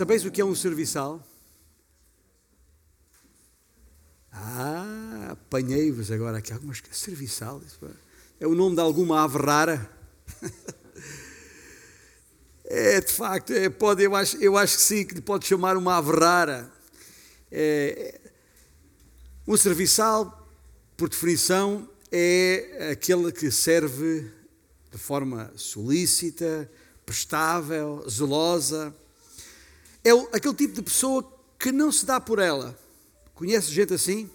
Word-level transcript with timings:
Sabeis 0.00 0.24
o 0.24 0.30
que 0.30 0.40
é 0.40 0.44
um 0.46 0.54
serviçal? 0.54 1.22
Ah, 4.32 5.28
apanhei-vos 5.32 6.10
agora 6.10 6.38
aqui. 6.38 6.54
Algumas 6.54 6.80
serviçal? 6.90 7.60
É 8.40 8.46
o 8.46 8.54
nome 8.54 8.76
de 8.76 8.80
alguma 8.80 9.22
ave 9.22 9.36
rara? 9.36 9.90
É, 12.64 13.00
de 13.00 13.12
facto, 13.12 13.52
é, 13.52 13.68
pode, 13.68 14.02
eu, 14.04 14.14
acho, 14.14 14.36
eu 14.36 14.56
acho 14.56 14.76
que 14.76 14.82
sim, 14.82 15.04
que 15.04 15.20
pode 15.20 15.44
chamar 15.44 15.76
uma 15.76 15.96
ave 15.96 16.12
rara. 16.12 16.72
É, 17.50 18.20
um 19.46 19.56
serviçal, 19.56 20.48
por 20.96 21.08
definição, 21.08 21.90
é 22.12 22.90
aquele 22.92 23.32
que 23.32 23.50
serve 23.50 24.30
de 24.90 24.96
forma 24.96 25.52
solícita, 25.56 26.70
prestável, 27.04 28.08
zelosa. 28.08 28.94
É 30.04 30.10
aquele 30.32 30.54
tipo 30.54 30.74
de 30.74 30.82
pessoa 30.82 31.22
que 31.58 31.70
não 31.70 31.92
se 31.92 32.06
dá 32.06 32.20
por 32.20 32.38
ela. 32.38 32.78
Conhece 33.34 33.70
gente 33.70 33.94
assim? 33.94 34.30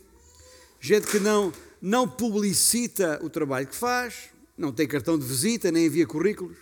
Gente 0.80 1.08
que 1.08 1.20
não, 1.20 1.52
não 1.82 2.08
publicita 2.08 3.20
o 3.24 3.30
trabalho 3.30 3.68
que 3.68 3.76
faz, 3.76 4.30
não 4.58 4.72
tem 4.72 4.88
cartão 4.88 5.18
de 5.18 5.26
visita, 5.26 5.72
nem 5.72 5.86
envia 5.86 6.05
currículos. 6.05 6.58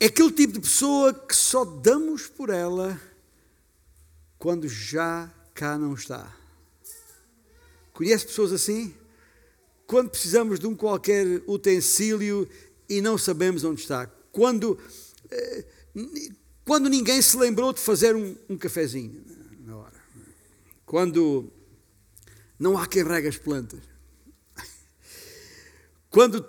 É 0.00 0.06
aquele 0.06 0.30
tipo 0.30 0.54
de 0.54 0.60
pessoa 0.60 1.12
que 1.12 1.34
só 1.34 1.64
damos 1.64 2.26
por 2.26 2.50
ela 2.50 3.00
quando 4.38 4.68
já 4.68 5.32
cá 5.52 5.76
não 5.76 5.94
está. 5.94 6.34
Conhece 7.92 8.26
pessoas 8.26 8.52
assim? 8.52 8.94
Quando 9.86 10.10
precisamos 10.10 10.60
de 10.60 10.66
um 10.66 10.76
qualquer 10.76 11.42
utensílio 11.48 12.48
e 12.88 13.00
não 13.00 13.18
sabemos 13.18 13.64
onde 13.64 13.80
está. 13.80 14.06
Quando, 14.30 14.78
eh, 15.30 15.64
quando 16.64 16.88
ninguém 16.88 17.22
se 17.22 17.36
lembrou 17.36 17.72
de 17.72 17.80
fazer 17.80 18.14
um, 18.14 18.36
um 18.48 18.56
cafezinho 18.56 19.24
na 19.60 19.76
hora. 19.76 20.00
Quando 20.84 21.50
não 22.58 22.76
há 22.76 22.86
quem 22.86 23.04
rega 23.04 23.28
as 23.28 23.38
plantas. 23.38 23.80
Quando 26.10 26.46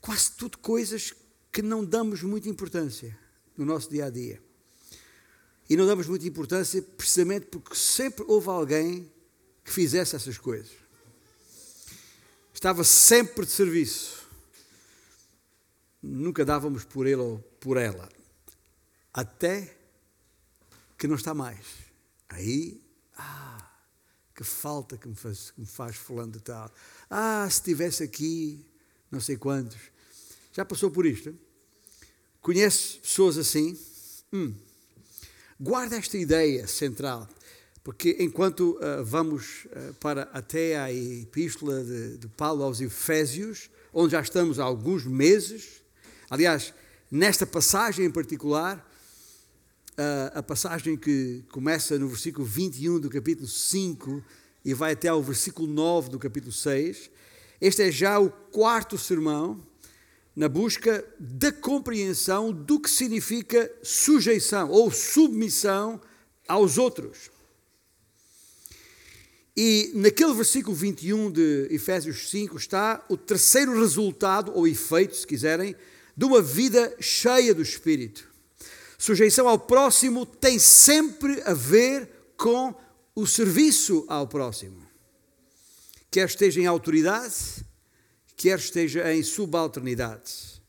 quase 0.00 0.32
tudo 0.32 0.58
coisas 0.58 1.12
que 1.50 1.62
não 1.62 1.84
damos 1.84 2.22
muita 2.22 2.48
importância 2.48 3.18
no 3.56 3.64
nosso 3.64 3.90
dia 3.90 4.06
a 4.06 4.10
dia. 4.10 4.42
E 5.68 5.76
não 5.76 5.86
damos 5.86 6.06
muita 6.06 6.26
importância 6.26 6.82
precisamente 6.82 7.46
porque 7.46 7.74
sempre 7.74 8.24
houve 8.28 8.48
alguém 8.48 9.10
que 9.64 9.72
fizesse 9.72 10.14
essas 10.14 10.36
coisas. 10.36 10.72
Estava 12.52 12.84
sempre 12.84 13.46
de 13.46 13.52
serviço. 13.52 14.23
Nunca 16.06 16.44
dávamos 16.44 16.84
por 16.84 17.06
ele 17.06 17.16
ou 17.16 17.38
por 17.58 17.78
ela. 17.78 18.06
Até 19.12 19.74
que 20.98 21.08
não 21.08 21.14
está 21.14 21.32
mais. 21.32 21.64
Aí, 22.28 22.78
ah, 23.16 23.70
que 24.34 24.44
falta 24.44 24.98
que 24.98 25.08
me 25.08 25.14
faz, 25.14 25.50
que 25.50 25.60
me 25.62 25.66
faz 25.66 25.96
fulano 25.96 26.32
de 26.32 26.40
tal. 26.40 26.70
Ah, 27.08 27.46
se 27.48 27.56
estivesse 27.56 28.02
aqui, 28.02 28.66
não 29.10 29.18
sei 29.18 29.38
quantos. 29.38 29.80
Já 30.52 30.62
passou 30.62 30.90
por 30.90 31.06
isto? 31.06 31.34
Conhece 32.42 32.98
pessoas 32.98 33.38
assim? 33.38 33.78
Hum. 34.30 34.54
Guarda 35.58 35.96
esta 35.96 36.18
ideia 36.18 36.66
central, 36.66 37.26
porque 37.82 38.18
enquanto 38.20 38.72
uh, 38.72 39.02
vamos 39.02 39.64
uh, 39.64 39.94
para 39.94 40.24
até 40.34 40.78
a 40.78 40.92
epístola 40.92 41.82
de, 41.82 42.18
de 42.18 42.28
Paulo 42.28 42.62
aos 42.62 42.82
Efésios, 42.82 43.70
onde 43.90 44.12
já 44.12 44.20
estamos 44.20 44.58
há 44.58 44.64
alguns 44.64 45.06
meses, 45.06 45.83
aliás, 46.34 46.74
nesta 47.08 47.46
passagem 47.46 48.04
em 48.04 48.10
particular, 48.10 48.78
uh, 49.92 50.38
a 50.38 50.42
passagem 50.42 50.96
que 50.96 51.44
começa 51.48 51.96
no 51.96 52.08
versículo 52.08 52.44
21 52.44 52.98
do 52.98 53.08
capítulo 53.08 53.46
5 53.46 54.20
e 54.64 54.74
vai 54.74 54.94
até 54.94 55.06
ao 55.06 55.22
versículo 55.22 55.68
9 55.68 56.08
do 56.10 56.18
capítulo 56.18 56.52
6, 56.52 57.08
este 57.60 57.82
é 57.82 57.92
já 57.92 58.18
o 58.18 58.30
quarto 58.30 58.98
sermão 58.98 59.64
na 60.34 60.48
busca 60.48 61.04
da 61.20 61.52
compreensão 61.52 62.52
do 62.52 62.80
que 62.80 62.90
significa 62.90 63.70
sujeição 63.80 64.68
ou 64.70 64.90
submissão 64.90 66.00
aos 66.48 66.78
outros. 66.78 67.30
E 69.56 69.92
naquele 69.94 70.34
versículo 70.34 70.74
21 70.74 71.30
de 71.30 71.68
Efésios 71.70 72.28
5 72.28 72.56
está 72.56 73.04
o 73.08 73.16
terceiro 73.16 73.78
resultado, 73.78 74.50
ou 74.52 74.66
efeito, 74.66 75.14
se 75.14 75.24
quiserem, 75.24 75.76
de 76.16 76.24
uma 76.24 76.40
vida 76.40 76.96
cheia 77.00 77.54
do 77.54 77.62
Espírito. 77.62 78.28
Sujeição 78.98 79.48
ao 79.48 79.58
próximo 79.58 80.24
tem 80.24 80.58
sempre 80.58 81.42
a 81.42 81.52
ver 81.52 82.08
com 82.36 82.74
o 83.14 83.26
serviço 83.26 84.04
ao 84.08 84.26
próximo. 84.26 84.82
Quer 86.10 86.26
esteja 86.26 86.60
em 86.60 86.66
autoridade, 86.66 87.34
quer 88.36 88.58
esteja 88.58 89.12
em 89.12 89.22
subalternidade. 89.22 90.62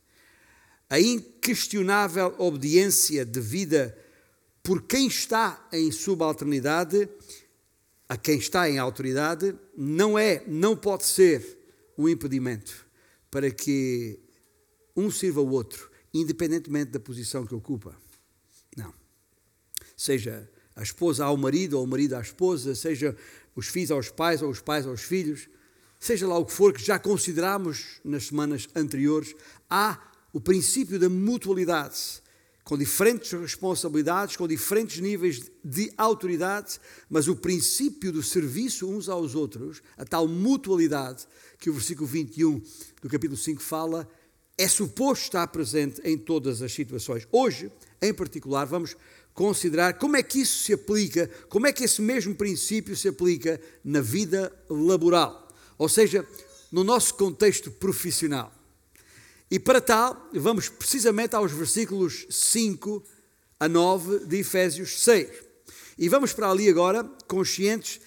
A 0.90 1.00
inquestionável 1.00 2.36
obediência 2.38 3.26
devida 3.26 3.98
por 4.62 4.82
quem 4.82 5.08
está 5.08 5.68
em 5.72 5.92
subalternidade 5.92 7.10
a 8.08 8.18
quem 8.18 8.38
está 8.38 8.70
em 8.70 8.78
autoridade 8.78 9.56
não 9.76 10.18
é, 10.18 10.44
não 10.48 10.76
pode 10.76 11.06
ser 11.06 11.58
um 11.98 12.08
impedimento 12.08 12.86
para 13.32 13.50
que 13.50 14.20
um 14.96 15.12
sirva 15.12 15.42
o 15.42 15.50
outro, 15.50 15.92
independentemente 16.14 16.92
da 16.92 17.00
posição 17.00 17.46
que 17.46 17.54
ocupa. 17.54 17.96
Não. 18.76 18.94
Seja 19.98 20.50
a 20.76 20.84
esposa 20.84 21.26
ao 21.26 21.38
marido 21.38 21.78
ou 21.78 21.84
o 21.84 21.88
marido 21.88 22.16
à 22.16 22.22
esposa, 22.22 22.76
seja 22.76 23.16
os 23.56 23.68
filhos 23.68 23.92
aos 23.92 24.10
pais 24.10 24.42
ou 24.42 24.50
os 24.50 24.62
pais 24.62 24.86
aos 24.86 25.02
filhos, 25.02 25.48
seja 26.00 26.28
lá 26.28 26.38
o 26.38 26.46
que 26.46 26.52
for 26.52 26.74
que 26.74 26.84
já 26.84 27.00
consideramos 27.00 28.00
nas 28.04 28.26
semanas 28.26 28.68
anteriores, 28.76 29.34
há 29.70 30.12
o 30.34 30.42
princípio 30.42 31.00
da 31.00 31.10
mutualidade, 31.10 32.22
com 32.66 32.78
diferentes 32.78 33.32
responsabilidades, 33.32 34.36
com 34.36 34.48
diferentes 34.48 35.00
níveis 35.00 35.50
de 35.64 35.94
autoridade, 35.98 36.80
mas 37.10 37.28
o 37.28 37.36
princípio 37.36 38.12
do 38.12 38.22
serviço 38.22 38.90
uns 38.90 39.08
aos 39.08 39.36
outros, 39.36 39.82
a 39.96 40.04
tal 40.04 40.28
mutualidade 40.28 41.26
que 41.58 41.70
o 41.70 41.74
versículo 41.74 42.08
21 42.08 42.62
do 43.02 43.10
capítulo 43.10 43.38
5 43.38 43.62
fala, 43.62 44.10
é 44.58 44.68
suposto 44.68 45.26
estar 45.26 45.48
presente 45.48 46.02
em 46.04 46.18
todas 46.18 46.62
as 46.62 46.74
situações. 46.74 47.28
Hoje, 47.32 47.72
em 48.02 48.14
particular, 48.14 48.66
vamos 48.66 48.96
considerar 49.34 49.96
como 49.96 50.16
é 50.16 50.24
que 50.24 50.40
isso 50.40 50.64
se 50.64 50.74
aplica, 50.74 51.30
como 51.50 51.68
é 51.68 51.74
que 51.74 51.84
esse 51.84 52.02
mesmo 52.02 52.34
princípio 52.36 52.96
se 52.96 53.08
aplica 53.08 53.60
na 53.84 54.00
vida 54.02 54.52
laboral 54.70 55.46
ou 55.78 55.90
seja, 55.90 56.26
no 56.72 56.84
nosso 56.84 57.14
contexto 57.16 57.72
profissional. 57.72 58.54
E 59.50 59.60
para 59.60 59.80
tal, 59.80 60.30
vamos 60.34 60.70
precisamente 60.70 61.36
aos 61.36 61.52
versículos 61.52 62.26
5 62.30 63.04
a 63.60 63.68
9 63.68 64.26
de 64.26 64.38
Efésios 64.38 65.04
6. 65.04 65.30
E 65.98 66.10
vamos 66.10 66.34
para 66.34 66.50
ali 66.50 66.68
agora, 66.70 67.04
conscientes 67.28 68.02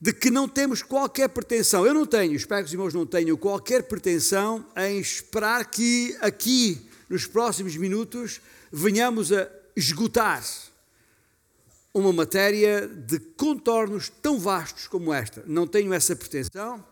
de 0.00 0.12
que 0.12 0.30
não 0.30 0.48
temos 0.48 0.82
qualquer 0.82 1.28
pretensão. 1.28 1.84
Eu 1.84 1.92
não 1.92 2.06
tenho, 2.06 2.34
espero 2.34 2.62
que 2.62 2.68
os 2.68 2.72
irmãos 2.72 2.94
não 2.94 3.04
tenham 3.04 3.36
qualquer 3.36 3.82
pretensão 3.82 4.64
em 4.76 4.98
esperar 5.00 5.68
que 5.70 6.16
aqui, 6.20 6.88
nos 7.08 7.26
próximos 7.26 7.76
minutos, 7.76 8.40
venhamos 8.70 9.32
a 9.32 9.48
esgotar 9.74 10.44
uma 11.92 12.12
matéria 12.12 12.86
de 12.86 13.18
contornos 13.18 14.08
tão 14.22 14.38
vastos 14.38 14.86
como 14.86 15.12
esta. 15.12 15.42
Não 15.46 15.66
tenho 15.66 15.92
essa 15.92 16.14
pretensão 16.14 16.84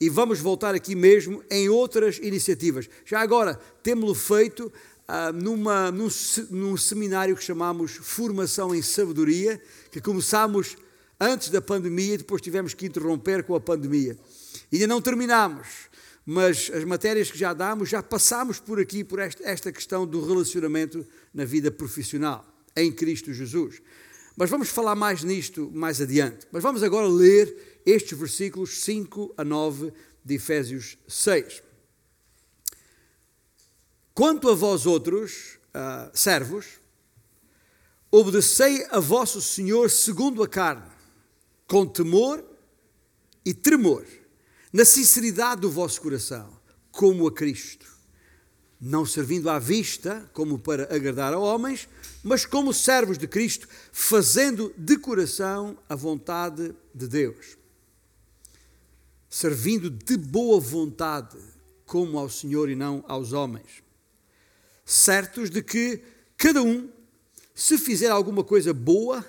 e 0.00 0.08
vamos 0.08 0.40
voltar 0.40 0.74
aqui 0.74 0.96
mesmo 0.96 1.44
em 1.48 1.68
outras 1.68 2.18
iniciativas. 2.18 2.88
Já 3.04 3.20
agora, 3.20 3.54
temos-lo 3.84 4.14
feito 4.16 4.72
ah, 5.06 5.30
numa, 5.32 5.92
num, 5.92 6.08
num 6.50 6.76
seminário 6.76 7.36
que 7.36 7.44
chamamos 7.44 7.92
Formação 7.92 8.74
em 8.74 8.82
Sabedoria, 8.82 9.62
que 9.92 10.00
começámos 10.00 10.76
antes 11.22 11.50
da 11.50 11.62
pandemia 11.62 12.14
e 12.14 12.18
depois 12.18 12.42
tivemos 12.42 12.74
que 12.74 12.86
interromper 12.86 13.44
com 13.44 13.54
a 13.54 13.60
pandemia. 13.60 14.18
Ainda 14.72 14.86
não 14.88 15.00
terminamos, 15.00 15.68
mas 16.26 16.70
as 16.74 16.84
matérias 16.84 17.30
que 17.30 17.38
já 17.38 17.52
damos, 17.52 17.88
já 17.88 18.02
passámos 18.02 18.58
por 18.58 18.80
aqui, 18.80 19.04
por 19.04 19.20
esta, 19.20 19.44
esta 19.44 19.70
questão 19.70 20.04
do 20.04 20.26
relacionamento 20.26 21.06
na 21.32 21.44
vida 21.44 21.70
profissional, 21.70 22.44
em 22.76 22.90
Cristo 22.90 23.32
Jesus. 23.32 23.80
Mas 24.36 24.50
vamos 24.50 24.68
falar 24.68 24.96
mais 24.96 25.22
nisto 25.22 25.70
mais 25.72 26.00
adiante. 26.00 26.46
Mas 26.50 26.62
vamos 26.62 26.82
agora 26.82 27.06
ler 27.06 27.80
estes 27.86 28.18
versículos 28.18 28.80
5 28.80 29.34
a 29.36 29.44
9 29.44 29.92
de 30.24 30.34
Efésios 30.34 30.98
6. 31.06 31.62
Quanto 34.14 34.48
a 34.50 34.54
vós 34.54 34.86
outros, 34.86 35.58
uh, 35.68 36.10
servos, 36.12 36.80
obedecei 38.10 38.84
a 38.90 39.00
vosso 39.00 39.40
Senhor 39.40 39.90
segundo 39.90 40.42
a 40.42 40.48
carne, 40.48 40.91
com 41.72 41.86
temor 41.86 42.44
e 43.46 43.54
tremor, 43.54 44.04
na 44.70 44.84
sinceridade 44.84 45.62
do 45.62 45.70
vosso 45.70 46.02
coração, 46.02 46.54
como 46.90 47.26
a 47.26 47.32
Cristo 47.32 47.90
não 48.78 49.06
servindo 49.06 49.48
à 49.48 49.60
vista, 49.60 50.28
como 50.34 50.58
para 50.58 50.94
agradar 50.94 51.32
a 51.32 51.38
homens, 51.38 51.88
mas 52.22 52.44
como 52.44 52.74
servos 52.74 53.16
de 53.16 53.26
Cristo, 53.26 53.66
fazendo 53.92 54.74
de 54.76 54.98
coração 54.98 55.78
a 55.88 55.94
vontade 55.94 56.74
de 56.92 57.06
Deus. 57.06 57.56
Servindo 59.30 59.88
de 59.88 60.16
boa 60.16 60.60
vontade, 60.60 61.38
como 61.86 62.18
ao 62.18 62.28
Senhor 62.28 62.68
e 62.68 62.74
não 62.74 63.04
aos 63.06 63.32
homens. 63.32 63.84
Certos 64.84 65.48
de 65.48 65.62
que 65.62 66.02
cada 66.36 66.60
um, 66.60 66.90
se 67.54 67.78
fizer 67.78 68.10
alguma 68.10 68.42
coisa 68.42 68.74
boa, 68.74 69.24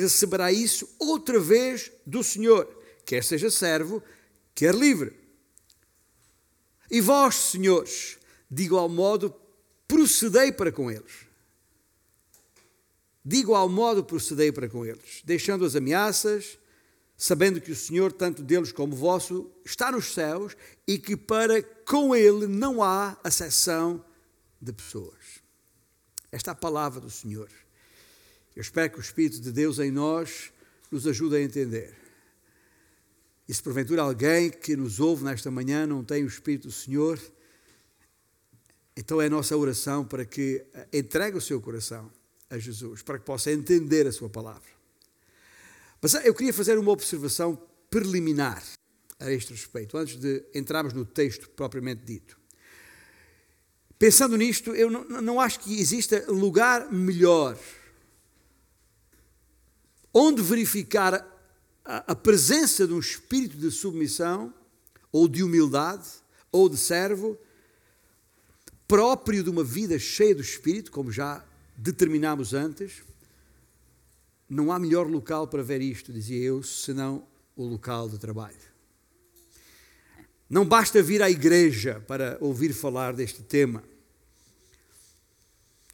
receberá 0.00 0.52
isso 0.52 0.88
outra 0.98 1.38
vez 1.38 1.90
do 2.06 2.22
Senhor, 2.22 2.66
quer 3.04 3.22
seja 3.22 3.50
servo, 3.50 4.02
quer 4.54 4.74
livre. 4.74 5.12
E 6.90 7.00
vós, 7.00 7.34
senhores, 7.34 8.18
de 8.50 8.64
igual 8.64 8.88
modo, 8.88 9.34
procedei 9.88 10.52
para 10.52 10.70
com 10.70 10.90
eles. 10.90 11.26
De 13.24 13.36
igual 13.36 13.68
modo, 13.68 14.04
procedei 14.04 14.52
para 14.52 14.68
com 14.68 14.84
eles, 14.84 15.22
deixando 15.24 15.64
as 15.64 15.74
ameaças, 15.74 16.58
sabendo 17.16 17.60
que 17.60 17.72
o 17.72 17.76
Senhor, 17.76 18.12
tanto 18.12 18.42
deles 18.42 18.70
como 18.70 18.94
vosso, 18.94 19.50
está 19.64 19.90
nos 19.90 20.12
céus 20.12 20.54
e 20.86 20.98
que 20.98 21.16
para 21.16 21.62
com 21.62 22.14
ele 22.14 22.46
não 22.46 22.82
há 22.82 23.16
acessão 23.24 24.04
de 24.60 24.72
pessoas. 24.72 25.42
Esta 26.30 26.50
é 26.50 26.52
a 26.52 26.56
palavra 26.56 27.00
do 27.00 27.10
Senhor. 27.10 27.48
Eu 28.54 28.60
espero 28.60 28.92
que 28.92 28.98
o 28.98 29.00
Espírito 29.00 29.40
de 29.40 29.50
Deus 29.50 29.78
em 29.78 29.90
nós 29.90 30.52
nos 30.90 31.06
ajude 31.06 31.36
a 31.36 31.40
entender. 31.40 31.94
E 33.48 33.52
se 33.52 33.62
porventura 33.62 34.02
alguém 34.02 34.50
que 34.50 34.76
nos 34.76 35.00
ouve 35.00 35.24
nesta 35.24 35.50
manhã 35.50 35.86
não 35.86 36.04
tem 36.04 36.24
o 36.24 36.28
Espírito 36.28 36.68
do 36.68 36.72
Senhor, 36.72 37.20
então 38.96 39.20
é 39.20 39.26
a 39.26 39.30
nossa 39.30 39.56
oração 39.56 40.04
para 40.04 40.24
que 40.24 40.64
entregue 40.92 41.36
o 41.36 41.40
seu 41.40 41.60
coração 41.60 42.10
a 42.48 42.56
Jesus, 42.56 43.02
para 43.02 43.18
que 43.18 43.24
possa 43.24 43.50
entender 43.50 44.06
a 44.06 44.12
sua 44.12 44.30
palavra. 44.30 44.70
Mas 46.00 46.14
eu 46.14 46.34
queria 46.34 46.54
fazer 46.54 46.78
uma 46.78 46.92
observação 46.92 47.60
preliminar 47.90 48.62
a 49.18 49.32
este 49.32 49.52
respeito, 49.52 49.96
antes 49.96 50.16
de 50.16 50.44
entrarmos 50.54 50.92
no 50.92 51.04
texto 51.04 51.48
propriamente 51.50 52.04
dito. 52.04 52.38
Pensando 53.98 54.36
nisto, 54.36 54.74
eu 54.74 54.90
não, 54.90 55.04
não 55.22 55.40
acho 55.40 55.60
que 55.60 55.80
exista 55.80 56.24
lugar 56.30 56.92
melhor 56.92 57.58
onde 60.14 60.40
verificar 60.40 61.14
a, 61.84 62.12
a 62.12 62.14
presença 62.14 62.86
de 62.86 62.94
um 62.94 63.00
espírito 63.00 63.56
de 63.56 63.70
submissão, 63.70 64.54
ou 65.10 65.28
de 65.28 65.42
humildade, 65.42 66.08
ou 66.50 66.68
de 66.68 66.76
servo, 66.76 67.36
próprio 68.86 69.42
de 69.42 69.50
uma 69.50 69.64
vida 69.64 69.98
cheia 69.98 70.34
do 70.34 70.42
Espírito, 70.42 70.90
como 70.92 71.10
já 71.10 71.44
determinámos 71.76 72.54
antes, 72.54 73.02
não 74.48 74.70
há 74.70 74.78
melhor 74.78 75.08
local 75.08 75.48
para 75.48 75.62
ver 75.62 75.80
isto, 75.80 76.12
dizia 76.12 76.38
eu, 76.38 76.62
senão 76.62 77.26
o 77.56 77.64
local 77.64 78.08
de 78.08 78.18
trabalho. 78.18 78.56
Não 80.48 80.64
basta 80.64 81.02
vir 81.02 81.22
à 81.22 81.30
igreja 81.30 82.02
para 82.06 82.36
ouvir 82.40 82.72
falar 82.72 83.14
deste 83.14 83.42
tema. 83.42 83.82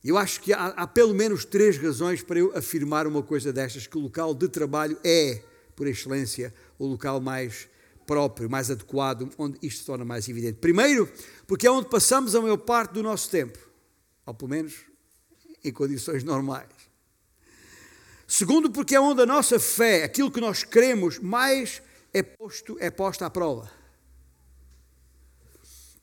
Eu 0.02 0.16
acho 0.16 0.40
que 0.40 0.52
há, 0.52 0.68
há, 0.68 0.86
pelo 0.86 1.14
menos 1.14 1.44
três 1.44 1.76
razões 1.76 2.22
para 2.22 2.38
eu 2.38 2.56
afirmar 2.56 3.06
uma 3.06 3.22
coisa 3.22 3.52
destas: 3.52 3.86
que 3.86 3.98
o 3.98 4.00
local 4.00 4.34
de 4.34 4.48
trabalho 4.48 4.98
é, 5.04 5.42
por 5.76 5.86
excelência, 5.86 6.54
o 6.78 6.86
local 6.86 7.20
mais 7.20 7.68
próprio, 8.06 8.50
mais 8.50 8.70
adequado, 8.70 9.30
onde 9.38 9.58
isto 9.62 9.80
se 9.80 9.86
torna 9.86 10.04
mais 10.04 10.28
evidente. 10.28 10.58
Primeiro, 10.58 11.10
porque 11.46 11.66
é 11.66 11.70
onde 11.70 11.88
passamos 11.88 12.34
a 12.34 12.40
maior 12.40 12.56
parte 12.56 12.92
do 12.92 13.02
nosso 13.02 13.30
tempo, 13.30 13.58
ou 14.24 14.34
pelo 14.34 14.50
menos 14.50 14.74
em 15.62 15.72
condições 15.72 16.24
normais. 16.24 16.68
Segundo, 18.26 18.70
porque 18.70 18.94
é 18.94 19.00
onde 19.00 19.22
a 19.22 19.26
nossa 19.26 19.60
fé, 19.60 20.04
aquilo 20.04 20.30
que 20.30 20.40
nós 20.40 20.64
queremos, 20.64 21.18
mais 21.18 21.82
é 22.12 22.22
posto, 22.22 22.76
é 22.80 22.90
posta 22.90 23.26
à 23.26 23.30
prova. 23.30 23.70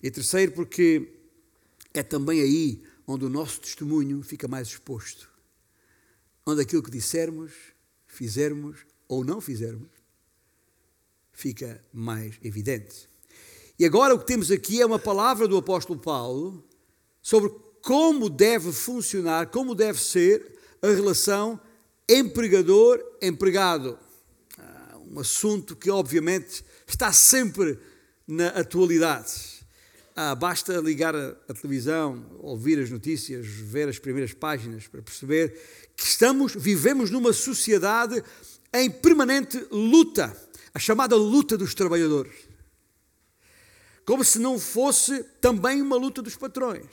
E 0.04 0.12
terceiro, 0.12 0.52
porque 0.52 1.14
é 1.94 2.04
também 2.04 2.42
aí 2.42 2.84
onde 3.08 3.24
o 3.24 3.30
nosso 3.30 3.62
testemunho 3.62 4.22
fica 4.22 4.48
mais 4.48 4.68
exposto. 4.68 5.30
Onde 6.46 6.62
aquilo 6.62 6.84
que 6.84 6.92
dissermos, 6.92 7.54
fizermos 8.06 8.86
ou 9.08 9.24
não 9.24 9.40
fizermos, 9.40 9.90
fica 11.32 11.82
mais 11.94 12.38
evidente. 12.44 13.10
E 13.80 13.86
agora 13.86 14.14
o 14.14 14.20
que 14.20 14.26
temos 14.26 14.52
aqui 14.52 14.82
é 14.82 14.86
uma 14.86 15.00
palavra 15.00 15.48
do 15.48 15.56
apóstolo 15.56 16.00
Paulo 16.00 16.64
sobre 17.22 17.52
como 17.82 18.30
deve 18.30 18.74
funcionar, 18.74 19.48
como 19.48 19.74
deve 19.74 20.02
ser 20.02 20.58
a 20.82 20.88
relação 20.88 21.60
empregador-empregado. 22.10 23.98
Ah, 24.58 24.98
um 24.98 25.20
assunto 25.20 25.76
que, 25.76 25.90
obviamente, 25.90 26.66
está 26.88 27.14
sempre 27.14 27.80
na 28.28 28.48
atualidade. 28.50 29.57
Ah, 30.20 30.34
basta 30.34 30.82
ligar 30.82 31.16
a, 31.16 31.36
a, 31.48 31.54
televisão, 31.54 32.26
ouvir 32.40 32.80
as 32.80 32.90
notícias, 32.90 33.46
ver 33.46 33.88
as 33.88 34.00
primeiras 34.00 34.34
páginas 34.34 34.88
para 34.88 35.00
perceber 35.00 35.54
que 35.96 36.04
estamos, 36.04 36.56
vivemos 36.56 37.12
numa 37.12 37.32
sociedade 37.32 38.24
em 38.74 38.90
permanente 38.90 39.64
luta 39.70 40.36
a 40.74 40.80
chamada 40.80 41.16
luta 41.16 41.56
dos 41.56 41.76
trabalhadores. 41.76 42.34
Como 44.04 44.24
se 44.24 44.40
não 44.40 44.58
fosse 44.58 45.24
também 45.40 45.84
uma 45.84 45.98
luta 45.98 46.20
dos 46.24 46.36
patrões. 46.36 46.88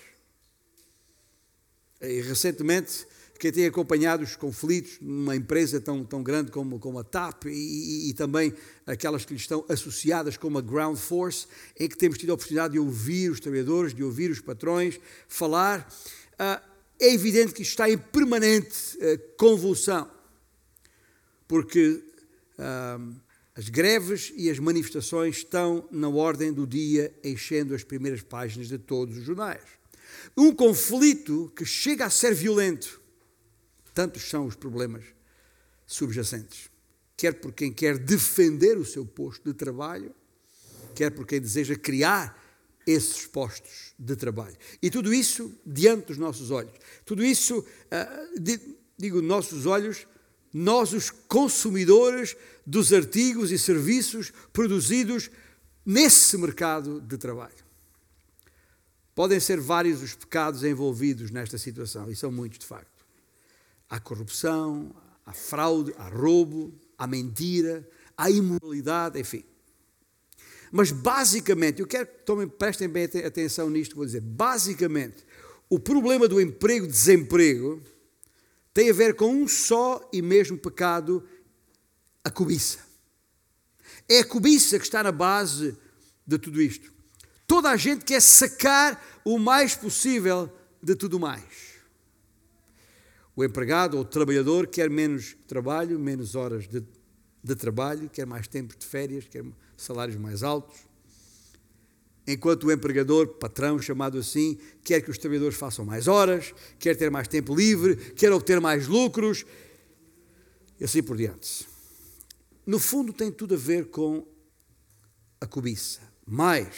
E 2.02 2.20
recentemente, 2.20 3.06
quem 3.44 3.52
tem 3.52 3.66
acompanhado 3.66 4.24
os 4.24 4.34
conflitos 4.36 4.96
numa 5.02 5.36
empresa 5.36 5.78
tão, 5.78 6.02
tão 6.02 6.22
grande 6.22 6.50
como, 6.50 6.78
como 6.78 6.98
a 6.98 7.04
TAP 7.04 7.44
e, 7.44 8.08
e, 8.08 8.14
também 8.14 8.54
aquelas 8.86 9.26
que 9.26 9.34
lhe 9.34 9.38
estão 9.38 9.62
associadas 9.68 10.38
como 10.38 10.56
a 10.56 10.62
Ground 10.62 10.96
Force, 10.96 11.46
em 11.78 11.86
que 11.86 11.94
temos 11.94 12.16
tido 12.16 12.30
a 12.30 12.36
oportunidade 12.36 12.72
de 12.72 12.78
ouvir 12.78 13.30
os 13.30 13.40
trabalhadores, 13.40 13.92
de 13.92 14.02
ouvir 14.02 14.30
os 14.30 14.40
patrões 14.40 14.98
falar, 15.28 15.86
ah, 16.38 16.62
é 16.98 17.12
evidente 17.12 17.52
que 17.52 17.60
está 17.60 17.90
em 17.90 17.98
permanente 17.98 18.96
ah, 19.02 19.20
convulsão, 19.36 20.10
porque 21.46 22.02
ah, 22.58 22.98
as 23.54 23.68
greves 23.68 24.32
e 24.38 24.48
as 24.48 24.58
manifestações 24.58 25.36
estão 25.36 25.86
na 25.90 26.08
ordem 26.08 26.50
do 26.50 26.66
dia, 26.66 27.12
enchendo 27.22 27.74
as 27.74 27.84
primeiras 27.84 28.22
páginas 28.22 28.68
de 28.68 28.78
todos 28.78 29.18
os 29.18 29.22
jornais. 29.22 29.60
Um 30.34 30.50
conflito 30.50 31.52
que 31.54 31.66
chega 31.66 32.06
a 32.06 32.10
ser 32.10 32.32
violento. 32.32 33.03
Tantos 33.94 34.28
são 34.28 34.46
os 34.46 34.56
problemas 34.56 35.04
subjacentes. 35.86 36.68
Quer 37.16 37.34
por 37.34 37.52
quem 37.52 37.72
quer 37.72 37.96
defender 37.96 38.76
o 38.76 38.84
seu 38.84 39.06
posto 39.06 39.44
de 39.44 39.54
trabalho, 39.54 40.12
quer 40.94 41.10
por 41.10 41.26
quem 41.26 41.40
deseja 41.40 41.76
criar 41.76 42.42
esses 42.86 43.24
postos 43.26 43.94
de 43.98 44.16
trabalho. 44.16 44.56
E 44.82 44.90
tudo 44.90 45.14
isso 45.14 45.56
diante 45.64 46.08
dos 46.08 46.18
nossos 46.18 46.50
olhos. 46.50 46.74
Tudo 47.04 47.24
isso, 47.24 47.60
uh, 47.60 48.66
digo, 48.98 49.22
nossos 49.22 49.64
olhos 49.64 50.06
nós, 50.54 50.92
os 50.92 51.10
consumidores 51.10 52.36
dos 52.64 52.92
artigos 52.92 53.50
e 53.50 53.58
serviços 53.58 54.32
produzidos 54.52 55.28
nesse 55.84 56.38
mercado 56.38 57.00
de 57.00 57.18
trabalho. 57.18 57.64
Podem 59.16 59.40
ser 59.40 59.60
vários 59.60 60.00
os 60.00 60.14
pecados 60.14 60.62
envolvidos 60.62 61.32
nesta 61.32 61.58
situação, 61.58 62.08
e 62.08 62.14
são 62.14 62.30
muitos 62.30 62.60
de 62.60 62.66
facto. 62.66 62.93
Há 63.88 64.00
corrupção, 64.00 64.94
há 65.24 65.32
fraude, 65.32 65.94
há 65.96 66.08
roubo, 66.08 66.72
há 66.98 67.06
mentira, 67.06 67.88
há 68.16 68.30
imoralidade, 68.30 69.20
enfim. 69.20 69.44
Mas 70.72 70.90
basicamente, 70.90 71.80
eu 71.80 71.86
quero 71.86 72.06
que 72.06 72.24
tomem, 72.24 72.48
prestem 72.48 72.88
bem 72.88 73.04
atenção 73.04 73.70
nisto 73.70 73.92
que 73.92 73.96
vou 73.96 74.06
dizer. 74.06 74.20
Basicamente, 74.20 75.24
o 75.68 75.78
problema 75.78 76.26
do 76.26 76.40
emprego-desemprego 76.40 77.82
tem 78.72 78.90
a 78.90 78.92
ver 78.92 79.14
com 79.14 79.32
um 79.32 79.46
só 79.46 80.08
e 80.12 80.20
mesmo 80.20 80.58
pecado, 80.58 81.22
a 82.24 82.30
cobiça. 82.30 82.80
É 84.08 84.18
a 84.18 84.24
cobiça 84.24 84.78
que 84.78 84.84
está 84.84 85.02
na 85.02 85.12
base 85.12 85.76
de 86.26 86.38
tudo 86.38 86.60
isto. 86.60 86.92
Toda 87.46 87.70
a 87.70 87.76
gente 87.76 88.04
quer 88.04 88.20
sacar 88.20 89.20
o 89.24 89.38
mais 89.38 89.76
possível 89.76 90.50
de 90.82 90.96
tudo 90.96 91.20
mais. 91.20 91.73
O 93.36 93.44
empregado 93.44 93.96
ou 93.96 94.02
o 94.02 94.04
trabalhador 94.04 94.66
quer 94.66 94.88
menos 94.88 95.36
trabalho, 95.46 95.98
menos 95.98 96.34
horas 96.34 96.68
de, 96.68 96.82
de 97.42 97.54
trabalho, 97.54 98.08
quer 98.08 98.26
mais 98.26 98.46
tempo 98.46 98.76
de 98.76 98.86
férias, 98.86 99.26
quer 99.28 99.44
salários 99.76 100.16
mais 100.16 100.42
altos 100.42 100.94
enquanto 102.26 102.64
o 102.64 102.72
empregador, 102.72 103.26
patrão 103.34 103.78
chamado 103.78 104.18
assim, 104.18 104.58
quer 104.82 105.00
que 105.00 105.10
os 105.10 105.18
trabalhadores 105.18 105.56
façam 105.56 105.84
mais 105.84 106.08
horas, 106.08 106.54
quer 106.78 106.96
ter 106.96 107.10
mais 107.10 107.28
tempo 107.28 107.54
livre, 107.54 107.96
quer 108.12 108.32
obter 108.32 108.60
mais 108.60 108.86
lucros, 108.86 109.44
e 110.80 110.84
assim 110.84 111.02
por 111.02 111.16
diante. 111.16 111.66
No 112.66 112.78
fundo, 112.78 113.12
tem 113.12 113.30
tudo 113.30 113.54
a 113.54 113.58
ver 113.58 113.86
com 113.86 114.26
a 115.40 115.46
cobiça. 115.46 116.00
Mais, 116.26 116.74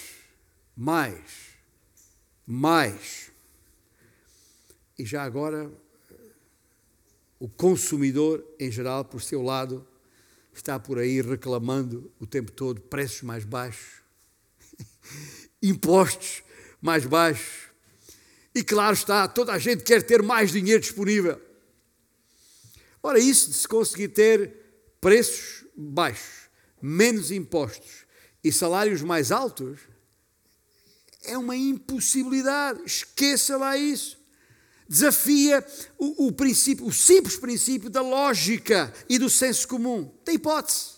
mais, 0.77 1.55
mais. 2.45 3.31
E 4.99 5.05
já 5.05 5.23
agora, 5.23 5.71
o 7.39 7.49
consumidor 7.49 8.45
em 8.59 8.71
geral, 8.71 9.05
por 9.05 9.23
seu 9.23 9.43
lado, 9.43 9.87
está 10.53 10.79
por 10.79 10.99
aí 10.99 11.21
reclamando 11.21 12.11
o 12.19 12.27
tempo 12.27 12.51
todo 12.51 12.81
preços 12.81 13.23
mais 13.23 13.45
baixos, 13.45 14.03
impostos 15.63 16.43
mais 16.81 17.05
baixos. 17.05 17.67
E 18.55 18.63
claro 18.63 18.95
está, 18.95 19.29
toda 19.29 19.53
a 19.53 19.59
gente 19.59 19.85
quer 19.85 20.03
ter 20.03 20.23
mais 20.23 20.51
dinheiro 20.51 20.81
disponível. 20.81 21.41
Ora, 23.03 23.19
isso 23.19 23.51
de 23.51 23.57
se 23.57 23.69
conseguir 23.69 24.09
ter 24.09 24.53
preços 25.01 25.65
baixos, 25.77 26.49
menos 26.81 27.31
impostos 27.31 28.07
e 28.43 28.51
salários 28.51 29.03
mais 29.03 29.31
altos, 29.31 29.79
é 31.23 31.37
uma 31.37 31.57
impossibilidade. 31.57 32.83
Esqueça 32.85 33.57
lá 33.57 33.77
isso. 33.77 34.16
Desafia 34.89 35.67
o, 35.99 36.29
o, 36.29 36.33
princípio, 36.33 36.87
o 36.87 36.93
simples 36.93 37.37
princípio 37.37 37.91
da 37.91 38.03
lógica 38.03 38.93
e 39.09 39.19
do 39.19 39.29
senso 39.29 39.67
comum. 39.67 40.07
Tem 40.25 40.37
hipótese. 40.37 40.97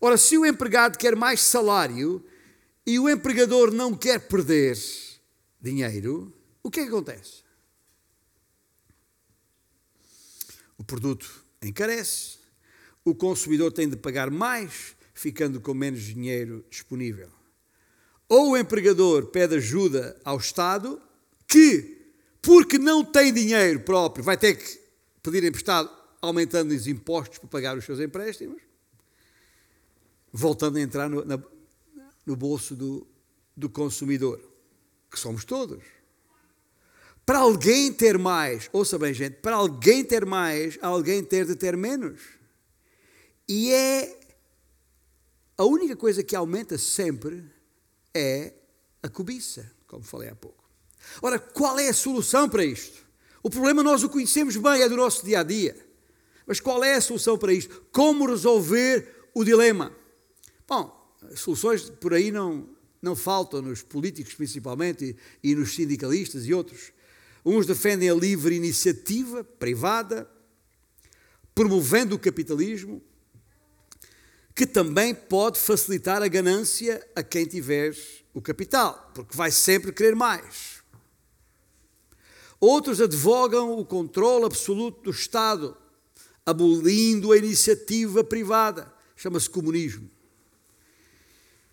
Ora, 0.00 0.16
se 0.16 0.36
o 0.36 0.44
empregado 0.44 0.98
quer 0.98 1.16
mais 1.16 1.40
salário 1.40 2.24
e 2.86 2.98
o 2.98 3.08
empregador 3.08 3.72
não 3.72 3.96
quer 3.96 4.18
perder 4.28 4.76
dinheiro, 5.60 6.34
o 6.62 6.70
que 6.70 6.80
é 6.80 6.82
que 6.82 6.88
acontece? 6.88 7.44
O 10.76 10.84
produto 10.84 11.44
encarece, 11.62 12.38
o 13.04 13.14
consumidor 13.14 13.72
tem 13.72 13.88
de 13.88 13.96
pagar 13.96 14.30
mais, 14.30 14.96
ficando 15.14 15.60
com 15.60 15.72
menos 15.72 16.02
dinheiro 16.02 16.64
disponível. 16.68 17.30
Ou 18.28 18.50
o 18.50 18.56
empregador 18.56 19.26
pede 19.26 19.56
ajuda 19.56 20.20
ao 20.24 20.36
Estado, 20.36 21.00
que, 21.46 21.93
porque 22.44 22.78
não 22.78 23.02
tem 23.02 23.32
dinheiro 23.32 23.80
próprio, 23.80 24.22
vai 24.22 24.36
ter 24.36 24.54
que 24.54 24.78
pedir 25.22 25.42
emprestado, 25.42 25.90
aumentando 26.20 26.74
os 26.74 26.86
impostos 26.86 27.38
para 27.38 27.48
pagar 27.48 27.76
os 27.76 27.84
seus 27.84 27.98
empréstimos, 27.98 28.60
voltando 30.30 30.76
a 30.76 30.80
entrar 30.80 31.08
no, 31.08 31.24
na, 31.24 31.42
no 32.26 32.36
bolso 32.36 32.76
do, 32.76 33.06
do 33.56 33.70
consumidor, 33.70 34.38
que 35.10 35.18
somos 35.18 35.44
todos. 35.44 35.82
Para 37.24 37.38
alguém 37.38 37.90
ter 37.90 38.18
mais, 38.18 38.68
ouça 38.70 38.98
bem, 38.98 39.14
gente, 39.14 39.36
para 39.36 39.56
alguém 39.56 40.04
ter 40.04 40.26
mais, 40.26 40.78
alguém 40.82 41.24
ter 41.24 41.46
de 41.46 41.56
ter 41.56 41.74
menos. 41.74 42.20
E 43.48 43.72
é 43.72 44.20
a 45.56 45.64
única 45.64 45.96
coisa 45.96 46.22
que 46.22 46.36
aumenta 46.36 46.76
sempre 46.76 47.50
é 48.12 48.52
a 49.02 49.08
cobiça, 49.08 49.72
como 49.86 50.02
falei 50.02 50.28
há 50.28 50.34
pouco. 50.34 50.63
Ora, 51.22 51.38
qual 51.38 51.78
é 51.78 51.88
a 51.88 51.94
solução 51.94 52.48
para 52.48 52.64
isto? 52.64 53.04
O 53.42 53.50
problema 53.50 53.82
nós 53.82 54.02
o 54.02 54.08
conhecemos 54.08 54.56
bem, 54.56 54.82
é 54.82 54.88
do 54.88 54.96
nosso 54.96 55.24
dia 55.24 55.40
a 55.40 55.42
dia. 55.42 55.76
Mas 56.46 56.60
qual 56.60 56.82
é 56.82 56.94
a 56.94 57.00
solução 57.00 57.38
para 57.38 57.52
isto? 57.52 57.84
Como 57.92 58.26
resolver 58.26 59.28
o 59.34 59.44
dilema? 59.44 59.92
Bom, 60.66 61.14
soluções 61.34 61.88
por 61.88 62.14
aí 62.14 62.30
não, 62.30 62.68
não 63.00 63.16
faltam 63.16 63.62
nos 63.62 63.82
políticos 63.82 64.34
principalmente 64.34 65.16
e, 65.42 65.50
e 65.50 65.54
nos 65.54 65.74
sindicalistas 65.74 66.46
e 66.46 66.54
outros. 66.54 66.92
Uns 67.44 67.66
defendem 67.66 68.08
a 68.08 68.14
livre 68.14 68.54
iniciativa 68.54 69.44
privada, 69.44 70.28
promovendo 71.54 72.14
o 72.14 72.18
capitalismo, 72.18 73.02
que 74.54 74.66
também 74.66 75.14
pode 75.14 75.58
facilitar 75.58 76.22
a 76.22 76.28
ganância 76.28 77.06
a 77.14 77.22
quem 77.22 77.44
tiver 77.44 77.94
o 78.32 78.40
capital, 78.40 79.10
porque 79.14 79.36
vai 79.36 79.50
sempre 79.50 79.92
querer 79.92 80.14
mais. 80.14 80.83
Outros 82.60 83.00
advogam 83.00 83.78
o 83.78 83.84
controle 83.84 84.44
absoluto 84.44 85.02
do 85.02 85.10
Estado, 85.10 85.76
abolindo 86.46 87.32
a 87.32 87.36
iniciativa 87.36 88.22
privada. 88.24 88.92
Chama-se 89.16 89.48
comunismo. 89.48 90.10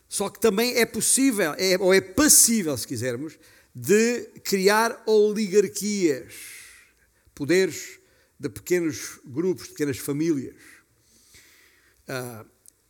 Só 0.08 0.30
que 0.30 0.40
também 0.40 0.76
é 0.76 0.86
possível, 0.86 1.54
é, 1.58 1.78
ou 1.80 1.94
é 1.94 2.02
passível, 2.02 2.76
se 2.78 2.86
quisermos, 2.86 3.40
de 3.74 4.26
criar 4.44 5.02
oligarquias, 5.06 6.34
poderes 7.34 8.00
de 8.38 8.50
pequenos 8.50 9.20
grupos, 9.24 9.68
de 9.68 9.70
pequenas 9.72 9.98
famílias. 9.98 10.56
Uh, 12.10 12.46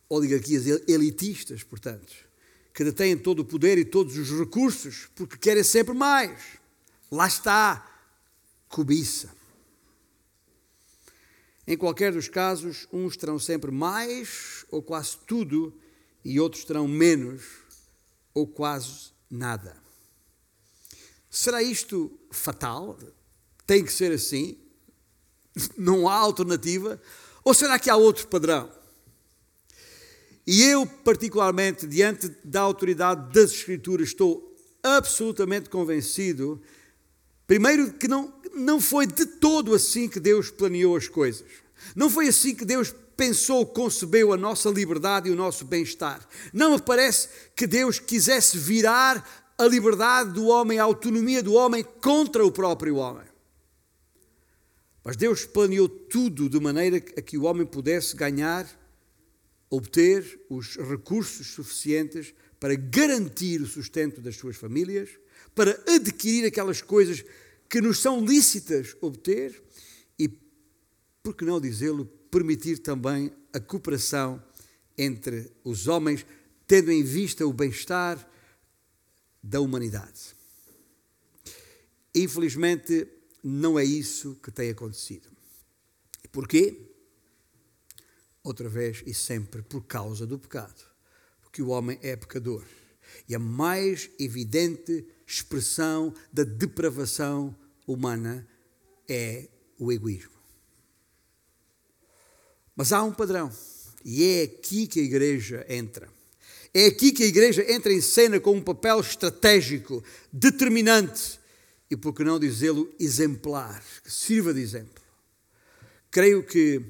oligarquias 0.08 0.66
elitistas, 0.88 1.62
portanto, 1.62 2.12
que 2.74 2.84
detêm 2.84 3.16
todo 3.16 3.40
o 3.40 3.44
poder 3.44 3.78
e 3.78 3.84
todos 3.84 4.18
os 4.18 4.30
recursos, 4.38 5.08
porque 5.14 5.38
querem 5.38 5.62
sempre 5.62 5.94
mais. 5.94 6.38
Lá 7.12 7.26
está, 7.26 7.86
cobiça. 8.70 9.30
Em 11.66 11.76
qualquer 11.76 12.10
dos 12.10 12.26
casos, 12.26 12.88
uns 12.90 13.18
terão 13.18 13.38
sempre 13.38 13.70
mais 13.70 14.64
ou 14.70 14.82
quase 14.82 15.18
tudo, 15.26 15.78
e 16.24 16.40
outros 16.40 16.64
terão 16.64 16.88
menos 16.88 17.42
ou 18.32 18.46
quase 18.46 19.12
nada. 19.30 19.76
Será 21.28 21.62
isto 21.62 22.18
fatal? 22.30 22.98
Tem 23.66 23.84
que 23.84 23.92
ser 23.92 24.12
assim? 24.12 24.56
Não 25.76 26.08
há 26.08 26.14
alternativa? 26.14 26.98
Ou 27.44 27.52
será 27.52 27.78
que 27.78 27.90
há 27.90 27.96
outro 27.96 28.26
padrão? 28.26 28.72
E 30.46 30.62
eu, 30.62 30.86
particularmente, 30.86 31.86
diante 31.86 32.30
da 32.42 32.62
autoridade 32.62 33.34
das 33.34 33.52
Escrituras, 33.52 34.08
estou 34.08 34.56
absolutamente 34.82 35.68
convencido, 35.68 36.58
primeiro, 37.46 37.92
que 37.92 38.08
não, 38.08 38.32
não 38.54 38.80
foi 38.80 39.06
de 39.06 39.26
todo 39.26 39.74
assim 39.74 40.08
que 40.08 40.20
Deus 40.20 40.50
planeou 40.50 40.96
as 40.96 41.08
coisas. 41.08 41.46
Não 41.94 42.08
foi 42.08 42.28
assim 42.28 42.54
que 42.54 42.64
Deus 42.64 42.94
pensou, 43.16 43.66
concebeu 43.66 44.32
a 44.32 44.36
nossa 44.36 44.70
liberdade 44.70 45.28
e 45.28 45.32
o 45.32 45.36
nosso 45.36 45.64
bem-estar. 45.64 46.26
Não 46.52 46.78
parece 46.78 47.28
que 47.54 47.66
Deus 47.66 47.98
quisesse 47.98 48.58
virar 48.58 49.44
a 49.58 49.64
liberdade 49.64 50.32
do 50.32 50.46
homem, 50.46 50.78
a 50.78 50.84
autonomia 50.84 51.42
do 51.42 51.54
homem 51.54 51.84
contra 52.00 52.44
o 52.44 52.50
próprio 52.50 52.96
homem. 52.96 53.26
Mas 55.04 55.16
Deus 55.16 55.44
planeou 55.44 55.88
tudo 55.88 56.48
de 56.48 56.60
maneira 56.60 56.96
a 56.96 57.22
que 57.22 57.36
o 57.36 57.44
homem 57.44 57.66
pudesse 57.66 58.16
ganhar 58.16 58.66
obter 59.68 60.38
os 60.50 60.76
recursos 60.76 61.46
suficientes 61.48 62.34
para 62.60 62.74
garantir 62.74 63.60
o 63.60 63.66
sustento 63.66 64.20
das 64.20 64.36
suas 64.36 64.56
famílias, 64.56 65.08
para 65.54 65.78
adquirir 65.86 66.46
aquelas 66.46 66.80
coisas 66.80 67.24
que 67.68 67.80
nos 67.80 67.98
são 67.98 68.24
lícitas 68.24 68.96
obter 69.00 69.62
e, 70.18 70.28
por 71.22 71.34
que 71.34 71.44
não 71.44 71.60
dizê-lo, 71.60 72.04
permitir 72.30 72.78
também 72.78 73.32
a 73.52 73.60
cooperação 73.60 74.42
entre 74.96 75.50
os 75.64 75.86
homens, 75.88 76.24
tendo 76.66 76.90
em 76.90 77.02
vista 77.02 77.46
o 77.46 77.52
bem-estar 77.52 78.28
da 79.42 79.60
humanidade. 79.60 80.34
Infelizmente, 82.14 83.08
não 83.42 83.78
é 83.78 83.84
isso 83.84 84.38
que 84.42 84.50
tem 84.50 84.70
acontecido. 84.70 85.28
Porquê? 86.30 86.92
outra 88.42 88.68
vez 88.68 89.02
e 89.06 89.14
sempre 89.14 89.62
por 89.62 89.84
causa 89.84 90.26
do 90.26 90.38
pecado. 90.38 90.82
Porque 91.42 91.62
o 91.62 91.68
homem 91.68 91.98
é 92.02 92.16
pecador. 92.16 92.64
E 93.28 93.34
a 93.34 93.38
mais 93.38 94.10
evidente 94.18 95.06
expressão 95.34 96.14
da 96.32 96.44
depravação 96.44 97.56
humana 97.86 98.46
é 99.08 99.48
o 99.78 99.92
egoísmo. 99.92 100.32
Mas 102.76 102.92
há 102.92 103.02
um 103.02 103.12
padrão. 103.12 103.50
E 104.04 104.24
é 104.24 104.42
aqui 104.44 104.86
que 104.86 105.00
a 105.00 105.02
igreja 105.02 105.66
entra. 105.68 106.08
É 106.74 106.86
aqui 106.86 107.12
que 107.12 107.22
a 107.22 107.26
igreja 107.26 107.70
entra 107.70 107.92
em 107.92 108.00
cena 108.00 108.40
com 108.40 108.52
um 108.52 108.62
papel 108.62 109.00
estratégico, 109.00 110.02
determinante 110.32 111.38
e, 111.90 111.96
por 111.96 112.14
que 112.14 112.24
não 112.24 112.38
dizê-lo, 112.38 112.92
exemplar, 112.98 113.82
que 114.02 114.10
sirva 114.10 114.54
de 114.54 114.60
exemplo. 114.60 115.02
Creio 116.10 116.42
que 116.42 116.82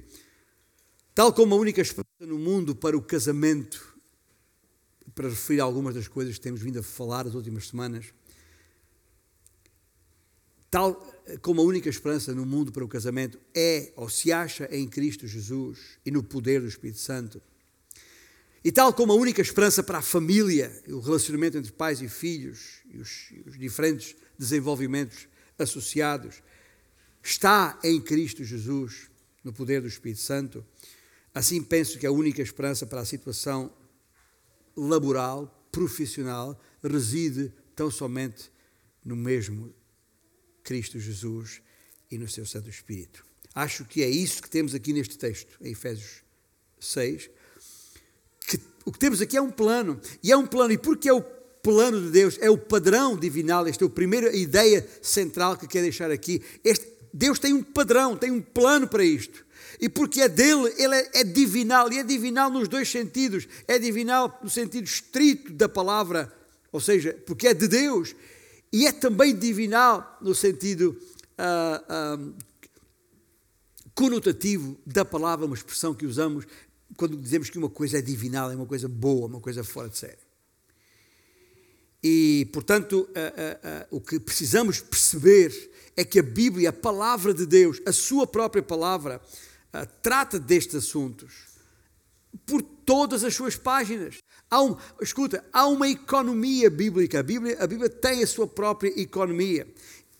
Tal 1.15 1.31
como 1.31 1.55
a 1.55 1.59
única 1.59 1.83
esperança 1.83 2.27
no 2.27 2.39
mundo 2.39 2.75
para 2.75 2.97
o 2.97 3.03
casamento, 3.03 3.95
para 5.15 5.29
referir 5.29 5.61
algumas 5.61 5.95
das 5.95 6.09
coisas 6.09 6.35
que 6.37 6.41
temos 6.41 6.63
vindo 6.63 6.79
a 6.79 6.83
falar 6.83 7.27
nas 7.27 7.35
últimas 7.35 7.69
semanas, 7.69 8.07
tal 10.73 10.95
como 11.43 11.61
a 11.61 11.65
única 11.65 11.89
esperança 11.89 12.35
no 12.35 12.45
mundo 12.45 12.73
para 12.73 12.85
o 12.85 12.89
casamento 12.89 13.39
é 13.55 13.93
ou 13.95 14.09
se 14.09 14.33
acha 14.33 14.69
em 14.73 14.89
Cristo 14.89 15.29
Jesus 15.29 15.99
e 16.05 16.11
no 16.11 16.25
poder 16.25 16.61
do 16.63 16.67
Espírito 16.67 16.99
Santo, 16.99 17.41
e 18.65 18.73
tal 18.73 18.93
como 18.93 19.13
a 19.13 19.17
única 19.17 19.41
esperança 19.41 19.83
para 19.83 19.99
a 19.99 20.03
família, 20.03 20.73
o 20.89 20.99
relacionamento 20.99 21.59
entre 21.59 21.71
pais 21.71 22.01
e 22.01 22.09
filhos 22.09 22.81
e 22.91 22.99
os, 22.99 23.33
os 23.47 23.59
diferentes 23.59 24.17
desenvolvimentos 24.39 25.29
associados, 25.59 26.43
está 27.23 27.79
em 27.85 28.01
Cristo 28.01 28.43
Jesus, 28.43 29.11
no 29.45 29.53
poder 29.53 29.81
do 29.81 29.87
Espírito 29.87 30.21
Santo, 30.21 30.65
Assim, 31.35 31.63
penso 31.63 31.99
que 31.99 32.07
a 32.07 32.13
única 32.13 32.43
esperança 32.43 32.87
para 32.87 33.01
a 33.01 33.07
situação 33.07 33.73
laboral, 34.77 35.67
profissional, 35.73 36.61
reside 36.83 37.53
tão 37.75 37.91
somente 37.91 38.51
no 39.03 39.17
mesmo 39.17 39.75
Cristo 40.63 40.99
Jesus 40.99 41.61
e 42.11 42.19
no 42.19 42.29
seu 42.29 42.47
Santo 42.47 42.69
Espírito. 42.69 43.25
Acho 43.55 43.85
que 43.85 44.03
é 44.03 44.09
isso 44.09 44.43
que 44.43 44.49
temos 44.49 44.75
aqui 44.75 44.93
neste 44.93 45.19
texto, 45.19 45.57
em 45.61 45.73
Efésios 45.73 46.23
6. 46.81 47.31
Que, 48.47 48.59
o 48.85 48.93
que 48.93 48.99
temos 48.99 49.21
aqui 49.21 49.37
é 49.37 49.43
um 49.43 49.51
plano, 49.51 50.01
e 50.23 50.33
é 50.33 50.37
um 50.37 50.47
plano, 50.47 50.73
e 50.73 50.79
porque 50.79 51.09
é 51.09 51.13
o 51.13 51.23
plano 51.63 52.01
de 52.01 52.11
Deus, 52.11 52.39
é 52.41 52.51
o 52.51 52.59
padrão 52.59 53.17
divinal, 53.17 53.67
esta 53.67 53.85
é 53.85 53.87
a 53.87 53.91
primeira 53.91 54.35
ideia 54.35 54.87
central 55.01 55.57
que 55.57 55.69
quero 55.69 55.85
deixar 55.85 56.11
aqui. 56.11 56.43
Este, 56.65 56.87
Deus 57.13 57.39
tem 57.39 57.53
um 57.53 57.63
padrão, 57.63 58.17
tem 58.17 58.31
um 58.31 58.41
plano 58.41 58.89
para 58.89 59.05
isto. 59.05 59.45
E 59.81 59.89
porque 59.89 60.21
é 60.23 60.29
dele, 60.29 60.73
ele 60.79 60.95
é, 60.95 61.11
é 61.15 61.25
divinal, 61.25 61.93
e 61.93 61.99
é 61.99 62.05
divinal 62.05 62.51
nos 62.51 62.69
dois 62.69 62.89
sentidos. 62.89 63.47
É 63.69 63.79
divinal 63.79 64.41
no 64.43 64.49
sentido 64.49 64.85
estrito 64.85 65.53
da 65.53 65.69
palavra, 65.69 66.33
ou 66.71 66.81
seja, 66.81 67.17
porque 67.27 67.49
é 67.49 67.55
de 67.55 67.69
Deus, 67.69 68.15
e 68.73 68.87
é 68.87 68.93
também 68.93 69.37
divinal 69.37 70.19
no 70.23 70.35
sentido 70.35 70.97
uh, 71.39 72.19
uh, 72.19 72.35
conotativo 73.95 74.79
da 74.87 75.05
palavra, 75.05 75.45
uma 75.45 75.55
expressão 75.55 75.95
que 75.95 76.07
usamos 76.07 76.47
quando 76.97 77.17
dizemos 77.17 77.49
que 77.49 77.59
uma 77.59 77.71
coisa 77.71 77.99
é 77.99 78.03
divinal, 78.03 78.51
é 78.51 78.57
uma 78.57 78.67
coisa 78.67 78.87
boa, 78.89 79.27
uma 79.27 79.41
coisa 79.41 79.65
fora 79.65 79.89
de 79.89 79.97
série. 79.97 80.19
E, 82.03 82.49
portanto, 82.53 83.09
uh, 83.11 83.87
o 83.91 84.01
que 84.01 84.21
precisamos 84.21 84.81
perceber 84.81 85.71
é 85.97 86.05
que 86.05 86.19
a 86.19 86.23
Bíblia, 86.23 86.69
a 86.69 86.73
palavra 86.73 87.33
de 87.33 87.47
Deus, 87.47 87.81
a 87.87 87.93
sua 87.93 88.27
própria 88.27 88.63
palavra, 88.63 89.21
trata 90.03 90.39
destes 90.39 90.75
assuntos 90.75 91.52
por 92.47 92.63
todas 92.63 93.25
as 93.25 93.35
suas 93.35 93.57
páginas. 93.57 94.19
Há 94.51 94.63
um, 94.63 94.77
escuta, 95.01 95.45
há 95.53 95.67
uma 95.67 95.89
economia 95.89 96.69
bíblica. 96.69 97.21
A 97.21 97.23
Bíblia, 97.23 97.57
a 97.59 97.67
Bíblia 97.67 97.89
tem 97.89 98.23
a 98.23 98.27
sua 98.27 98.47
própria 98.47 98.89
economia. 99.01 99.67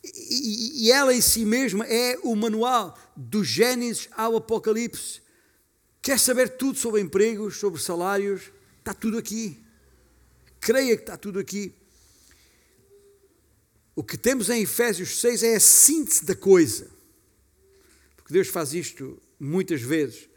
E, 0.03 0.85
e 0.85 0.91
ela 0.91 1.15
em 1.15 1.21
si 1.21 1.45
mesma 1.45 1.85
é 1.87 2.19
o 2.23 2.35
manual 2.35 2.99
do 3.17 3.45
Gênesis 3.45 4.09
ao 4.13 4.37
Apocalipse. 4.37 5.21
Quer 6.01 6.19
saber 6.19 6.57
tudo 6.57 6.79
sobre 6.79 7.01
empregos, 7.01 7.59
sobre 7.59 7.81
salários? 7.81 8.51
Está 8.79 8.93
tudo 8.93 9.19
aqui. 9.19 9.63
Creia 10.59 10.97
que 10.97 11.03
está 11.03 11.17
tudo 11.17 11.39
aqui. 11.39 11.73
O 13.95 14.03
que 14.03 14.17
temos 14.17 14.49
em 14.49 14.63
Efésios 14.63 15.21
6 15.21 15.43
é 15.43 15.57
a 15.57 15.61
síntese 15.61 16.25
da 16.25 16.35
coisa. 16.35 16.91
Porque 18.17 18.33
Deus 18.33 18.49
faz 18.49 18.73
isto 18.73 19.21
muitas 19.39 19.83
vezes. 19.83 20.29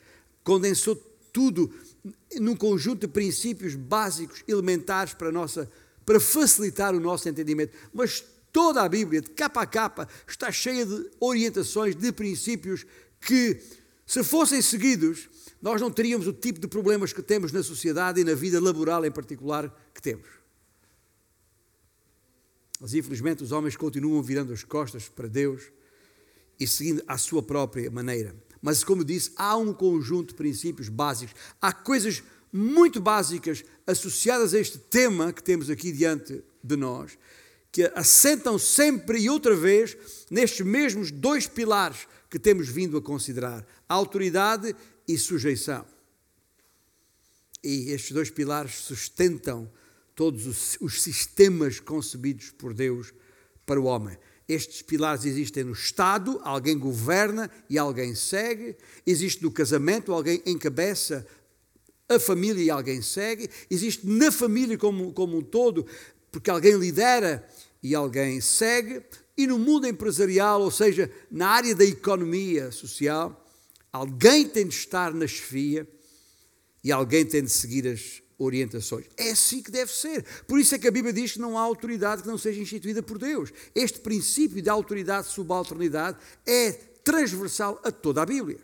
Condensou 0.44 0.96
tudo 1.36 1.70
num 2.40 2.56
conjunto 2.56 3.02
de 3.02 3.08
princípios 3.08 3.76
básicos, 3.76 4.42
elementares 4.48 5.14
para, 5.14 5.32
nossa, 5.32 5.70
para 6.06 6.20
facilitar 6.20 6.96
o 6.96 7.00
nosso 7.00 7.28
entendimento. 7.28 7.76
Mas 7.94 8.24
Toda 8.56 8.84
a 8.84 8.88
Bíblia, 8.88 9.20
de 9.20 9.32
capa 9.32 9.64
a 9.64 9.66
capa, 9.66 10.08
está 10.26 10.50
cheia 10.50 10.86
de 10.86 11.12
orientações, 11.20 11.94
de 11.94 12.10
princípios 12.14 12.86
que, 13.20 13.60
se 14.06 14.24
fossem 14.24 14.62
seguidos, 14.62 15.28
nós 15.62 15.82
não 15.82 15.92
teríamos 15.92 16.26
o 16.26 16.32
tipo 16.32 16.58
de 16.58 16.66
problemas 16.66 17.12
que 17.12 17.22
temos 17.22 17.52
na 17.52 17.62
sociedade 17.62 18.22
e 18.22 18.24
na 18.24 18.34
vida 18.34 18.62
laboral 18.62 19.04
em 19.04 19.12
particular 19.12 19.70
que 19.94 20.02
temos. 20.02 20.30
Mas 22.80 22.94
infelizmente 22.94 23.44
os 23.44 23.52
homens 23.52 23.76
continuam 23.76 24.24
virando 24.24 24.54
as 24.54 24.64
costas 24.64 25.10
para 25.10 25.28
Deus 25.28 25.64
e 26.58 26.66
seguindo 26.66 27.04
a 27.10 27.18
sua 27.18 27.44
própria 27.44 27.92
maneira. 27.92 28.34
Mas, 28.66 28.84
como 28.84 29.06
disse, 29.06 29.32
há 29.36 29.56
um 29.56 29.72
conjunto 29.72 30.30
de 30.30 30.34
princípios 30.34 30.90
básicos, 30.90 31.36
há 31.62 31.72
coisas 31.72 32.24
muito 32.52 33.00
básicas 33.00 33.64
associadas 33.86 34.56
a 34.56 34.60
este 34.60 34.80
tema 34.80 35.32
que 35.32 35.44
temos 35.44 35.70
aqui 35.70 35.92
diante 35.92 36.44
de 36.64 36.76
nós, 36.76 37.16
que 37.72 37.84
assentam 37.94 38.58
sempre 38.58 39.20
e 39.20 39.30
outra 39.30 39.56
vez 39.56 39.96
nestes 40.32 40.66
mesmos 40.66 41.12
dois 41.12 41.46
pilares 41.46 42.08
que 42.28 42.40
temos 42.40 42.68
vindo 42.68 42.98
a 42.98 43.02
considerar: 43.04 43.64
autoridade 43.88 44.76
e 45.08 45.16
sujeição. 45.16 45.86
E 47.64 47.92
estes 47.92 48.14
dois 48.14 48.32
pilares 48.32 48.78
sustentam 48.78 49.72
todos 50.16 50.76
os, 50.82 51.04
sistemas 51.04 51.80
concebidos 51.80 52.50
por 52.50 52.74
Deus 52.74 53.14
para 53.64 53.80
o 53.80 53.84
homem. 53.84 54.18
Estes 54.48 54.82
pilares 54.82 55.26
existem 55.26 55.64
no 55.64 55.74
Estado, 55.74 56.40
alguém 56.44 56.78
governa 56.78 57.50
e 57.70 57.78
alguém 57.78 58.14
segue. 58.14 58.76
Existe 59.06 59.42
no 59.42 59.52
casamento, 59.52 60.14
alguém 60.14 60.42
encabeça 60.46 61.26
a 62.08 62.20
família 62.20 62.64
e 62.64 62.70
alguém 62.70 63.02
segue. 63.02 63.50
Existe 63.70 64.08
na 64.08 64.32
família 64.32 64.78
como, 64.78 65.12
como 65.14 65.38
um 65.38 65.42
todo, 65.42 65.86
porque 66.32 66.50
alguém 66.50 66.76
lidera 66.76 67.48
e 67.82 67.94
alguém 67.96 68.42
segue, 68.42 69.04
e 69.38 69.46
no 69.46 69.60
mundo 69.60 69.88
empresarial, 69.88 70.62
ou 70.62 70.72
seja, 70.72 71.12
na 71.30 71.50
área 71.50 71.76
da 71.76 71.84
economia 71.84 72.72
social, 72.72 73.46
alguém 73.92 74.48
tem 74.48 74.68
de 74.68 74.74
estar 74.74 75.14
na 75.14 75.28
chefia 75.28 75.88
e 76.84 76.92
alguém 76.92 77.26
tem 77.26 77.44
de 77.44 77.52
seguir 77.52 77.88
as 77.88 78.22
orientações. 78.38 79.06
É 79.18 79.32
assim 79.32 79.62
que 79.62 79.72
deve 79.72 79.92
ser. 79.92 80.26
Por 80.48 80.60
isso 80.60 80.76
é 80.76 80.80
que 80.80 80.88
a 80.88 80.92
Bíblia 80.92 81.14
diz 81.14 81.34
que 81.34 81.40
não 81.40 81.58
há 81.58 81.62
autoridade 81.62 82.22
que 82.22 82.28
não 82.28 82.38
seja 82.38 82.62
instituída 82.62 83.02
por 83.02 83.18
Deus. 83.18 83.52
Este 83.74 84.00
princípio 84.00 84.62
da 84.62 84.74
autoridade 84.74 85.28
subalternidade 85.28 86.18
é 86.46 86.72
transversal 86.72 87.80
a 87.84 87.92
toda 87.92 88.22
a 88.22 88.26
Bíblia. 88.26 88.60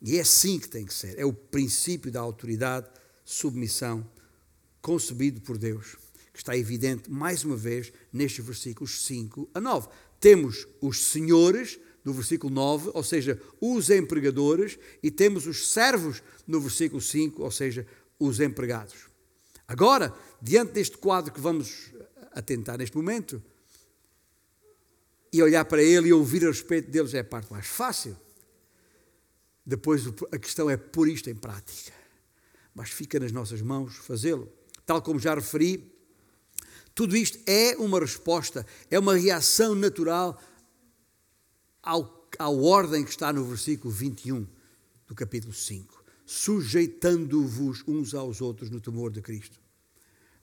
E 0.00 0.18
é 0.18 0.20
assim 0.20 0.58
que 0.58 0.68
tem 0.68 0.84
que 0.84 0.94
ser. 0.94 1.18
É 1.18 1.24
o 1.24 1.32
princípio 1.32 2.10
da 2.10 2.20
autoridade, 2.20 2.86
submissão, 3.24 4.08
concebido 4.80 5.40
por 5.40 5.58
Deus 5.58 5.96
que 6.36 6.42
está 6.42 6.54
evidente 6.54 7.10
mais 7.10 7.44
uma 7.44 7.56
vez 7.56 7.90
nestes 8.12 8.44
versículos 8.44 9.06
5 9.06 9.48
a 9.54 9.60
9. 9.60 9.88
Temos 10.20 10.68
os 10.82 11.06
senhores 11.06 11.80
no 12.06 12.12
versículo 12.12 12.54
9, 12.54 12.92
ou 12.94 13.02
seja, 13.02 13.42
os 13.60 13.90
empregadores, 13.90 14.78
e 15.02 15.10
temos 15.10 15.44
os 15.44 15.72
servos 15.72 16.22
no 16.46 16.60
versículo 16.60 17.02
5, 17.02 17.42
ou 17.42 17.50
seja, 17.50 17.84
os 18.16 18.38
empregados. 18.38 18.94
Agora, 19.66 20.14
diante 20.40 20.72
deste 20.72 20.96
quadro 20.96 21.32
que 21.32 21.40
vamos 21.40 21.90
atentar 22.30 22.78
neste 22.78 22.96
momento, 22.96 23.42
e 25.32 25.42
olhar 25.42 25.64
para 25.64 25.82
ele 25.82 26.08
e 26.08 26.12
ouvir 26.12 26.44
a 26.44 26.48
respeito 26.48 26.88
deles 26.92 27.12
é 27.12 27.18
a 27.18 27.24
parte 27.24 27.52
mais 27.52 27.66
fácil. 27.66 28.16
Depois 29.66 30.04
a 30.30 30.38
questão 30.38 30.70
é 30.70 30.76
pôr 30.76 31.08
isto 31.08 31.28
em 31.28 31.34
prática. 31.34 31.92
Mas 32.72 32.90
fica 32.90 33.18
nas 33.18 33.32
nossas 33.32 33.60
mãos 33.60 33.96
fazê-lo. 33.96 34.48
Tal 34.86 35.02
como 35.02 35.18
já 35.18 35.34
referi, 35.34 35.92
tudo 36.94 37.16
isto 37.16 37.38
é 37.46 37.76
uma 37.76 37.98
resposta, 37.98 38.64
é 38.88 38.98
uma 38.98 39.16
reação 39.16 39.74
natural 39.74 40.40
ao, 41.86 42.28
à 42.38 42.50
ordem 42.50 43.04
que 43.04 43.10
está 43.10 43.32
no 43.32 43.44
versículo 43.44 43.92
21 43.94 44.46
do 45.06 45.14
capítulo 45.14 45.52
5. 45.52 46.04
Sujeitando-vos 46.26 47.84
uns 47.86 48.12
aos 48.12 48.40
outros 48.40 48.68
no 48.68 48.80
temor 48.80 49.12
de 49.12 49.22
Cristo. 49.22 49.60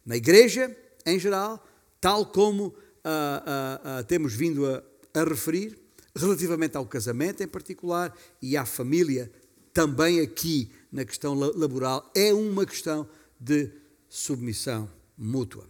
Na 0.05 0.15
igreja, 0.15 0.75
em 1.05 1.19
geral, 1.19 1.61
tal 1.99 2.25
como 2.25 2.73
ah, 3.03 3.43
ah, 3.45 3.81
ah, 3.83 4.03
temos 4.03 4.33
vindo 4.33 4.65
a, 4.65 4.81
a 5.13 5.23
referir, 5.25 5.77
relativamente 6.15 6.77
ao 6.77 6.85
casamento 6.85 7.43
em 7.43 7.47
particular 7.47 8.15
e 8.41 8.55
à 8.55 8.65
família, 8.65 9.29
também 9.73 10.21
aqui 10.21 10.71
na 10.91 11.03
questão 11.03 11.33
laboral, 11.33 12.09
é 12.15 12.33
uma 12.33 12.65
questão 12.65 13.07
de 13.39 13.69
submissão 14.07 14.89
mútua. 15.17 15.67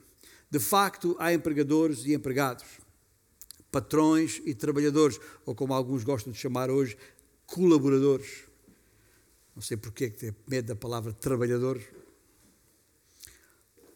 De 0.51 0.59
facto, 0.59 1.15
há 1.17 1.33
empregadores 1.33 2.05
e 2.05 2.13
empregados, 2.13 2.63
patrões 3.73 4.39
e 4.45 4.53
trabalhadores, 4.53 5.19
ou 5.47 5.55
como 5.55 5.73
alguns 5.73 6.03
gostam 6.03 6.31
de 6.31 6.37
chamar 6.37 6.69
hoje, 6.69 6.95
colaboradores. 7.47 8.43
Não 9.55 9.63
sei 9.63 9.75
porque 9.75 10.11
que 10.11 10.17
tem 10.19 10.35
medo 10.47 10.67
da 10.67 10.75
palavra 10.75 11.11
trabalhador. 11.11 11.81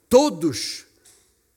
Todos 0.09 0.85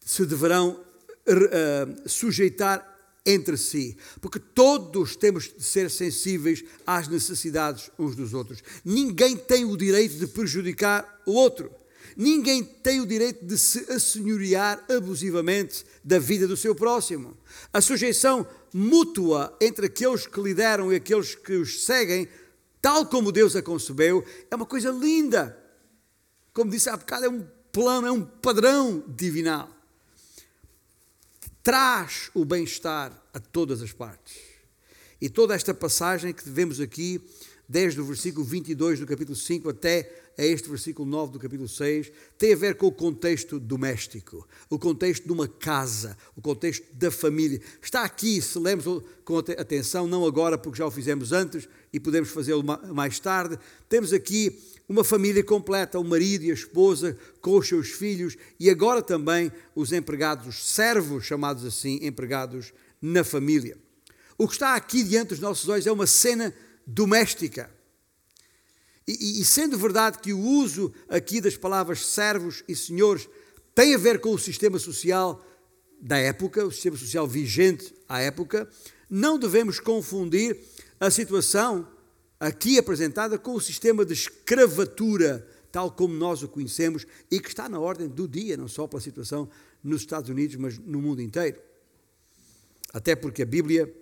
se 0.05 0.27
deverão 0.27 0.73
uh, 0.79 2.09
sujeitar 2.09 2.87
entre 3.25 3.57
si, 3.57 3.97
porque 4.21 4.39
todos 4.39 5.17
temos 5.17 5.45
de 5.45 5.63
ser 5.63 5.91
sensíveis 5.91 6.63
às 6.87 7.09
necessidades 7.09 7.91
uns 7.99 8.15
dos 8.15 8.35
outros. 8.35 8.63
Ninguém 8.85 9.37
tem 9.37 9.65
o 9.65 9.77
direito 9.77 10.17
de 10.17 10.27
prejudicar 10.27 11.23
o 11.25 11.33
outro. 11.33 11.80
Ninguém 12.17 12.65
tem 12.65 13.01
o 13.01 13.07
direito 13.07 13.45
de 13.45 13.59
se 13.59 13.91
assenhorear 13.93 14.85
abusivamente 14.91 15.85
da 16.03 16.19
vida 16.19 16.47
do 16.47 16.57
seu 16.57 16.75
próximo. 16.75 17.37
A 17.73 17.81
sujeição 17.81 18.47
mútua 18.73 19.57
entre 19.61 19.87
aqueles 19.87 20.27
que 20.27 20.41
lideram 20.41 20.93
e 20.93 20.97
aqueles 20.97 21.35
que 21.35 21.55
os 21.55 21.85
seguem, 21.85 22.29
tal 22.81 23.07
como 23.07 23.33
Deus 23.33 23.57
a 23.57 23.63
concebeu, 23.63 24.25
é 24.51 24.55
uma 24.55 24.67
coisa 24.67 24.91
linda. 24.91 25.57
Como 26.53 26.71
disse 26.71 26.89
há 26.89 26.97
bocado, 26.97 27.27
é 27.27 27.29
um 27.29 27.47
plano, 27.73 28.07
é 28.07 28.13
um 28.13 28.23
padrão 28.23 29.05
divinal. 29.09 29.69
Traz 31.63 32.31
o 32.35 32.45
bem-estar 32.45 33.13
a 33.33 33.39
todas 33.39 33.83
as 33.83 33.93
partes. 33.93 34.37
E 35.21 35.29
toda 35.29 35.55
esta 35.55 35.75
passagem 35.75 36.33
que 36.33 36.49
vemos 36.49 36.81
aqui 36.81 37.21
desde 37.69 38.01
o 38.01 38.05
versículo 38.05 38.45
22 38.45 38.99
do 38.99 39.07
capítulo 39.07 39.37
5 39.37 39.69
até 39.69 40.20
a 40.39 40.45
este 40.45 40.69
versículo 40.69 41.09
9 41.09 41.33
do 41.33 41.39
capítulo 41.39 41.69
6, 41.69 42.11
tem 42.39 42.53
a 42.53 42.57
ver 42.57 42.77
com 42.77 42.87
o 42.87 42.93
contexto 42.93 43.61
doméstico, 43.61 44.47
o 44.69 44.79
contexto 44.79 45.25
de 45.25 45.33
uma 45.33 45.47
casa, 45.47 46.17
o 46.37 46.41
contexto 46.41 46.85
da 46.95 47.11
família. 47.11 47.61
Está 47.83 48.03
aqui, 48.03 48.41
se 48.41 48.59
lemos 48.59 48.85
com 49.25 49.39
atenção, 49.39 50.07
não 50.07 50.25
agora 50.25 50.57
porque 50.57 50.79
já 50.79 50.87
o 50.87 50.91
fizemos 50.91 51.33
antes 51.33 51.69
e 51.93 52.01
podemos 52.01 52.31
fazê-lo 52.31 52.63
mais 52.63 53.19
tarde. 53.19 53.59
Temos 53.89 54.13
aqui 54.13 54.59
uma 54.89 55.05
família 55.05 55.45
completa, 55.45 55.99
o 55.99 56.05
marido 56.05 56.45
e 56.45 56.51
a 56.51 56.55
esposa 56.55 57.17
com 57.41 57.57
os 57.57 57.69
seus 57.69 57.91
filhos 57.91 58.37
e 58.59 58.71
agora 58.71 59.03
também 59.03 59.53
os 59.75 59.93
empregados, 59.93 60.47
os 60.47 60.67
servos, 60.67 61.25
chamados 61.25 61.65
assim, 61.65 62.01
empregados 62.03 62.73
na 63.01 63.23
família. 63.23 63.77
O 64.37 64.49
que 64.49 64.55
está 64.55 64.75
aqui 64.75 65.03
diante 65.03 65.29
dos 65.29 65.41
nossos 65.41 65.69
olhos 65.69 65.87
é 65.87 65.93
uma 65.93 66.07
cena 66.07 66.55
doméstica. 66.87 67.71
E, 69.07 69.41
e, 69.41 69.45
sendo 69.45 69.79
verdade 69.79 70.19
que 70.19 70.33
o 70.33 70.39
uso 70.39 70.93
aqui 71.09 71.41
das 71.41 71.57
palavras 71.57 72.07
servos 72.07 72.63
e 72.69 72.77
senhores 72.77 73.29
tem 73.75 73.95
a 73.95 73.99
ver 73.99 74.21
com 74.21 74.31
o 74.33 74.39
sistema 74.39 74.79
social 74.79 75.45
da 76.01 76.19
época, 76.19 76.65
o 76.65 76.71
sistema 76.71 76.97
social 76.97 77.27
vigente 77.27 77.95
à 78.09 78.21
época, 78.21 78.69
não 79.09 79.39
devemos 79.39 79.81
confundir 79.81 80.59
a 80.99 81.11
situação 81.11 81.89
aqui 82.39 82.79
apresentada 82.79 83.39
com 83.39 83.55
o 83.55 83.61
sistema 83.61 84.05
de 84.05 84.13
escravatura, 84.13 85.47
tal 85.73 85.91
como 85.91 86.15
nós 86.15 86.43
o 86.43 86.49
conhecemos 86.49 87.07
e 87.31 87.41
que 87.41 87.49
está 87.49 87.69
na 87.69 87.79
ordem 87.79 88.09
do 88.09 88.27
dia, 88.29 88.57
não 88.57 88.69
só 88.69 88.87
pela 88.87 89.01
situação 89.01 89.49
nos 89.83 90.03
Estados 90.03 90.31
Unidos, 90.31 90.57
mas 90.57 90.79
no 90.79 91.01
mundo 91.01 91.21
inteiro. 91.21 91.61
Até 92.93 93.15
porque 93.15 93.43
a 93.43 93.47
Bíblia 93.47 93.93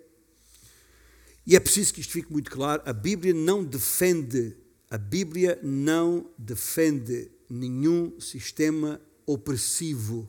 e 1.49 1.55
é 1.55 1.59
preciso 1.59 1.95
que 1.95 2.01
isto 2.01 2.13
fique 2.13 2.31
muito 2.31 2.51
claro: 2.51 2.83
a 2.85 2.93
Bíblia 2.93 3.33
não 3.33 3.63
defende, 3.63 4.55
a 4.89 4.97
Bíblia 4.97 5.59
não 5.61 6.29
defende 6.37 7.29
nenhum 7.49 8.19
sistema 8.19 8.99
opressivo 9.25 10.27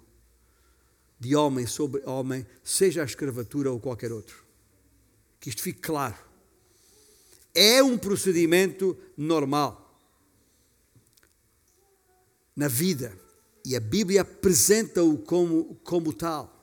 de 1.18 1.34
homem 1.34 1.66
sobre 1.66 2.02
homem, 2.04 2.46
seja 2.62 3.02
a 3.02 3.04
escravatura 3.04 3.70
ou 3.70 3.80
qualquer 3.80 4.12
outro. 4.12 4.44
Que 5.38 5.48
isto 5.48 5.62
fique 5.62 5.80
claro. 5.80 6.16
É 7.54 7.82
um 7.82 7.96
procedimento 7.96 8.96
normal 9.16 9.98
na 12.54 12.68
vida 12.68 13.18
e 13.64 13.74
a 13.74 13.80
Bíblia 13.80 14.22
apresenta-o 14.22 15.18
como, 15.18 15.74
como 15.82 16.12
tal. 16.12 16.56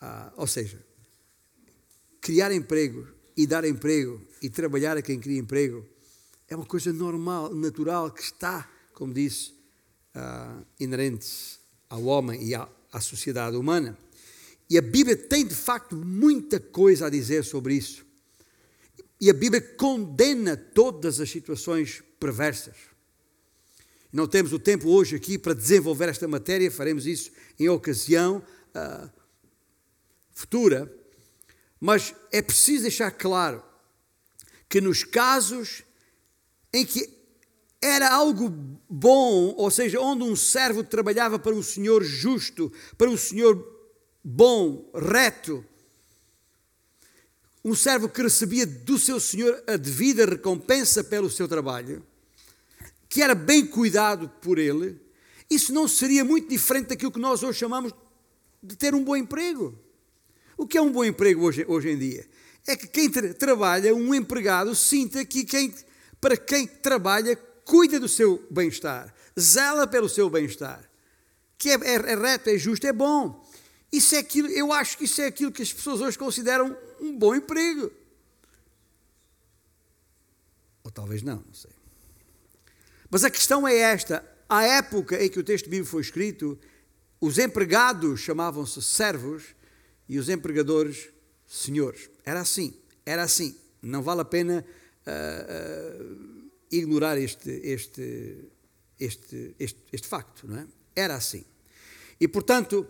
Ah, 0.00 0.32
ou 0.36 0.46
seja, 0.46 0.84
criar 2.20 2.52
emprego 2.52 3.06
e 3.36 3.46
dar 3.46 3.64
emprego 3.64 4.20
e 4.42 4.50
trabalhar 4.50 4.96
a 4.96 5.02
quem 5.02 5.18
cria 5.18 5.38
emprego 5.38 5.86
é 6.52 6.56
uma 6.56 6.66
coisa 6.66 6.92
normal, 6.92 7.54
natural, 7.54 8.10
que 8.10 8.20
está, 8.20 8.70
como 8.92 9.14
disse, 9.14 9.54
uh, 10.14 10.62
inerente 10.78 11.58
ao 11.88 12.04
homem 12.04 12.44
e 12.44 12.54
à, 12.54 12.68
à 12.92 13.00
sociedade 13.00 13.56
humana. 13.56 13.96
E 14.68 14.76
a 14.76 14.82
Bíblia 14.82 15.16
tem 15.16 15.46
de 15.46 15.54
facto 15.54 15.96
muita 15.96 16.60
coisa 16.60 17.06
a 17.06 17.10
dizer 17.10 17.42
sobre 17.42 17.74
isso. 17.74 18.04
E 19.18 19.30
a 19.30 19.32
Bíblia 19.32 19.62
condena 19.62 20.54
todas 20.54 21.20
as 21.20 21.30
situações 21.30 22.02
perversas. 22.20 22.76
Não 24.12 24.26
temos 24.26 24.52
o 24.52 24.58
tempo 24.58 24.90
hoje 24.90 25.16
aqui 25.16 25.38
para 25.38 25.54
desenvolver 25.54 26.10
esta 26.10 26.28
matéria, 26.28 26.70
faremos 26.70 27.06
isso 27.06 27.30
em 27.58 27.70
ocasião 27.70 28.44
uh, 28.76 29.10
futura. 30.32 30.94
Mas 31.80 32.14
é 32.30 32.42
preciso 32.42 32.82
deixar 32.82 33.10
claro 33.10 33.64
que 34.68 34.82
nos 34.82 35.02
casos 35.02 35.82
em 36.72 36.84
que 36.84 37.08
era 37.80 38.08
algo 38.08 38.48
bom, 38.88 39.54
ou 39.56 39.70
seja, 39.70 40.00
onde 40.00 40.22
um 40.22 40.36
servo 40.36 40.84
trabalhava 40.84 41.38
para 41.38 41.54
um 41.54 41.62
senhor 41.62 42.02
justo, 42.04 42.72
para 42.96 43.10
um 43.10 43.16
senhor 43.16 43.60
bom, 44.22 44.88
reto, 44.94 45.64
um 47.64 47.74
servo 47.74 48.08
que 48.08 48.22
recebia 48.22 48.66
do 48.66 48.98
seu 48.98 49.20
senhor 49.20 49.62
a 49.66 49.76
devida 49.76 50.26
recompensa 50.26 51.02
pelo 51.04 51.30
seu 51.30 51.46
trabalho, 51.46 52.04
que 53.08 53.22
era 53.22 53.34
bem 53.34 53.66
cuidado 53.66 54.28
por 54.40 54.58
ele, 54.58 55.00
isso 55.50 55.72
não 55.72 55.86
seria 55.86 56.24
muito 56.24 56.48
diferente 56.48 56.88
daquilo 56.88 57.12
que 57.12 57.20
nós 57.20 57.42
hoje 57.42 57.58
chamamos 57.58 57.92
de 58.62 58.76
ter 58.76 58.94
um 58.94 59.04
bom 59.04 59.16
emprego. 59.16 59.78
O 60.56 60.66
que 60.66 60.78
é 60.78 60.82
um 60.82 60.90
bom 60.90 61.04
emprego 61.04 61.42
hoje, 61.42 61.64
hoje 61.68 61.90
em 61.90 61.98
dia? 61.98 62.26
É 62.66 62.76
que 62.76 62.86
quem 62.86 63.10
tra 63.10 63.34
trabalha, 63.34 63.94
um 63.94 64.14
empregado, 64.14 64.74
sinta 64.74 65.24
que 65.24 65.44
quem, 65.44 65.74
para 66.22 66.36
quem 66.36 66.68
trabalha, 66.68 67.34
cuida 67.64 67.98
do 67.98 68.08
seu 68.08 68.46
bem-estar, 68.48 69.12
zela 69.38 69.88
pelo 69.88 70.08
seu 70.08 70.30
bem-estar, 70.30 70.88
que 71.58 71.70
é, 71.70 71.74
é, 71.74 71.94
é 71.94 72.14
reto, 72.14 72.48
é 72.48 72.56
justo, 72.56 72.86
é 72.86 72.92
bom. 72.92 73.44
Isso 73.92 74.14
é 74.14 74.18
aquilo, 74.18 74.48
eu 74.48 74.72
acho 74.72 74.96
que 74.96 75.04
isso 75.04 75.20
é 75.20 75.26
aquilo 75.26 75.50
que 75.50 75.62
as 75.62 75.72
pessoas 75.72 76.00
hoje 76.00 76.16
consideram 76.16 76.78
um 77.00 77.18
bom 77.18 77.34
emprego. 77.34 77.90
Ou 80.84 80.92
talvez 80.92 81.24
não, 81.24 81.42
não 81.44 81.54
sei. 81.54 81.72
Mas 83.10 83.24
a 83.24 83.30
questão 83.30 83.66
é 83.66 83.74
esta: 83.74 84.24
à 84.48 84.62
época 84.62 85.22
em 85.22 85.28
que 85.28 85.40
o 85.40 85.44
texto 85.44 85.68
bíblico 85.68 85.90
foi 85.90 86.02
escrito, 86.02 86.56
os 87.20 87.36
empregados 87.36 88.20
chamavam-se 88.20 88.80
servos 88.80 89.56
e 90.08 90.20
os 90.20 90.28
empregadores 90.28 91.08
senhores. 91.48 92.08
Era 92.24 92.40
assim, 92.40 92.74
era 93.04 93.24
assim. 93.24 93.56
Não 93.82 94.02
vale 94.02 94.20
a 94.20 94.24
pena 94.24 94.64
uh, 95.06 96.50
ignorar 96.70 97.18
este, 97.18 97.50
este, 97.50 98.50
este, 98.98 99.54
este, 99.58 99.80
este 99.92 100.08
facto, 100.08 100.46
não 100.46 100.58
é? 100.58 100.66
Era 100.94 101.14
assim. 101.16 101.44
E, 102.20 102.28
portanto, 102.28 102.86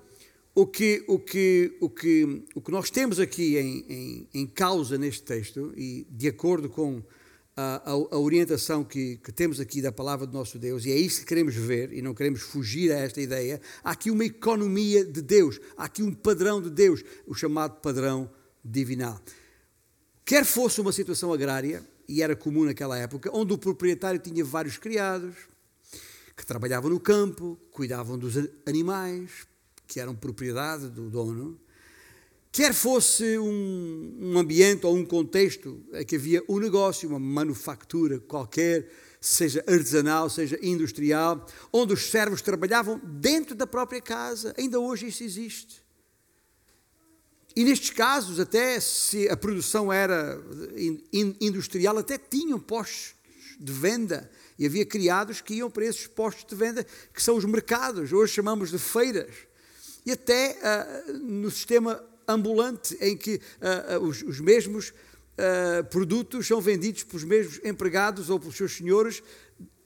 o 0.54 0.66
que, 0.66 1.04
o 1.06 1.18
que, 1.18 1.76
o 1.80 1.88
que, 1.88 2.44
o 2.54 2.60
que 2.60 2.70
nós 2.70 2.90
temos 2.90 3.18
aqui 3.18 3.56
em, 3.56 3.84
em, 3.88 4.28
em 4.34 4.46
causa 4.46 4.98
neste 4.98 5.22
texto, 5.22 5.72
e 5.76 6.06
de 6.10 6.28
acordo 6.28 6.68
com 6.68 7.02
a, 7.56 7.90
a, 7.90 7.92
a 7.92 8.18
orientação 8.18 8.84
que, 8.84 9.16
que, 9.16 9.32
temos 9.32 9.60
aqui 9.60 9.80
da 9.80 9.92
palavra 9.92 10.26
do 10.26 10.32
nosso 10.32 10.58
Deus, 10.58 10.84
e 10.84 10.92
é 10.92 10.96
isso 10.96 11.20
que 11.20 11.26
queremos 11.26 11.54
ver, 11.54 11.92
e 11.92 12.02
não 12.02 12.14
queremos 12.14 12.42
fugir 12.42 12.92
a 12.92 12.98
esta 12.98 13.20
ideia, 13.20 13.60
há 13.82 13.92
aqui 13.92 14.10
uma 14.10 14.24
economia 14.24 15.04
de 15.04 15.22
Deus, 15.22 15.58
há 15.76 15.84
aqui 15.84 16.02
um 16.02 16.12
padrão 16.12 16.60
de 16.60 16.70
Deus, 16.70 17.02
o 17.26 17.34
chamado 17.34 17.80
padrão 17.80 18.30
divinal. 18.64 19.20
Quer 20.24 20.44
fosse 20.44 20.80
uma 20.80 20.92
situação 20.92 21.32
agrária, 21.32 21.82
e 22.08 22.22
era 22.22 22.36
comum 22.36 22.64
naquela 22.64 22.98
época, 22.98 23.30
onde 23.32 23.52
o 23.52 23.58
proprietário 23.58 24.20
tinha 24.20 24.44
vários 24.44 24.76
criados, 24.76 25.34
que 26.36 26.44
trabalhavam 26.46 26.90
no 26.90 27.00
campo, 27.00 27.58
cuidavam 27.70 28.18
dos 28.18 28.34
animais, 28.66 29.46
que 29.86 30.00
eram 30.00 30.14
propriedade 30.14 30.88
do 30.88 31.10
dono, 31.10 31.60
Quer 32.52 32.74
fosse 32.74 33.38
um, 33.38 34.18
um, 34.20 34.38
ambiente 34.38 34.84
ou 34.84 34.94
um 34.94 35.06
contexto 35.06 35.82
em 35.94 36.04
que 36.04 36.16
havia 36.16 36.44
um 36.46 36.58
negócio, 36.58 37.08
uma 37.08 37.18
manufatura 37.18 38.20
qualquer, 38.20 38.90
seja 39.18 39.64
artesanal, 39.66 40.28
seja 40.28 40.58
industrial, 40.60 41.46
onde 41.72 41.94
os 41.94 42.10
servos 42.10 42.42
trabalhavam 42.42 43.00
dentro 43.02 43.54
da 43.54 43.66
própria 43.66 44.02
casa, 44.02 44.54
ainda 44.58 44.78
hoje 44.78 45.06
isso 45.06 45.24
existe. 45.24 45.81
E 47.54 47.64
nestes 47.64 47.90
casos, 47.90 48.40
até 48.40 48.80
se 48.80 49.28
a 49.28 49.36
produção 49.36 49.92
era 49.92 50.40
industrial, 51.40 51.98
até 51.98 52.16
tinham 52.16 52.58
postos 52.58 53.14
de 53.60 53.72
venda 53.72 54.30
e 54.58 54.66
havia 54.66 54.86
criados 54.86 55.40
que 55.40 55.54
iam 55.54 55.70
para 55.70 55.84
esses 55.84 56.06
postos 56.06 56.44
de 56.44 56.54
venda, 56.54 56.86
que 57.12 57.22
são 57.22 57.36
os 57.36 57.44
mercados, 57.44 58.12
hoje 58.12 58.32
chamamos 58.32 58.70
de 58.70 58.78
feiras. 58.78 59.34
E 60.04 60.12
até 60.12 60.56
uh, 61.08 61.12
no 61.18 61.50
sistema 61.50 62.02
ambulante 62.26 62.96
em 63.00 63.16
que 63.16 63.40
uh, 63.60 63.98
os, 64.00 64.22
os, 64.22 64.40
mesmos 64.40 64.90
uh, 64.90 65.84
produtos 65.90 66.46
são 66.46 66.60
vendidos 66.60 67.04
pelos 67.04 67.24
mesmos 67.24 67.60
empregados 67.64 68.30
ou 68.30 68.40
pelos 68.40 68.56
seus 68.56 68.72
senhores 68.76 69.22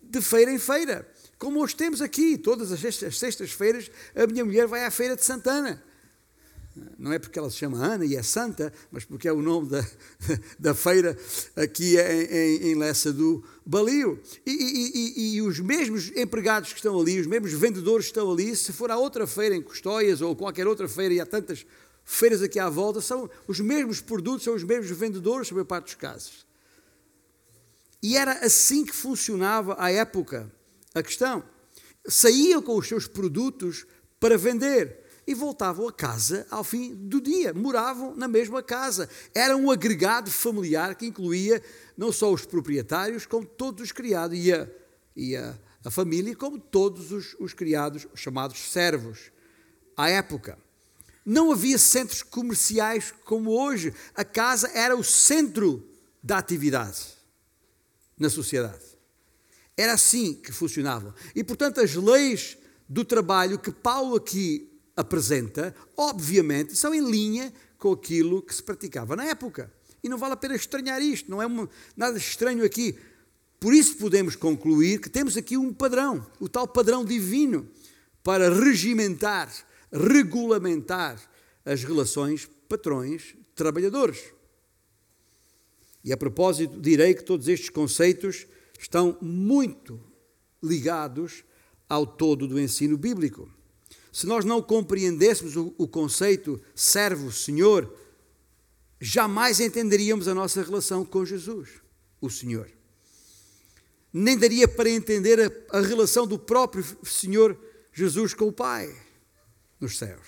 de 0.02 0.20
feira 0.20 0.50
em 0.50 0.58
feira. 0.58 1.06
Como 1.38 1.60
hoje 1.60 1.76
temos 1.76 2.00
aqui, 2.00 2.38
todas 2.38 2.72
as, 2.72 3.02
as 3.02 3.18
sextas-feiras, 3.18 3.90
a 4.14 4.26
minha 4.26 4.44
mulher 4.44 4.66
vai 4.66 4.84
à 4.84 4.90
feira 4.90 5.16
de 5.16 5.24
Santana. 5.24 5.82
Não 6.98 7.12
é 7.12 7.18
porque 7.18 7.38
ela 7.38 7.50
se 7.50 7.56
chama 7.56 7.78
Ana 7.78 8.04
e 8.04 8.16
é 8.16 8.22
santa, 8.22 8.72
mas 8.90 9.04
porque 9.04 9.26
é 9.26 9.32
o 9.32 9.40
nome 9.40 9.70
da, 9.70 9.86
da 10.58 10.74
feira 10.74 11.16
aqui 11.54 11.96
em, 11.96 12.24
em, 12.24 12.70
em 12.70 12.74
Lessa 12.74 13.12
do 13.12 13.42
Balio. 13.64 14.20
E, 14.44 14.50
e, 14.50 14.92
e, 14.94 15.36
e, 15.36 15.42
os 15.42 15.58
mesmos 15.60 16.10
empregados 16.16 16.70
que 16.72 16.78
estão 16.78 17.00
ali, 17.00 17.20
os 17.20 17.26
mesmos 17.26 17.52
vendedores 17.52 18.06
que 18.06 18.10
estão 18.10 18.30
ali, 18.30 18.54
se 18.54 18.72
for 18.72 18.90
a 18.90 18.96
outra 18.96 19.26
feira 19.26 19.54
em 19.54 19.62
Custóias 19.62 20.20
ou 20.20 20.36
qualquer 20.36 20.66
outra 20.66 20.88
feira, 20.88 21.14
e 21.14 21.20
há 21.20 21.26
tantas 21.26 21.64
feiras 22.04 22.42
aqui 22.42 22.58
à 22.58 22.68
volta, 22.68 23.00
são 23.00 23.28
os 23.48 23.58
mesmos 23.58 24.00
produtos, 24.00 24.44
são 24.44 24.54
os 24.54 24.62
mesmos 24.62 24.96
vendedores, 24.96 25.48
sobre 25.48 25.62
a 25.62 25.66
parte 25.66 25.86
dos 25.86 25.94
casos. 25.94 26.46
E 28.02 28.16
era 28.16 28.32
assim 28.44 28.84
que 28.84 28.94
funcionava 28.94 29.76
à 29.78 29.90
época 29.90 30.52
a 30.94 31.02
questão. 31.02 31.42
Saíam 32.06 32.62
com 32.62 32.76
os 32.76 32.86
seus 32.86 33.06
produtos 33.06 33.86
para 34.20 34.38
vender. 34.38 35.05
E 35.26 35.34
voltavam 35.34 35.88
a 35.88 35.92
casa 35.92 36.46
ao 36.50 36.62
fim 36.62 36.94
do 36.94 37.20
dia. 37.20 37.52
Moravam 37.52 38.14
na 38.14 38.28
mesma 38.28 38.62
casa. 38.62 39.08
Era 39.34 39.56
um 39.56 39.70
agregado 39.70 40.30
familiar 40.30 40.94
que 40.94 41.06
incluía 41.06 41.60
não 41.96 42.12
só 42.12 42.32
os 42.32 42.46
proprietários, 42.46 43.26
como 43.26 43.44
todos 43.44 43.82
os 43.82 43.92
criados 43.92 44.38
e 44.38 44.52
a, 44.52 44.68
e 45.16 45.36
a, 45.36 45.58
a 45.84 45.90
família, 45.90 46.36
como 46.36 46.58
todos 46.58 47.10
os, 47.10 47.34
os 47.40 47.52
criados, 47.52 48.06
chamados 48.14 48.58
servos. 48.58 49.32
À 49.96 50.08
época, 50.08 50.58
não 51.24 51.50
havia 51.50 51.76
centros 51.76 52.22
comerciais 52.22 53.12
como 53.24 53.50
hoje. 53.50 53.92
A 54.14 54.24
casa 54.24 54.70
era 54.74 54.96
o 54.96 55.02
centro 55.02 55.88
da 56.22 56.38
atividade 56.38 57.16
na 58.16 58.30
sociedade. 58.30 58.84
Era 59.76 59.94
assim 59.94 60.34
que 60.34 60.52
funcionava. 60.52 61.14
E, 61.34 61.42
portanto, 61.42 61.80
as 61.80 61.94
leis 61.94 62.56
do 62.88 63.04
trabalho 63.04 63.58
que 63.58 63.72
Paulo 63.72 64.14
aqui 64.14 64.75
apresenta, 64.96 65.74
obviamente, 65.96 66.74
são 66.74 66.94
em 66.94 67.08
linha 67.08 67.52
com 67.78 67.92
aquilo 67.92 68.42
que 68.42 68.54
se 68.54 68.62
praticava 68.62 69.14
na 69.14 69.24
época. 69.24 69.72
E 70.02 70.08
não 70.08 70.18
vale 70.18 70.34
a 70.34 70.36
pena 70.36 70.56
estranhar 70.56 71.02
isto, 71.02 71.30
não 71.30 71.42
é 71.42 71.46
uma, 71.46 71.68
nada 71.96 72.16
estranho 72.16 72.64
aqui. 72.64 72.98
Por 73.60 73.74
isso 73.74 73.96
podemos 73.96 74.36
concluir 74.36 75.00
que 75.00 75.10
temos 75.10 75.36
aqui 75.36 75.56
um 75.56 75.72
padrão, 75.72 76.26
o 76.40 76.48
tal 76.48 76.66
padrão 76.66 77.04
divino, 77.04 77.68
para 78.22 78.52
regimentar 78.52 79.50
regulamentar 79.92 81.20
as 81.64 81.82
relações 81.82 82.48
patrões-trabalhadores. 82.68 84.32
E 86.04 86.12
a 86.12 86.16
propósito, 86.16 86.80
direi 86.80 87.14
que 87.14 87.24
todos 87.24 87.48
estes 87.48 87.68
conceitos 87.68 88.46
estão 88.78 89.18
muito 89.20 90.00
ligados 90.62 91.44
ao 91.88 92.06
todo 92.06 92.46
do 92.46 92.60
ensino 92.60 92.96
bíblico. 92.96 93.50
Se 94.16 94.26
nós 94.26 94.46
não 94.46 94.62
compreendêssemos 94.62 95.56
o, 95.56 95.74
o 95.76 95.86
conceito 95.86 96.58
servo-senhor, 96.74 97.94
jamais 98.98 99.60
entenderíamos 99.60 100.26
a 100.26 100.34
nossa 100.34 100.62
relação 100.62 101.04
com 101.04 101.22
Jesus, 101.22 101.68
o 102.18 102.30
Senhor. 102.30 102.66
Nem 104.10 104.38
daria 104.38 104.66
para 104.66 104.88
entender 104.88 105.38
a, 105.70 105.78
a 105.78 105.82
relação 105.82 106.26
do 106.26 106.38
próprio 106.38 106.82
Senhor 107.04 107.58
Jesus 107.92 108.32
com 108.32 108.48
o 108.48 108.52
Pai 108.52 108.90
nos 109.78 109.98
céus. 109.98 110.26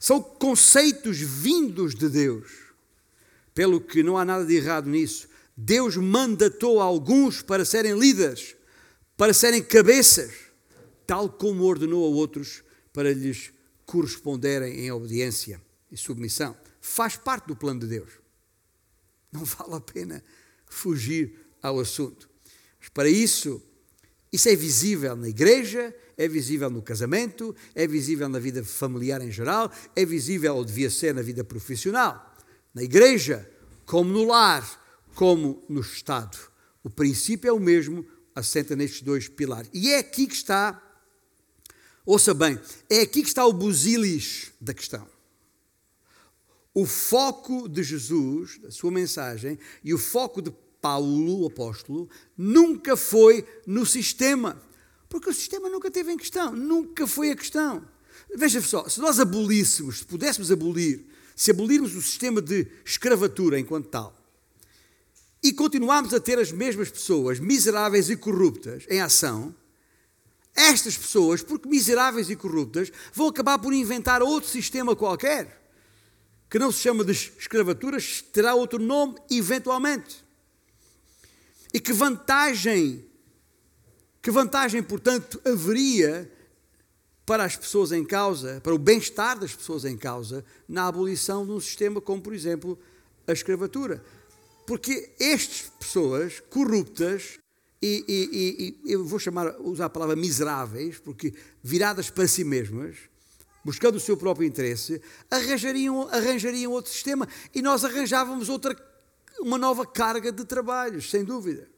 São 0.00 0.22
conceitos 0.22 1.18
vindos 1.18 1.94
de 1.94 2.08
Deus, 2.08 2.50
pelo 3.54 3.82
que 3.82 4.02
não 4.02 4.16
há 4.16 4.24
nada 4.24 4.46
de 4.46 4.54
errado 4.54 4.88
nisso. 4.88 5.28
Deus 5.54 5.94
mandatou 5.94 6.80
alguns 6.80 7.42
para 7.42 7.66
serem 7.66 7.98
líderes, 7.98 8.56
para 9.14 9.34
serem 9.34 9.62
cabeças, 9.62 10.32
tal 11.06 11.28
como 11.28 11.64
ordenou 11.64 12.02
a 12.06 12.08
outros 12.08 12.66
para 12.98 13.12
lhes 13.12 13.52
corresponderem 13.86 14.80
em 14.80 14.90
obediência 14.90 15.62
e 15.88 15.96
submissão. 15.96 16.56
Faz 16.80 17.14
parte 17.14 17.46
do 17.46 17.54
plano 17.54 17.78
de 17.78 17.86
Deus. 17.86 18.10
Não 19.30 19.44
vale 19.44 19.74
a 19.74 19.80
pena 19.80 20.24
fugir 20.66 21.46
ao 21.62 21.78
assunto. 21.78 22.28
Mas 22.80 22.88
para 22.88 23.08
isso, 23.08 23.62
isso 24.32 24.48
é 24.48 24.56
visível 24.56 25.14
na 25.14 25.28
igreja, 25.28 25.94
é 26.16 26.26
visível 26.26 26.68
no 26.68 26.82
casamento, 26.82 27.54
é 27.72 27.86
visível 27.86 28.28
na 28.28 28.40
vida 28.40 28.64
familiar 28.64 29.22
em 29.22 29.30
geral, 29.30 29.70
é 29.94 30.04
visível 30.04 30.56
ou 30.56 30.64
devia 30.64 30.90
ser 30.90 31.14
na 31.14 31.22
vida 31.22 31.44
profissional, 31.44 32.34
na 32.74 32.82
igreja, 32.82 33.48
como 33.86 34.10
no 34.10 34.24
lar, 34.24 35.04
como 35.14 35.64
no 35.68 35.82
Estado. 35.82 36.36
O 36.82 36.90
princípio 36.90 37.48
é 37.48 37.52
o 37.52 37.60
mesmo, 37.60 38.04
assenta 38.34 38.74
nestes 38.74 39.02
dois 39.02 39.28
pilares. 39.28 39.70
E 39.72 39.92
é 39.92 40.00
aqui 40.00 40.26
que 40.26 40.34
está, 40.34 40.82
ouça 42.12 42.32
bem, 42.32 42.58
é 42.88 43.00
aqui 43.00 43.22
que 43.22 43.28
está 43.28 43.44
o 43.46 43.52
busilis 43.52 44.52
da 44.60 44.72
questão. 44.72 45.06
O 46.72 46.86
foco 46.86 47.68
de 47.68 47.82
Jesus, 47.82 48.58
da 48.58 48.70
sua 48.70 48.90
mensagem, 48.90 49.58
e 49.82 49.92
o 49.92 49.98
foco 49.98 50.40
de 50.40 50.52
Paulo, 50.80 51.42
o 51.42 51.46
apóstolo, 51.46 52.08
nunca 52.36 52.96
foi 52.96 53.44
no 53.66 53.84
sistema 53.84 54.60
porque 55.08 55.30
o 55.30 55.34
sistema 55.34 55.68
nunca 55.68 55.90
teve 55.90 56.12
em 56.12 56.16
questão, 56.16 56.54
nunca 56.54 57.06
foi 57.06 57.30
a 57.30 57.36
questão. 57.36 57.82
Veja 58.34 58.60
só, 58.60 58.88
se 58.88 59.00
nós 59.00 59.18
abolíssemos, 59.18 59.98
se 59.98 60.04
pudéssemos 60.04 60.52
abolir, 60.52 61.06
se 61.34 61.50
abolirmos 61.50 61.96
o 61.96 62.02
sistema 62.02 62.42
de 62.42 62.66
escravatura 62.84 63.58
enquanto 63.58 63.88
tal, 63.88 64.14
e 65.42 65.52
continuarmos 65.52 66.12
a 66.12 66.20
ter 66.20 66.38
as 66.38 66.52
mesmas 66.52 66.90
pessoas 66.90 67.38
miseráveis 67.38 68.10
e 68.10 68.16
corruptas 68.16 68.84
em 68.90 69.00
ação, 69.00 69.54
estas 70.58 70.96
pessoas, 70.96 71.42
porque 71.42 71.68
miseráveis 71.68 72.28
e 72.28 72.36
corruptas, 72.36 72.90
vão 73.12 73.28
acabar 73.28 73.58
por 73.58 73.72
inventar 73.72 74.22
outro 74.22 74.50
sistema 74.50 74.96
qualquer, 74.96 75.62
que 76.50 76.58
não 76.58 76.72
se 76.72 76.80
chama 76.80 77.04
de 77.04 77.12
escravatura, 77.12 77.98
terá 78.32 78.54
outro 78.54 78.78
nome 78.78 79.16
eventualmente. 79.30 80.24
E 81.72 81.78
que 81.78 81.92
vantagem 81.92 83.08
que 84.28 84.30
vantagem, 84.30 84.82
portanto, 84.82 85.40
haveria 85.44 86.30
para 87.24 87.44
as 87.44 87.56
pessoas 87.56 87.92
em 87.92 88.04
causa, 88.04 88.60
para 88.62 88.74
o 88.74 88.78
bem-estar 88.78 89.38
das 89.38 89.54
pessoas 89.54 89.84
em 89.84 89.96
causa, 89.96 90.44
na 90.68 90.86
abolição 90.86 91.46
de 91.46 91.52
um 91.52 91.60
sistema 91.60 92.00
como, 92.00 92.20
por 92.20 92.34
exemplo, 92.34 92.78
a 93.26 93.32
escravatura? 93.32 94.04
Porque 94.66 95.14
estas 95.20 95.70
pessoas 95.78 96.40
corruptas, 96.50 97.38
e, 97.80 98.04
e, 98.08 98.88
e, 98.88 98.92
eu 98.92 99.04
vou 99.04 99.18
chamar, 99.18 99.54
usar 99.60 99.86
a 99.86 99.90
palavra 99.90 100.16
miseráveis, 100.16 100.98
porque 100.98 101.32
viradas 101.62 102.10
para 102.10 102.26
si 102.26 102.42
mesmas, 102.42 102.96
buscando 103.64 103.96
o 103.96 104.00
seu 104.00 104.16
próprio 104.16 104.46
interesse, 104.46 105.00
arranjariam, 105.30 106.08
arranjariam 106.08 106.72
outro 106.72 106.90
sistema 106.90 107.28
e 107.54 107.62
nós 107.62 107.84
arranjávamos 107.84 108.48
outra, 108.48 108.76
uma 109.40 109.58
nova 109.58 109.86
carga 109.86 110.32
de 110.32 110.44
trabalhos, 110.44 111.10
sem 111.10 111.22
dúvida. 111.22 111.68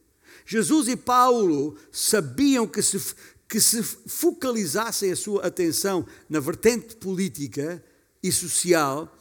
Jesus 0.46 0.88
e 0.88 0.96
Paulo 0.96 1.76
sabiam 1.92 2.66
que 2.66 2.82
se, 2.82 3.14
que 3.48 3.60
se 3.60 3.82
focalizassem 3.82 5.12
a 5.12 5.16
sua 5.16 5.46
atenção 5.46 6.06
na 6.28 6.40
vertente 6.40 6.96
política 6.96 7.84
e 8.22 8.32
social 8.32 9.14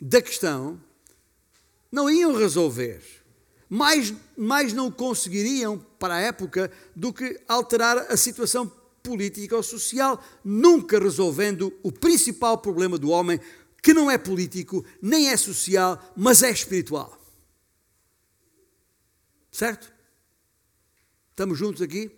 da 0.00 0.20
questão, 0.20 0.80
não 1.92 2.10
iam 2.10 2.34
resolver. 2.34 3.19
Mais, 3.70 4.12
mais 4.36 4.72
não 4.72 4.90
conseguiriam, 4.90 5.78
para 5.98 6.16
a 6.16 6.20
época, 6.20 6.70
do 6.94 7.12
que 7.12 7.40
alterar 7.46 7.98
a 8.10 8.16
situação 8.16 8.70
política 9.00 9.56
ou 9.56 9.62
social, 9.62 10.22
nunca 10.44 10.98
resolvendo 10.98 11.72
o 11.82 11.92
principal 11.92 12.58
problema 12.58 12.98
do 12.98 13.10
homem, 13.10 13.40
que 13.80 13.94
não 13.94 14.10
é 14.10 14.18
político, 14.18 14.84
nem 15.00 15.28
é 15.30 15.36
social, 15.36 16.12
mas 16.16 16.42
é 16.42 16.50
espiritual. 16.50 17.16
Certo? 19.50 19.92
Estamos 21.30 21.58
juntos 21.58 21.80
aqui? 21.80 22.10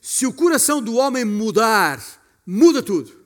Se 0.00 0.26
o 0.26 0.32
coração 0.32 0.80
do 0.80 0.94
homem 0.94 1.24
mudar, 1.24 2.02
muda 2.46 2.82
tudo. 2.82 3.19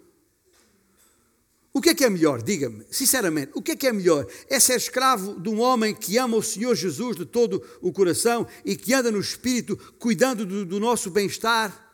O 1.74 1.80
que 1.80 1.90
é 1.90 1.94
que 1.94 2.04
é 2.04 2.08
melhor? 2.08 2.40
Diga-me, 2.40 2.86
sinceramente, 2.90 3.50
o 3.54 3.60
que 3.60 3.72
é 3.72 3.76
que 3.76 3.86
é 3.86 3.92
melhor? 3.92 4.26
É 4.48 4.58
ser 4.58 4.76
escravo 4.76 5.38
de 5.38 5.48
um 5.48 5.60
homem 5.60 5.94
que 5.94 6.16
ama 6.16 6.36
o 6.36 6.42
Senhor 6.42 6.74
Jesus 6.74 7.16
de 7.16 7.26
todo 7.26 7.62
o 7.82 7.92
coração 7.92 8.46
e 8.64 8.76
que 8.76 8.94
anda 8.94 9.10
no 9.10 9.18
espírito 9.18 9.76
cuidando 9.98 10.46
do, 10.46 10.64
do 10.64 10.78
nosso 10.78 11.10
bem-estar? 11.10 11.92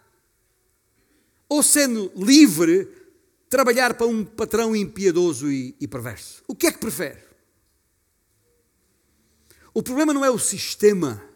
Ou 1.48 1.62
sendo 1.62 2.12
livre, 2.14 2.88
trabalhar 3.48 3.94
para 3.94 4.06
um 4.06 4.24
patrão 4.24 4.76
impiedoso 4.76 5.50
e, 5.50 5.74
e 5.80 5.88
perverso? 5.88 6.44
O 6.46 6.54
que 6.54 6.66
é 6.66 6.72
que 6.72 6.78
prefere? 6.78 7.18
O 9.72 9.82
problema 9.82 10.12
não 10.12 10.24
é 10.24 10.30
o 10.30 10.38
sistema 10.38 11.30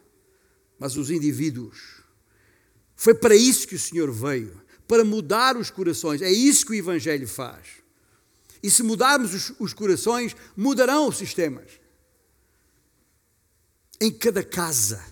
mas 0.79 0.97
os 0.97 1.11
indivíduos. 1.11 2.03
Foi 2.97 3.15
para 3.15 3.35
isso 3.35 3.67
que 3.67 3.75
o 3.75 3.79
Senhor 3.79 4.11
veio 4.13 4.61
para 4.87 5.05
mudar 5.05 5.57
os 5.57 5.71
corações. 5.71 6.21
É 6.21 6.31
isso 6.31 6.67
que 6.67 6.73
o 6.73 6.75
Evangelho 6.75 7.27
faz. 7.27 7.84
E 8.65 8.71
se 8.71 8.83
mudarmos 8.83 9.35
os, 9.35 9.53
os 9.61 9.75
corações, 9.75 10.35
mudarão 10.57 11.07
os 11.07 11.19
sistemas. 11.19 11.71
Em 14.01 14.11
cada 14.11 14.43
casa, 14.43 15.05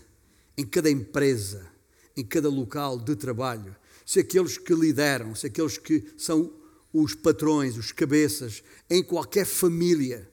em 0.57 0.65
cada 0.65 0.91
empresa, 0.91 1.71
em 2.17 2.25
cada 2.25 2.49
local 2.49 2.99
de 2.99 3.15
trabalho, 3.15 3.77
se 4.07 4.21
aqueles 4.21 4.57
que 4.57 4.73
lideram, 4.73 5.35
se 5.35 5.49
aqueles 5.49 5.77
que 5.77 6.15
são 6.17 6.51
os 6.95 7.15
patrões, 7.15 7.77
os 7.77 7.93
cabeças, 7.93 8.63
em 8.89 9.03
qualquer 9.03 9.45
família, 9.45 10.27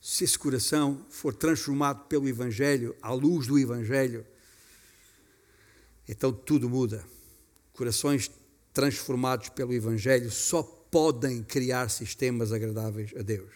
se 0.00 0.24
esse 0.24 0.38
coração 0.38 1.04
for 1.10 1.34
transformado 1.34 2.06
pelo 2.06 2.26
Evangelho, 2.26 2.96
à 3.02 3.12
luz 3.12 3.46
do 3.46 3.58
Evangelho, 3.58 4.26
então 6.08 6.32
tudo 6.32 6.66
muda. 6.66 7.04
Corações 7.74 8.30
transformados 8.72 9.50
pelo 9.50 9.74
Evangelho 9.74 10.30
só 10.30 10.77
podem 10.90 11.42
criar 11.42 11.88
sistemas 11.88 12.52
agradáveis 12.52 13.12
a 13.16 13.22
Deus. 13.22 13.52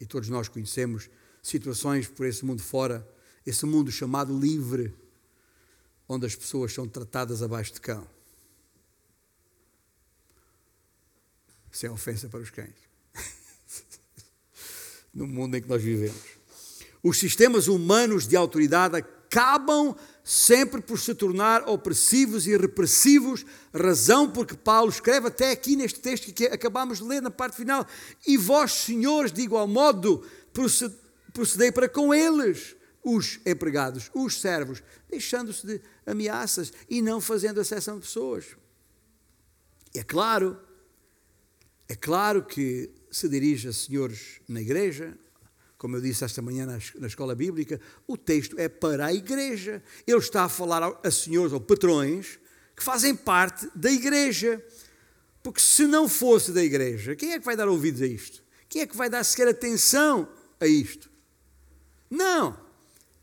E 0.00 0.06
todos 0.06 0.28
nós 0.28 0.48
conhecemos 0.48 1.08
situações 1.42 2.08
por 2.08 2.26
esse 2.26 2.44
mundo 2.44 2.62
fora, 2.62 3.06
esse 3.46 3.64
mundo 3.66 3.90
chamado 3.90 4.38
livre, 4.38 4.94
onde 6.08 6.26
as 6.26 6.34
pessoas 6.34 6.72
são 6.72 6.88
tratadas 6.88 7.42
abaixo 7.42 7.74
de 7.74 7.80
cão. 7.80 8.06
Sem 11.70 11.88
ofensa 11.88 12.28
para 12.28 12.40
os 12.40 12.50
cães. 12.50 12.74
no 15.12 15.26
mundo 15.26 15.56
em 15.56 15.62
que 15.62 15.68
nós 15.68 15.82
vivemos. 15.82 16.22
Os 17.02 17.18
sistemas 17.18 17.66
humanos 17.66 18.26
de 18.26 18.36
autoridade 18.36 19.02
acabam 19.32 19.96
sempre 20.22 20.82
por 20.82 21.00
se 21.00 21.14
tornar 21.14 21.66
opressivos 21.66 22.46
e 22.46 22.54
repressivos, 22.54 23.46
razão 23.72 24.30
porque 24.30 24.54
Paulo 24.54 24.90
escreve 24.90 25.28
até 25.28 25.50
aqui 25.50 25.74
neste 25.74 26.00
texto 26.00 26.32
que 26.32 26.44
acabamos 26.44 26.98
de 26.98 27.04
ler 27.04 27.22
na 27.22 27.30
parte 27.30 27.56
final, 27.56 27.86
e 28.26 28.36
vós, 28.36 28.72
senhores, 28.72 29.32
de 29.32 29.40
igual 29.40 29.66
modo, 29.66 30.22
procedei 31.32 31.72
para 31.72 31.88
com 31.88 32.12
eles, 32.12 32.76
os 33.02 33.40
empregados, 33.46 34.10
os 34.14 34.38
servos, 34.38 34.82
deixando-se 35.10 35.66
de 35.66 35.80
ameaças 36.06 36.72
e 36.88 37.00
não 37.00 37.20
fazendo 37.20 37.60
exceção 37.60 37.96
de 37.96 38.02
pessoas. 38.02 38.44
É 39.94 40.04
claro, 40.04 40.56
é 41.88 41.96
claro 41.96 42.44
que 42.44 42.90
se 43.10 43.28
dirige 43.28 43.68
a 43.68 43.72
senhores 43.72 44.40
na 44.46 44.60
igreja, 44.60 45.18
como 45.82 45.96
eu 45.96 46.00
disse 46.00 46.22
esta 46.22 46.40
manhã 46.40 46.64
na, 46.64 47.08
escola 47.08 47.34
bíblica, 47.34 47.80
o 48.06 48.16
texto 48.16 48.56
é 48.56 48.68
para 48.68 49.06
a 49.06 49.12
igreja. 49.12 49.82
Ele 50.06 50.18
está 50.18 50.44
a 50.44 50.48
falar 50.48 50.80
a 51.02 51.10
senhores 51.10 51.52
ou 51.52 51.60
patrões 51.60 52.38
que 52.76 52.84
fazem 52.84 53.16
parte 53.16 53.68
da 53.74 53.90
igreja. 53.90 54.64
Porque 55.42 55.60
se 55.60 55.84
não 55.84 56.08
fosse 56.08 56.52
da 56.52 56.62
igreja, 56.62 57.16
quem 57.16 57.32
é 57.32 57.38
que 57.40 57.44
vai 57.44 57.56
dar 57.56 57.66
ouvidos 57.66 58.00
a 58.00 58.06
isto? 58.06 58.44
Quem 58.68 58.82
é 58.82 58.86
que 58.86 58.96
vai 58.96 59.10
dar 59.10 59.24
sequer 59.24 59.48
atenção 59.48 60.28
a 60.60 60.68
isto? 60.68 61.10
Não! 62.08 62.56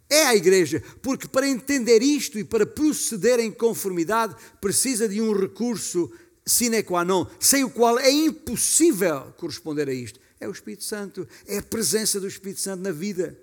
É 0.09 0.25
a 0.25 0.35
igreja, 0.35 0.83
porque 1.01 1.29
para 1.29 1.47
entender 1.47 2.01
isto 2.01 2.37
e 2.37 2.43
para 2.43 2.65
proceder 2.65 3.39
em 3.39 3.53
conformidade, 3.53 4.35
precisa 4.59 5.07
de 5.07 5.21
um 5.21 5.31
recurso 5.31 6.11
sine 6.45 6.83
qua 6.83 7.05
non, 7.05 7.25
sem 7.39 7.63
o 7.63 7.69
qual 7.69 7.97
é 7.97 8.11
impossível 8.11 9.33
corresponder 9.37 9.87
a 9.87 9.93
isto 9.93 10.19
é 10.39 10.47
o 10.47 10.52
Espírito 10.52 10.84
Santo, 10.84 11.28
é 11.45 11.58
a 11.58 11.63
presença 11.63 12.19
do 12.19 12.28
Espírito 12.28 12.62
Santo 12.62 12.82
na 12.82 12.91
vida, 12.91 13.38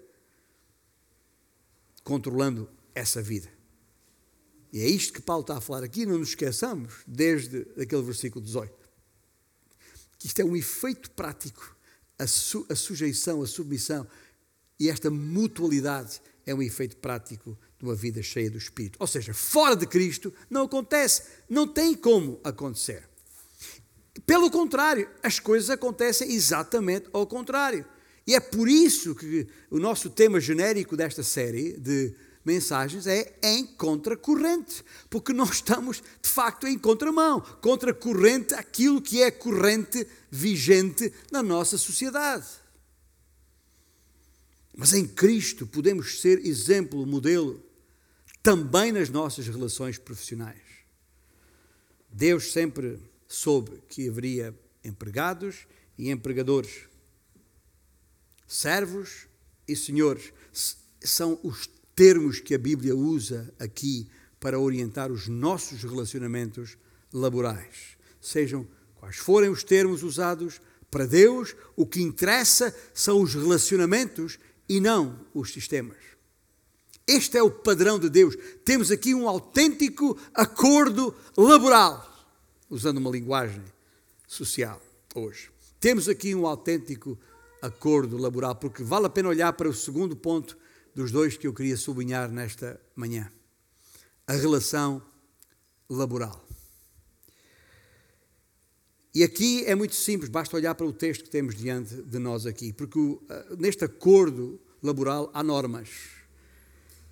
controlando 2.02 2.68
essa 2.94 3.20
vida. 3.20 3.48
E 4.72 4.80
é 4.80 4.88
isto 4.88 5.12
que 5.12 5.22
Paulo 5.22 5.42
está 5.42 5.56
a 5.56 5.60
falar 5.60 5.84
aqui, 5.84 6.04
não 6.06 6.18
nos 6.18 6.30
esqueçamos, 6.30 6.94
desde 7.06 7.66
aquele 7.80 8.02
versículo 8.02 8.44
18. 8.44 8.74
Que 10.18 10.26
isto 10.26 10.40
é 10.40 10.44
um 10.44 10.56
efeito 10.56 11.10
prático, 11.10 11.76
a, 12.18 12.26
su, 12.26 12.66
a 12.68 12.74
sujeição, 12.74 13.42
a 13.42 13.46
submissão 13.46 14.06
e 14.78 14.90
esta 14.90 15.10
mutualidade 15.10 16.20
é 16.44 16.54
um 16.54 16.62
efeito 16.62 16.96
prático 16.98 17.58
de 17.78 17.84
uma 17.84 17.94
vida 17.94 18.22
cheia 18.22 18.50
do 18.50 18.58
Espírito. 18.58 18.96
Ou 19.00 19.06
seja, 19.06 19.34
fora 19.34 19.74
de 19.74 19.86
Cristo 19.86 20.32
não 20.48 20.64
acontece, 20.64 21.22
não 21.48 21.66
tem 21.66 21.94
como 21.94 22.40
acontecer. 22.44 23.08
Pelo 24.24 24.50
contrário, 24.50 25.08
as 25.22 25.38
coisas 25.38 25.68
acontecem 25.70 26.32
exatamente 26.32 27.08
ao 27.12 27.26
contrário. 27.26 27.84
E 28.26 28.34
é 28.34 28.40
por 28.40 28.68
isso 28.68 29.14
que 29.14 29.46
o 29.70 29.78
nosso 29.78 30.10
tema 30.10 30.40
genérico 30.40 30.96
desta 30.96 31.22
série 31.22 31.78
de 31.78 32.14
mensagens 32.44 33.06
é 33.06 33.36
em 33.42 33.66
contracorrente, 33.66 34.84
porque 35.10 35.32
nós 35.32 35.50
estamos 35.54 36.02
de 36.22 36.28
facto 36.28 36.66
em 36.66 36.78
contramão, 36.78 37.40
contracorrente 37.60 38.54
aquilo 38.54 39.02
que 39.02 39.20
é 39.20 39.30
corrente 39.30 40.06
vigente 40.30 41.12
na 41.30 41.42
nossa 41.42 41.76
sociedade. 41.76 42.46
Mas 44.76 44.92
em 44.92 45.06
Cristo 45.06 45.66
podemos 45.66 46.20
ser 46.20 46.44
exemplo, 46.46 47.04
modelo, 47.06 47.64
também 48.42 48.92
nas 48.92 49.08
nossas 49.08 49.48
relações 49.48 49.98
profissionais. 49.98 50.60
Deus 52.12 52.52
sempre 52.52 53.00
soube 53.28 53.82
que 53.88 54.08
haveria 54.08 54.54
empregados 54.84 55.66
e 55.98 56.10
empregadores, 56.10 56.88
servos 58.46 59.26
e 59.66 59.74
senhores. 59.74 60.32
São 61.00 61.38
os 61.42 61.68
termos 61.94 62.40
que 62.40 62.54
a 62.54 62.58
Bíblia 62.58 62.94
usa 62.94 63.52
aqui 63.58 64.08
para 64.38 64.58
orientar 64.58 65.10
os 65.10 65.28
nossos 65.28 65.82
relacionamentos 65.82 66.76
laborais. 67.12 67.96
Sejam 68.20 68.66
quais 68.94 69.16
forem 69.16 69.50
os 69.50 69.64
termos 69.64 70.02
usados, 70.02 70.60
para 70.90 71.06
Deus 71.06 71.54
o 71.74 71.86
que 71.86 72.00
interessa 72.00 72.74
são 72.94 73.20
os 73.20 73.34
relacionamentos 73.34 74.38
e 74.68 74.80
não 74.80 75.26
os 75.34 75.52
sistemas. 75.52 75.96
Este 77.06 77.38
é 77.38 77.42
o 77.42 77.50
padrão 77.50 77.98
de 77.98 78.08
Deus. 78.08 78.36
Temos 78.64 78.90
aqui 78.90 79.14
um 79.14 79.28
autêntico 79.28 80.18
acordo 80.34 81.14
laboral 81.36 82.15
usando 82.68 82.98
uma 82.98 83.10
linguagem 83.10 83.62
social 84.26 84.80
hoje. 85.14 85.50
Temos 85.80 86.08
aqui 86.08 86.34
um 86.34 86.46
autêntico 86.46 87.18
acordo 87.62 88.16
laboral, 88.16 88.56
porque 88.56 88.82
vale 88.82 89.06
a 89.06 89.10
pena 89.10 89.28
olhar 89.28 89.52
para 89.52 89.68
o 89.68 89.74
segundo 89.74 90.16
ponto 90.16 90.56
dos 90.94 91.10
dois 91.10 91.36
que 91.36 91.46
eu 91.46 91.52
queria 91.52 91.76
sublinhar 91.76 92.30
nesta 92.30 92.80
manhã: 92.94 93.30
a 94.26 94.32
relação 94.32 95.02
laboral. 95.88 96.44
E 99.14 99.22
aqui 99.22 99.64
é 99.64 99.74
muito 99.74 99.94
simples, 99.94 100.28
basta 100.28 100.56
olhar 100.56 100.74
para 100.74 100.86
o 100.86 100.92
texto 100.92 101.24
que 101.24 101.30
temos 101.30 101.54
diante 101.54 102.02
de 102.02 102.18
nós 102.18 102.44
aqui, 102.44 102.72
porque 102.72 102.98
neste 103.58 103.84
acordo 103.84 104.60
laboral 104.82 105.30
há 105.32 105.42
normas. 105.42 105.88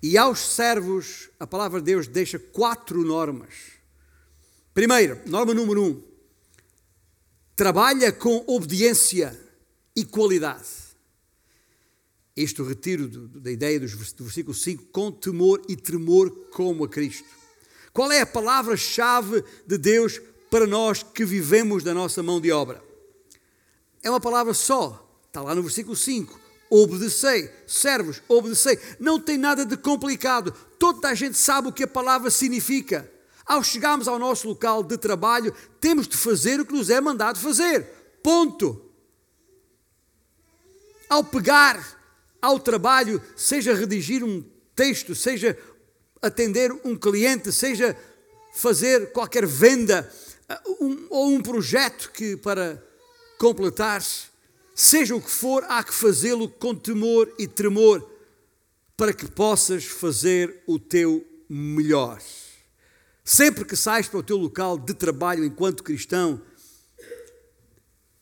E 0.03 0.15
aos 0.15 0.39
servos, 0.39 1.29
a 1.39 1.47
palavra 1.47 1.79
de 1.79 1.85
Deus 1.85 2.05
deixa 2.07 2.37
quatro 2.37 3.03
normas 3.03 3.74
Primeiro, 4.75 5.21
norma 5.25 5.53
número 5.53 5.81
um: 5.81 6.03
trabalha 7.55 8.11
com 8.11 8.43
obediência 8.45 9.33
e 9.95 10.03
qualidade. 10.03 10.67
Isto 12.35 12.65
retiro 12.65 13.07
da 13.07 13.49
ideia 13.49 13.79
do 13.79 13.87
versículo 13.87 14.53
5, 14.53 14.87
com 14.91 15.09
temor 15.13 15.61
e 15.69 15.77
tremor 15.77 16.29
como 16.51 16.83
a 16.83 16.89
Cristo. 16.89 17.23
Qual 17.93 18.11
é 18.11 18.19
a 18.19 18.25
palavra-chave 18.25 19.45
de 19.65 19.77
Deus 19.77 20.19
para 20.51 20.67
nós 20.67 21.01
que 21.01 21.23
vivemos 21.23 21.81
da 21.81 21.93
nossa 21.93 22.21
mão 22.21 22.41
de 22.41 22.51
obra? 22.51 22.83
É 24.03 24.09
uma 24.09 24.19
palavra 24.19 24.53
só, 24.53 25.09
está 25.25 25.41
lá 25.41 25.55
no 25.55 25.61
versículo 25.63 25.95
5. 25.95 26.37
Obedecei, 26.69 27.49
servos, 27.65 28.21
obedecei. 28.27 28.77
Não 28.99 29.21
tem 29.21 29.37
nada 29.37 29.65
de 29.65 29.77
complicado. 29.77 30.51
Toda 30.77 31.07
a 31.07 31.15
gente 31.15 31.37
sabe 31.37 31.69
o 31.69 31.71
que 31.71 31.83
a 31.83 31.87
palavra 31.87 32.29
significa. 32.29 33.09
Ao 33.45 33.63
chegarmos 33.63 34.07
ao 34.07 34.17
nosso 34.17 34.47
local 34.47 34.81
de 34.81 34.97
trabalho, 34.97 35.53
temos 35.79 36.07
de 36.07 36.17
fazer 36.17 36.59
o 36.59 36.65
que 36.65 36.73
nos 36.73 36.89
é 36.89 36.99
mandado 36.99 37.39
fazer. 37.39 37.83
Ponto. 38.23 38.81
Ao 41.07 41.23
pegar 41.23 41.95
ao 42.41 42.59
trabalho, 42.59 43.21
seja 43.35 43.73
redigir 43.73 44.23
um 44.23 44.43
texto, 44.75 45.13
seja 45.13 45.57
atender 46.21 46.71
um 46.83 46.95
cliente, 46.95 47.51
seja 47.51 47.95
fazer 48.53 49.11
qualquer 49.11 49.45
venda 49.45 50.11
um, 50.79 51.07
ou 51.09 51.27
um 51.27 51.41
projeto 51.41 52.11
que 52.11 52.35
para 52.37 52.81
completar, 53.37 54.03
seja 54.73 55.15
o 55.15 55.21
que 55.21 55.29
for, 55.29 55.63
há 55.67 55.83
que 55.83 55.93
fazê-lo 55.93 56.49
com 56.49 56.73
temor 56.73 57.31
e 57.37 57.47
tremor 57.47 58.07
para 58.97 59.13
que 59.13 59.29
possas 59.29 59.85
fazer 59.85 60.63
o 60.65 60.79
teu 60.79 61.25
melhor. 61.49 62.19
Sempre 63.25 63.65
que 63.65 63.75
sais 63.75 64.07
para 64.07 64.19
o 64.19 64.23
teu 64.23 64.37
local 64.37 64.77
de 64.77 64.93
trabalho 64.93 65.43
enquanto 65.43 65.83
cristão, 65.83 66.39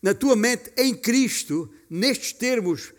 na 0.01 0.13
tua 0.13 0.33
mente 0.33 0.71
em 0.77 0.95
Cristo, 0.95 1.69
nestes 1.89 2.31
termos, 2.31 2.93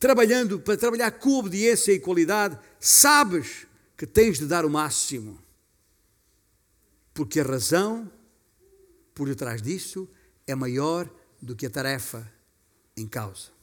trabalhando 0.00 0.58
para 0.58 0.76
trabalhar 0.76 1.12
com 1.12 1.38
obediência 1.38 1.92
e 1.92 2.00
qualidade, 2.00 2.58
sabes 2.80 3.64
que 3.96 4.06
tens 4.06 4.38
de 4.40 4.46
dar 4.46 4.64
o 4.64 4.70
máximo. 4.70 5.40
Porque 7.14 7.38
a 7.38 7.44
razão 7.44 8.10
por 9.14 9.28
detrás 9.28 9.62
disso 9.62 10.08
é 10.48 10.54
maior 10.54 11.08
do 11.40 11.54
que 11.54 11.66
a 11.66 11.70
tarefa 11.70 12.28
em 12.96 13.06
causa. 13.06 13.59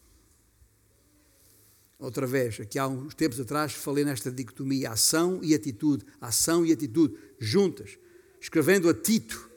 Outra 2.00 2.28
vez, 2.28 2.60
aqui 2.60 2.78
há 2.78 2.88
uns 2.88 3.16
tempos 3.16 3.40
atrás, 3.40 3.74
falei 3.74 4.06
nesta 4.06 4.32
dicotomia 4.32 4.92
ação 4.92 5.40
e 5.42 5.56
atitude, 5.56 6.06
ação 6.22 6.64
e 6.64 6.72
atitude 6.72 7.18
juntas. 7.40 7.98
Escrevendo 8.40 8.88
a 8.88 8.94
Tito, 8.94 9.50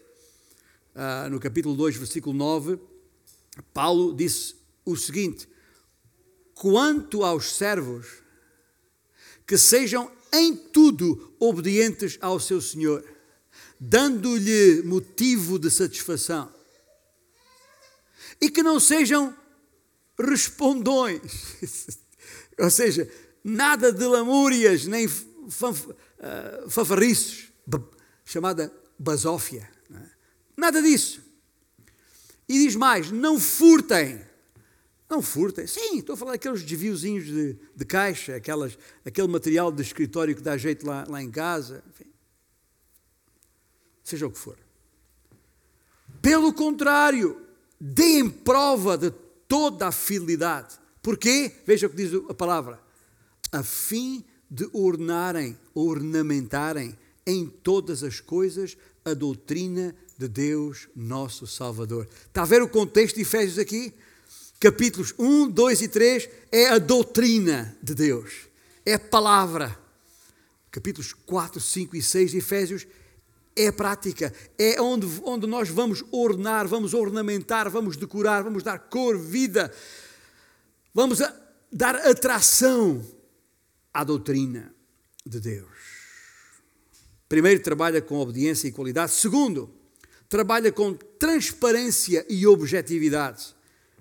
uh, 0.94 1.28
no 1.28 1.38
capítulo 1.38 1.76
2, 1.76 1.96
versículo 1.98 2.34
9, 2.34 2.78
Paulo 3.74 4.14
disse 4.14 4.54
o 4.86 4.96
seguinte: 4.96 5.46
Quanto 6.54 7.24
aos 7.24 7.52
servos, 7.52 8.06
que 9.46 9.58
sejam 9.58 10.10
em 10.32 10.56
tudo 10.56 11.34
obedientes 11.38 12.16
ao 12.22 12.40
seu 12.40 12.62
Senhor, 12.62 13.04
dando-lhe 13.78 14.80
motivo 14.82 15.58
de 15.58 15.70
satisfação, 15.70 16.50
e 18.40 18.50
que 18.50 18.62
não 18.62 18.80
sejam 18.80 19.36
respondões. 20.18 21.20
Ou 22.60 22.70
seja, 22.70 23.10
nada 23.42 23.92
de 23.92 24.04
lamúrias, 24.04 24.86
nem 24.86 25.08
fanf, 25.08 25.86
uh, 25.86 26.68
fanfarriços, 26.68 27.50
chamada 28.24 28.72
basófia. 28.98 29.68
É? 29.92 30.02
Nada 30.56 30.82
disso. 30.82 31.22
E 32.48 32.64
diz 32.64 32.76
mais: 32.76 33.10
não 33.10 33.40
furtem. 33.40 34.20
Não 35.08 35.20
furtem. 35.22 35.66
Sim, 35.66 35.98
estou 35.98 36.14
a 36.14 36.16
falar 36.16 36.32
daqueles 36.32 36.62
desviozinhos 36.62 37.24
de, 37.24 37.56
de 37.74 37.84
caixa, 37.84 38.36
aquelas, 38.36 38.78
aquele 39.04 39.26
material 39.26 39.72
de 39.72 39.82
escritório 39.82 40.36
que 40.36 40.42
dá 40.42 40.56
jeito 40.56 40.86
lá, 40.86 41.04
lá 41.08 41.22
em 41.22 41.30
casa. 41.30 41.82
Enfim. 41.90 42.10
Seja 44.04 44.26
o 44.26 44.30
que 44.30 44.38
for. 44.38 44.56
Pelo 46.22 46.52
contrário, 46.52 47.40
deem 47.80 48.28
prova 48.28 48.96
de 48.96 49.10
toda 49.48 49.88
a 49.88 49.92
fidelidade. 49.92 50.79
Porquê? 51.02 51.52
Veja 51.66 51.86
o 51.86 51.90
que 51.90 51.96
diz 51.96 52.12
a 52.28 52.34
palavra. 52.34 52.80
A 53.52 53.62
fim 53.62 54.24
de 54.50 54.68
ornarem, 54.72 55.56
ornamentarem 55.74 56.96
em 57.26 57.46
todas 57.46 58.02
as 58.02 58.20
coisas 58.20 58.76
a 59.04 59.14
doutrina 59.14 59.94
de 60.18 60.28
Deus, 60.28 60.88
nosso 60.94 61.46
Salvador. 61.46 62.08
Está 62.26 62.42
a 62.42 62.46
ver 62.46 62.62
o 62.62 62.68
contexto 62.68 63.16
de 63.16 63.22
Efésios 63.22 63.58
aqui? 63.58 63.94
Capítulos 64.58 65.14
1, 65.18 65.48
2 65.48 65.82
e 65.82 65.88
3 65.88 66.28
é 66.52 66.68
a 66.68 66.78
doutrina 66.78 67.74
de 67.82 67.94
Deus, 67.94 68.46
é 68.84 68.94
a 68.94 68.98
palavra. 68.98 69.78
Capítulos 70.70 71.14
4, 71.14 71.58
5 71.58 71.96
e 71.96 72.02
6 72.02 72.32
de 72.32 72.38
Efésios 72.38 72.86
é 73.56 73.68
a 73.68 73.72
prática, 73.72 74.32
é 74.58 74.80
onde, 74.80 75.06
onde 75.24 75.46
nós 75.46 75.68
vamos 75.68 76.04
ornar, 76.12 76.68
vamos 76.68 76.92
ornamentar, 76.92 77.70
vamos 77.70 77.96
decorar, 77.96 78.42
vamos 78.42 78.62
dar 78.62 78.78
cor, 78.78 79.18
vida, 79.18 79.72
vamos 80.94 81.20
dar 81.72 81.96
atração 81.96 83.04
à 83.92 84.04
doutrina 84.04 84.74
de 85.24 85.40
Deus. 85.40 85.68
Primeiro, 87.28 87.62
trabalha 87.62 88.02
com 88.02 88.18
obediência 88.18 88.66
e 88.66 88.72
qualidade. 88.72 89.12
Segundo, 89.12 89.72
trabalha 90.28 90.72
com 90.72 90.94
transparência 90.94 92.26
e 92.28 92.46
objetividade. 92.46 93.54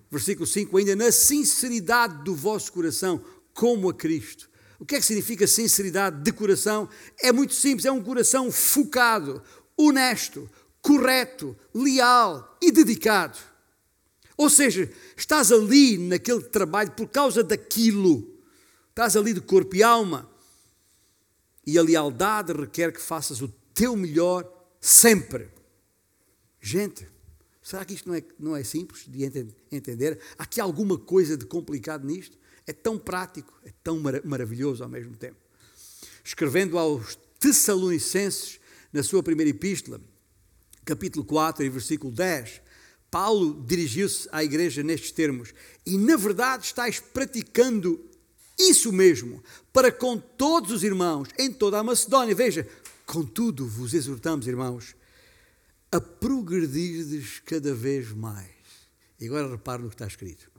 Versículo 0.10 0.48
5: 0.48 0.78
ainda 0.78 0.96
na 0.96 1.12
sinceridade 1.12 2.24
do 2.24 2.34
vosso 2.34 2.72
coração, 2.72 3.24
como 3.54 3.90
a 3.90 3.94
Cristo. 3.94 4.50
O 4.80 4.86
que 4.86 4.96
é 4.96 5.00
que 5.00 5.06
significa 5.06 5.46
sinceridade 5.46 6.24
de 6.24 6.32
coração? 6.32 6.88
É 7.20 7.32
muito 7.32 7.54
simples, 7.54 7.86
é 7.86 7.92
um 7.92 8.02
coração 8.02 8.50
focado, 8.50 9.44
honesto, 9.76 10.50
correto, 10.82 11.56
leal 11.74 12.58
e 12.62 12.72
dedicado. 12.72 13.38
Ou 14.40 14.50
seja, 14.50 14.90
estás 15.18 15.52
ali 15.52 15.98
naquele 15.98 16.42
trabalho 16.42 16.92
por 16.92 17.10
causa 17.10 17.44
daquilo. 17.44 18.40
Estás 18.88 19.18
ali 19.18 19.34
de 19.34 19.42
corpo 19.42 19.76
e 19.76 19.84
alma. 19.84 20.32
E 21.68 21.78
a 21.78 21.82
lealdade 21.82 22.54
requer 22.54 22.94
que 22.94 23.02
faças 23.02 23.42
o 23.42 23.50
teu 23.74 23.98
melhor 23.98 24.50
sempre. 24.80 25.50
Gente, 26.62 27.06
será 27.62 27.84
que 27.84 27.94
isto 27.94 28.08
não 28.08 28.16
é, 28.16 28.24
não 28.40 28.56
é 28.56 28.64
simples 28.64 29.04
de 29.10 29.26
entender? 29.70 30.18
Há 30.38 30.44
aqui 30.44 30.62
alguma 30.62 30.98
coisa 30.98 31.36
de 31.36 31.46
complicado 31.46 32.08
nisto? 32.08 32.38
É 32.66 32.72
tão 32.72 32.98
prático, 32.98 33.54
é 33.66 33.74
tão 33.84 34.00
mar 34.00 34.24
maravilhoso 34.24 34.82
ao 34.82 34.90
mesmo 34.90 35.18
tempo. 35.18 35.36
Escrevendo 36.24 36.78
aos 36.78 37.20
Tessalonicenses, 37.42 38.58
na 38.94 39.04
sua 39.04 39.22
primeira 39.22 39.50
epístola, 39.50 40.00
capítulo 40.86 41.26
4 41.26 41.66
e 41.66 41.70
versículo 41.70 42.14
10, 42.14 42.69
Paulo 43.12 43.64
dirigiu-se 43.66 44.28
à 44.32 44.44
igreja 44.44 44.84
nestes 44.84 45.12
termos: 45.12 45.54
E 45.86 45.98
na 45.98 46.16
verdade 46.16 46.66
estáis 46.66 47.00
praticando 47.00 48.00
isso 48.58 48.92
mesmo, 48.92 49.42
para 49.72 49.92
com 49.92 50.18
todos 50.18 50.72
os 50.72 50.84
irmãos, 50.84 51.30
em 51.38 51.52
toda 51.52 51.80
a 51.80 51.84
Macedónia. 51.84 52.36
Veja, 52.36 52.68
contudo 53.06 53.66
vos 53.66 53.94
exortamos, 53.94 54.48
irmãos, 54.48 54.96
a 55.92 56.00
progredirdes 56.00 57.40
cada 57.46 57.74
vez 57.74 58.12
mais. 58.12 58.50
E 59.20 59.26
agora 59.26 59.50
repare 59.50 59.82
no 59.82 59.90
que 59.90 59.96
está 59.96 60.08
escrito 60.08 60.50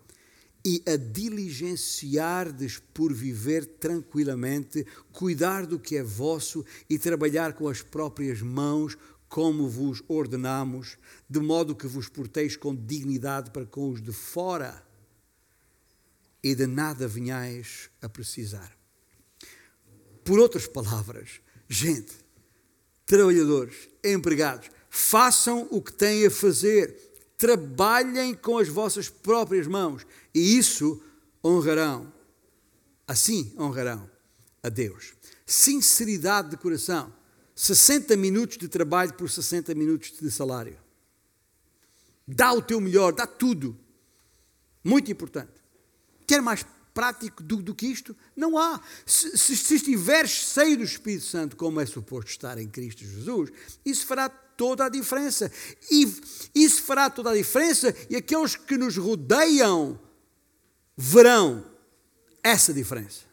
e 0.64 0.82
a 0.86 0.96
diligenciardes 0.96 2.80
por 2.92 3.12
viver 3.12 3.64
tranquilamente, 3.64 4.86
cuidar 5.12 5.66
do 5.66 5.78
que 5.78 5.96
é 5.96 6.02
vosso 6.02 6.64
e 6.88 6.98
trabalhar 6.98 7.54
com 7.54 7.68
as 7.68 7.82
próprias 7.82 8.42
mãos, 8.42 8.96
como 9.30 9.68
vos 9.68 10.02
ordenamos, 10.08 10.98
de 11.28 11.38
modo 11.38 11.76
que 11.76 11.86
vos 11.86 12.08
porteis 12.08 12.56
com 12.56 12.74
dignidade 12.74 13.52
para 13.52 13.64
com 13.64 13.88
os 13.88 14.02
de 14.02 14.12
fora 14.12 14.84
e 16.42 16.52
de 16.52 16.66
nada 16.66 17.06
venhais 17.06 17.88
a 18.02 18.08
precisar. 18.08 18.76
Por 20.24 20.40
outras 20.40 20.66
palavras, 20.66 21.40
gente, 21.68 22.12
trabalhadores, 23.06 23.88
empregados, 24.04 24.68
façam 24.90 25.68
o 25.70 25.80
que 25.80 25.92
têm 25.92 26.26
a 26.26 26.30
fazer 26.30 27.08
trabalhem 27.38 28.34
com 28.34 28.58
as 28.58 28.68
vossas 28.68 29.08
próprias 29.08 29.68
mãos 29.68 30.04
e 30.34 30.58
isso 30.58 31.00
honrarão. 31.42 32.12
Assim 33.06 33.54
honrarão 33.56 34.10
a 34.60 34.68
Deus. 34.68 35.14
Sinceridade 35.46 36.50
de 36.50 36.56
coração. 36.56 37.19
60 37.60 38.16
minutos 38.16 38.56
de 38.56 38.68
trabalho 38.68 39.12
por 39.12 39.28
60 39.28 39.74
minutos 39.74 40.12
de 40.18 40.30
salário. 40.30 40.78
Dá 42.26 42.54
o 42.54 42.62
teu 42.62 42.80
melhor, 42.80 43.12
dá 43.12 43.26
tudo. 43.26 43.78
Muito 44.82 45.12
importante. 45.12 45.52
Quer 46.26 46.40
mais 46.40 46.64
prático 46.94 47.42
do, 47.42 47.56
do 47.56 47.74
que 47.74 47.86
isto? 47.86 48.16
Não 48.34 48.56
há. 48.56 48.80
Se, 49.04 49.36
se, 49.36 49.54
se 49.54 49.74
estiveres 49.74 50.30
cheio 50.30 50.78
do 50.78 50.84
Espírito 50.84 51.26
Santo, 51.26 51.54
como 51.54 51.78
é 51.82 51.84
suposto 51.84 52.30
estar 52.30 52.56
em 52.56 52.66
Cristo 52.66 53.04
Jesus, 53.04 53.50
isso 53.84 54.06
fará 54.06 54.30
toda 54.30 54.86
a 54.86 54.88
diferença. 54.88 55.52
E 55.90 56.08
isso 56.54 56.82
fará 56.82 57.10
toda 57.10 57.30
a 57.30 57.36
diferença 57.36 57.94
e 58.08 58.16
aqueles 58.16 58.56
que 58.56 58.78
nos 58.78 58.96
rodeiam 58.96 60.00
verão 60.96 61.70
essa 62.42 62.72
diferença. 62.72 63.29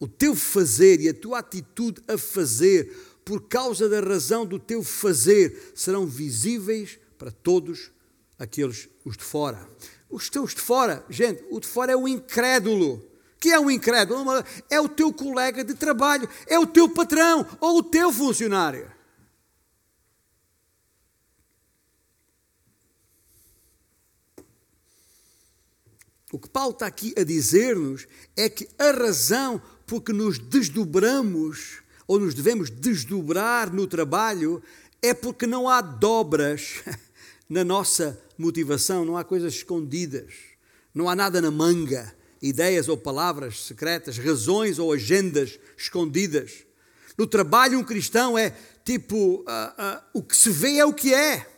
O 0.00 0.08
teu 0.08 0.34
fazer 0.34 0.98
e 1.00 1.10
a 1.10 1.14
tua 1.14 1.40
atitude 1.40 2.02
a 2.08 2.16
fazer, 2.16 3.20
por 3.22 3.42
causa 3.42 3.86
da 3.86 4.00
razão 4.00 4.46
do 4.46 4.58
teu 4.58 4.82
fazer, 4.82 5.72
serão 5.74 6.06
visíveis 6.06 6.98
para 7.18 7.30
todos 7.30 7.92
aqueles 8.38 8.88
os 9.04 9.18
de 9.18 9.22
fora. 9.22 9.68
Os 10.08 10.30
teus 10.30 10.54
de 10.54 10.60
fora, 10.62 11.04
gente, 11.10 11.44
o 11.50 11.60
de 11.60 11.68
fora 11.68 11.92
é 11.92 11.96
o 11.96 12.08
incrédulo. 12.08 13.06
Que 13.38 13.50
é 13.50 13.60
um 13.60 13.70
incrédulo? 13.70 14.24
É 14.70 14.80
o 14.80 14.88
teu 14.88 15.12
colega 15.12 15.62
de 15.62 15.74
trabalho, 15.74 16.28
é 16.46 16.58
o 16.58 16.66
teu 16.66 16.88
patrão 16.88 17.46
ou 17.60 17.78
o 17.78 17.82
teu 17.82 18.10
funcionário. 18.10 18.90
O 26.32 26.38
que 26.38 26.48
Paulo 26.48 26.72
está 26.72 26.86
aqui 26.86 27.12
a 27.18 27.24
dizer-nos 27.24 28.06
é 28.36 28.48
que 28.48 28.68
a 28.78 28.92
razão 28.92 29.60
por 29.90 30.02
que 30.02 30.12
nos 30.12 30.38
desdobramos 30.38 31.82
ou 32.06 32.20
nos 32.20 32.32
devemos 32.32 32.70
desdobrar 32.70 33.74
no 33.74 33.88
trabalho 33.88 34.62
é 35.02 35.12
porque 35.12 35.48
não 35.48 35.68
há 35.68 35.80
dobras 35.80 36.74
na 37.50 37.64
nossa 37.64 38.16
motivação, 38.38 39.04
não 39.04 39.16
há 39.16 39.24
coisas 39.24 39.52
escondidas, 39.52 40.32
não 40.94 41.08
há 41.08 41.16
nada 41.16 41.40
na 41.40 41.50
manga, 41.50 42.14
ideias 42.40 42.88
ou 42.88 42.96
palavras 42.96 43.64
secretas, 43.64 44.16
razões 44.16 44.78
ou 44.78 44.92
agendas 44.92 45.58
escondidas. 45.76 46.64
No 47.18 47.26
trabalho, 47.26 47.76
um 47.76 47.84
cristão 47.84 48.38
é 48.38 48.56
tipo: 48.84 49.40
uh, 49.40 49.42
uh, 49.42 50.02
o 50.14 50.22
que 50.22 50.36
se 50.36 50.50
vê 50.50 50.76
é 50.76 50.86
o 50.86 50.94
que 50.94 51.12
é. 51.12 51.50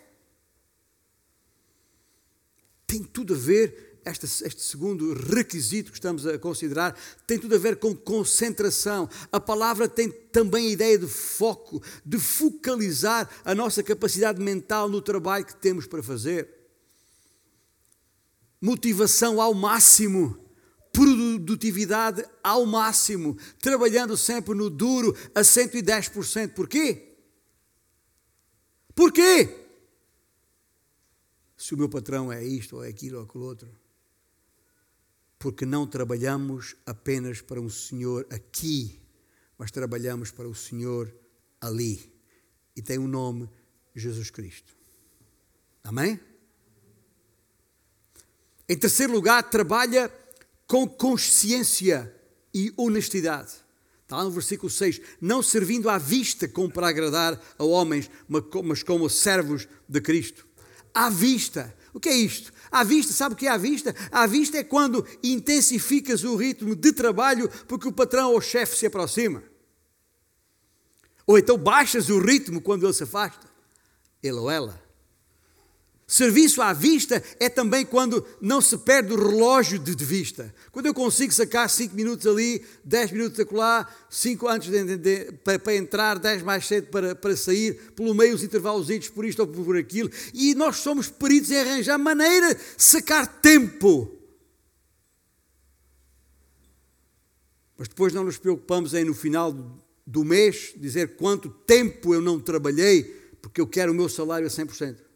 Tem 2.87 3.05
tudo 3.05 3.35
a 3.35 3.37
ver 3.37 3.91
este, 4.05 4.27
este, 4.27 4.63
segundo 4.63 5.15
requisito 5.15 5.93
que 5.93 5.99
estamos 5.99 6.27
a 6.27 6.39
considerar 6.39 6.99
tem 7.27 7.39
tudo 7.39 7.55
a 7.55 7.59
ver 7.59 7.77
com 7.77 7.95
concentração. 7.95 9.09
A 9.31 9.39
palavra 9.39 9.89
tem 9.89 10.11
também 10.11 10.69
a 10.69 10.71
ideia 10.71 10.99
de 10.99 11.07
foco, 11.07 11.83
de 12.05 12.19
focalizar 12.19 13.31
a 13.45 13.55
nossa 13.55 13.83
capacidade 13.83 14.41
mental 14.41 14.89
no 14.89 15.01
trabalho 15.01 15.45
que 15.45 15.55
temos 15.55 15.87
para 15.87 16.03
fazer. 16.03 16.49
Motivação 18.61 19.41
ao 19.41 19.55
máximo, 19.55 20.37
produtividade 20.93 22.25
ao 22.43 22.67
máximo, 22.67 23.37
trabalhando 23.61 24.17
sempre 24.17 24.55
no 24.55 24.69
duro 24.69 25.17
a 25.35 25.41
110%. 25.43 26.55
Porquê? 26.55 27.17
Porquê? 28.95 29.59
Se 31.57 31.75
o 31.75 31.79
meu 31.79 31.89
patrão 31.89 32.33
é 32.33 32.45
isto, 32.45 32.77
ou 32.77 32.85
é 32.85 32.89
aquilo, 32.89 33.19
ou 33.19 33.25
aquilo 33.25 33.45
outro 33.45 33.82
porque 35.43 35.66
não 35.66 35.88
trabalhamos 35.88 36.76
apenas 36.86 37.40
para 37.40 37.61
um 37.61 37.68
Senhor 37.68 38.24
aqui, 38.30 39.01
mas 39.59 39.72
trabalhamos 39.72 40.30
para 40.30 40.49
o 40.49 40.55
Senhor 40.55 41.12
ali. 41.61 42.14
E 42.76 42.80
tem 42.80 42.97
o 42.97 43.03
um 43.03 43.09
nome 43.09 43.51
Jesus 43.93 44.30
Cristo. 44.30 44.72
Amém? 45.82 46.20
Em 48.68 48.76
terceiro 48.78 49.12
lugar, 49.12 49.43
trabalha 49.51 50.09
com 50.64 50.88
consciência 50.88 52.14
e 52.55 52.72
honestidade. 52.76 53.51
Está 54.03 54.22
no 54.22 54.30
versículo 54.30 54.70
6. 54.70 55.01
Não 55.20 55.43
servindo 55.43 55.90
à 55.90 55.99
vista 55.99 56.47
como 56.47 56.70
para 56.70 56.88
agradar 56.88 57.43
a 57.59 57.64
homens, 57.64 58.09
mas 58.62 58.84
como 58.84 59.11
servos 59.11 59.66
de 59.88 60.01
Cristo. 60.01 60.47
à 60.95 61.11
vista. 61.11 61.76
O 61.93 62.01
que 62.01 62.09
é 62.09 62.16
isto? 62.16 62.53
À 62.70 62.82
vista, 62.82 63.12
sabe 63.12 63.34
o 63.34 63.36
que 63.36 63.47
é 63.47 63.51
à 63.51 63.59
vista? 63.59 63.95
À 64.11 64.26
vista 64.26 64.57
é 64.57 64.64
quando 64.64 65.07
intensificas 65.22 66.24
o 66.24 66.36
ritmo 66.36 66.74
de 66.74 66.93
trabalho 66.93 67.51
porque 67.68 67.86
o 67.86 67.93
patrão 67.93 68.30
ou 68.30 68.38
o 68.38 68.40
chefe 68.40 68.76
se 68.76 68.86
aproxima. 68.86 69.43
Ou 71.26 71.38
então 71.38 71.59
baixas 71.59 72.09
o 72.09 72.18
ritmo 72.18 72.61
quando 72.61 72.86
ele 72.86 72.93
se 72.95 73.03
afasta. 73.03 73.47
Ele 74.22 74.38
ou 74.38 74.51
ela. 74.51 74.82
Serviço 76.07 76.61
à 76.61 76.73
vista 76.73 77.23
é 77.41 77.49
também 77.49 77.87
quando 77.87 78.27
não 78.41 78.61
se 78.61 78.77
perde 78.77 79.13
o 79.13 79.17
relógio 79.17 79.79
de 79.79 80.05
vista. 80.05 80.55
Quando 80.71 80.87
eu 80.87 80.93
consigo 80.93 81.33
sacar 81.33 81.71
5 81.71 81.95
minutos 81.95 82.27
ali, 82.27 82.63
10 82.85 83.13
minutos 83.13 83.41
acolá, 83.41 83.89
5 84.11 84.47
antes 84.49 84.71
de, 84.71 84.97
de, 84.97 85.33
para, 85.45 85.59
para, 85.59 85.75
entrar, 85.75 86.19
10 86.19 86.43
mais 86.43 86.67
cedo 86.67 86.89
para, 86.89 87.15
para 87.15 87.37
sair, 87.37 87.93
pelo 87.97 88.15
meio 88.15 88.35
os 88.35 88.43
intervalos 88.43 88.89
por 89.09 89.25
isto 89.25 89.41
ou 89.41 89.47
por 89.47 89.77
aquilo. 89.77 90.11
E 90.35 90.55
nós 90.55 90.77
somos 90.77 91.09
peritos 91.09 91.51
em 91.51 91.59
arranjar 91.59 91.99
maneira 91.99 92.55
de 92.55 92.61
sacar 92.77 93.27
tempo. 93.41 94.19
Mas 97.79 97.89
depois 97.89 98.13
não 98.13 98.25
nos 98.25 98.37
preocupamos 98.37 98.93
em 98.93 99.05
no 99.05 99.15
final 99.15 99.53
do 100.07 100.25
mês 100.25 100.75
dizer 100.77 101.17
quanto 101.17 101.49
tempo 101.49 102.13
eu 102.13 102.21
não 102.21 102.39
trabalhei, 102.39 103.05
porque 103.41 103.61
eu 103.61 103.67
quero 103.67 103.93
o 103.93 103.95
meu 103.95 104.09
salário 104.09 104.47
a 104.47 104.51
100%. 104.51 105.12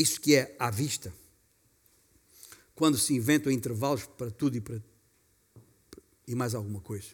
Isso 0.00 0.18
que 0.18 0.34
é 0.34 0.56
à 0.58 0.70
vista. 0.70 1.12
Quando 2.74 2.96
se 2.96 3.12
inventam 3.12 3.52
intervalos 3.52 4.06
para 4.06 4.30
tudo 4.30 4.56
e 4.56 4.60
para 4.60 4.82
e 6.26 6.34
mais 6.34 6.54
alguma 6.54 6.80
coisa. 6.80 7.08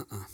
Uh 0.00 0.04
-uh. 0.04 0.26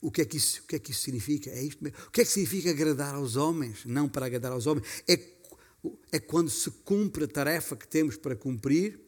O 0.00 0.10
que, 0.10 0.22
é 0.22 0.24
que 0.24 0.36
isso, 0.36 0.60
o 0.62 0.66
que 0.66 0.76
é 0.76 0.78
que 0.78 0.90
isso 0.90 1.02
significa? 1.02 1.50
É 1.50 1.62
isto 1.62 1.84
mesmo. 1.84 1.98
O 2.08 2.10
que 2.10 2.20
é 2.22 2.24
que 2.24 2.30
significa 2.30 2.70
agradar 2.70 3.14
aos 3.14 3.36
homens? 3.36 3.84
Não 3.84 4.08
para 4.08 4.26
agradar 4.26 4.50
aos 4.50 4.66
homens. 4.66 4.86
É, 5.06 5.14
é 6.10 6.18
quando 6.18 6.50
se 6.50 6.70
cumpre 6.70 7.24
a 7.24 7.28
tarefa 7.28 7.76
que 7.76 7.86
temos 7.86 8.16
para 8.16 8.34
cumprir, 8.34 9.00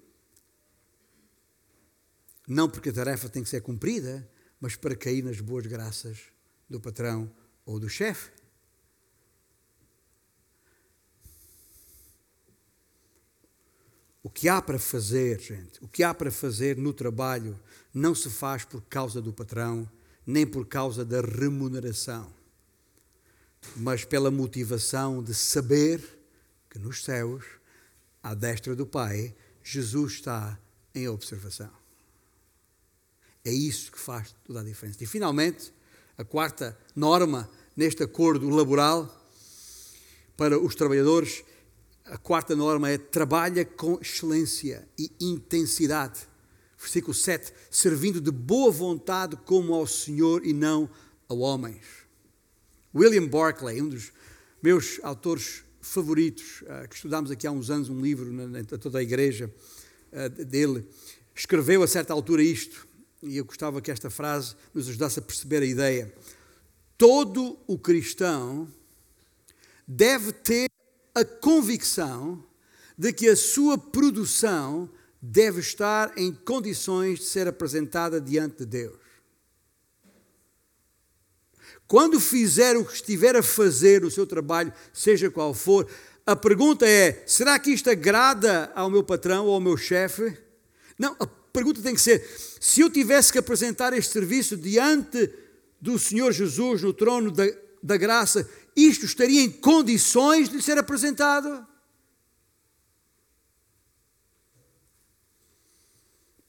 não 2.47 2.71
porque 2.71 2.91
a 2.91 2.93
tarefa 2.93 3.29
tem 3.29 3.43
que 3.43 3.49
ser 3.49 3.63
cumprida, 3.63 4.31
mas 4.61 4.77
para 4.77 4.95
cair 4.95 5.25
nas 5.25 5.41
boas 5.41 5.67
graças 5.67 6.19
do 6.71 6.81
patrão 6.81 7.35
ou 7.65 7.81
do 7.81 7.89
chefe. 7.89 8.36
O 14.27 14.29
que 14.29 14.49
há 14.49 14.61
para 14.61 14.77
fazer, 14.77 15.39
gente, 15.39 15.79
o 15.81 15.87
que 15.87 16.03
há 16.03 16.13
para 16.13 16.33
fazer 16.33 16.77
no 16.77 16.93
trabalho 16.93 17.57
não 17.95 18.13
se 18.13 18.29
faz 18.29 18.65
por 18.65 18.83
causa 18.83 19.23
do 19.23 19.33
patrão, 19.33 19.89
nem 20.27 20.45
por 20.45 20.67
causa 20.67 21.05
da 21.05 21.21
remuneração, 21.21 22.29
mas 23.77 24.05
pela 24.05 24.29
motivação 24.29 25.23
de 25.23 25.33
saber 25.33 26.03
que 26.69 26.77
nos 26.77 27.05
céus, 27.05 27.45
à 28.21 28.35
destra 28.35 28.75
do 28.75 28.85
Pai, 28.85 29.33
Jesus 29.63 30.15
está 30.15 30.59
em 30.93 31.07
observação. 31.07 31.71
É 33.45 33.53
isso 33.53 33.93
que 33.93 34.01
faz 34.01 34.35
toda 34.45 34.61
a 34.61 34.65
diferença. 34.65 35.05
E 35.05 35.07
finalmente, 35.07 35.73
a 36.19 36.25
quarta 36.25 36.77
norma 36.97 37.49
neste 37.77 38.03
acordo 38.03 38.51
laboral 38.51 39.09
para 40.37 40.59
os 40.59 40.75
trabalhadores 40.75 41.45
a 42.07 42.17
quarta 42.17 42.55
norma 42.55 42.89
é 42.89 42.99
trabalha 42.99 43.65
com 43.65 43.99
excelência 44.01 44.87
e 44.99 45.11
intensidade. 45.21 46.21
Versículo 46.79 47.15
7, 47.15 47.53
servindo 47.71 48.21
de 48.21 48.31
boa 48.31 48.71
vontade 48.71 49.37
como 49.45 49.75
ao 49.75 49.87
Senhor 49.87 50.45
e 50.45 50.53
não 50.53 50.89
a 51.29 51.35
homens. 51.35 51.85
William 52.95 53.27
Barclay, 53.27 53.81
um 53.81 53.89
dos 53.89 54.13
meus 54.63 55.01
autores 55.03 55.65
favoritos, 55.81 56.63
uh, 56.63 56.89
que 56.89 56.97
estudámos 56.97 57.31
aqui 57.31 57.47
há 57.47 57.51
uns 57.51 57.71
anos 57.71 57.89
um 57.89 58.01
livro 58.01 58.33
na, 58.33 58.63
toda 58.65 58.99
a 58.99 59.03
igreja 59.03 59.53
uh, 60.13 60.45
dele, 60.45 60.87
escreveu 61.35 61.83
a 61.83 61.89
certa 61.89 62.13
altura 62.13 62.43
isto, 62.43 62.87
e 63.23 63.37
eu 63.37 63.45
gostava 63.45 63.81
que 63.81 63.91
esta 63.91 64.11
frase 64.11 64.55
nos 64.73 64.89
ajudasse 64.89 65.19
a 65.19 65.23
perceber 65.23 65.63
a 65.63 65.67
ideia. 65.67 66.13
Todo 66.97 67.59
o 67.67 67.79
cristão 67.79 68.69
deve 69.87 70.33
ter 70.33 70.69
a 71.17 71.25
convicção 71.25 72.45
de 72.97 73.11
que 73.11 73.27
a 73.27 73.35
sua 73.35 73.79
produção 73.79 74.87
deve 75.21 75.61
estar 75.61 76.13
em 76.15 76.31
condições 76.31 77.21
de 77.21 77.25
ser 77.25 77.49
apresentada 77.49 78.21
diante 78.21 78.59
de 78.59 78.67
Deus. 78.67 78.99
Quando 81.89 82.21
fizer 82.21 82.77
o 82.77 82.85
que 82.85 82.93
estiver 82.93 83.35
a 83.35 83.43
fazer 83.43 84.03
no 84.03 84.11
seu 84.11 84.27
trabalho, 84.27 84.71
seja 84.93 85.31
qual 85.31 85.55
for, 85.55 85.89
a 86.27 86.37
pergunta 86.37 86.87
é: 86.87 87.25
será 87.27 87.59
que 87.59 87.71
isto 87.71 87.89
agrada 87.89 88.71
ao 88.75 88.91
meu 88.91 89.03
patrão 89.03 89.47
ou 89.47 89.55
ao 89.55 89.61
meu 89.61 89.77
chefe? 89.79 90.37
Não, 90.99 91.17
a 91.19 91.27
pergunta 91.27 91.81
tem 91.81 91.95
que 91.95 92.01
ser: 92.01 92.29
se 92.61 92.83
eu 92.83 92.91
tivesse 92.91 93.33
que 93.33 93.39
apresentar 93.39 93.95
este 93.95 94.13
serviço 94.13 94.55
diante 94.55 95.33
do 95.81 95.99
Senhor 95.99 96.31
Jesus 96.31 96.83
no 96.83 96.93
trono 96.93 97.31
da, 97.31 97.45
da 97.83 97.97
graça, 97.97 98.47
isto 98.77 99.07
estaria 99.07 99.41
em 99.41 99.51
condições 99.51 100.49
de 100.49 100.57
lhe 100.57 100.63
ser 100.63 100.77
apresentado? 100.77 101.67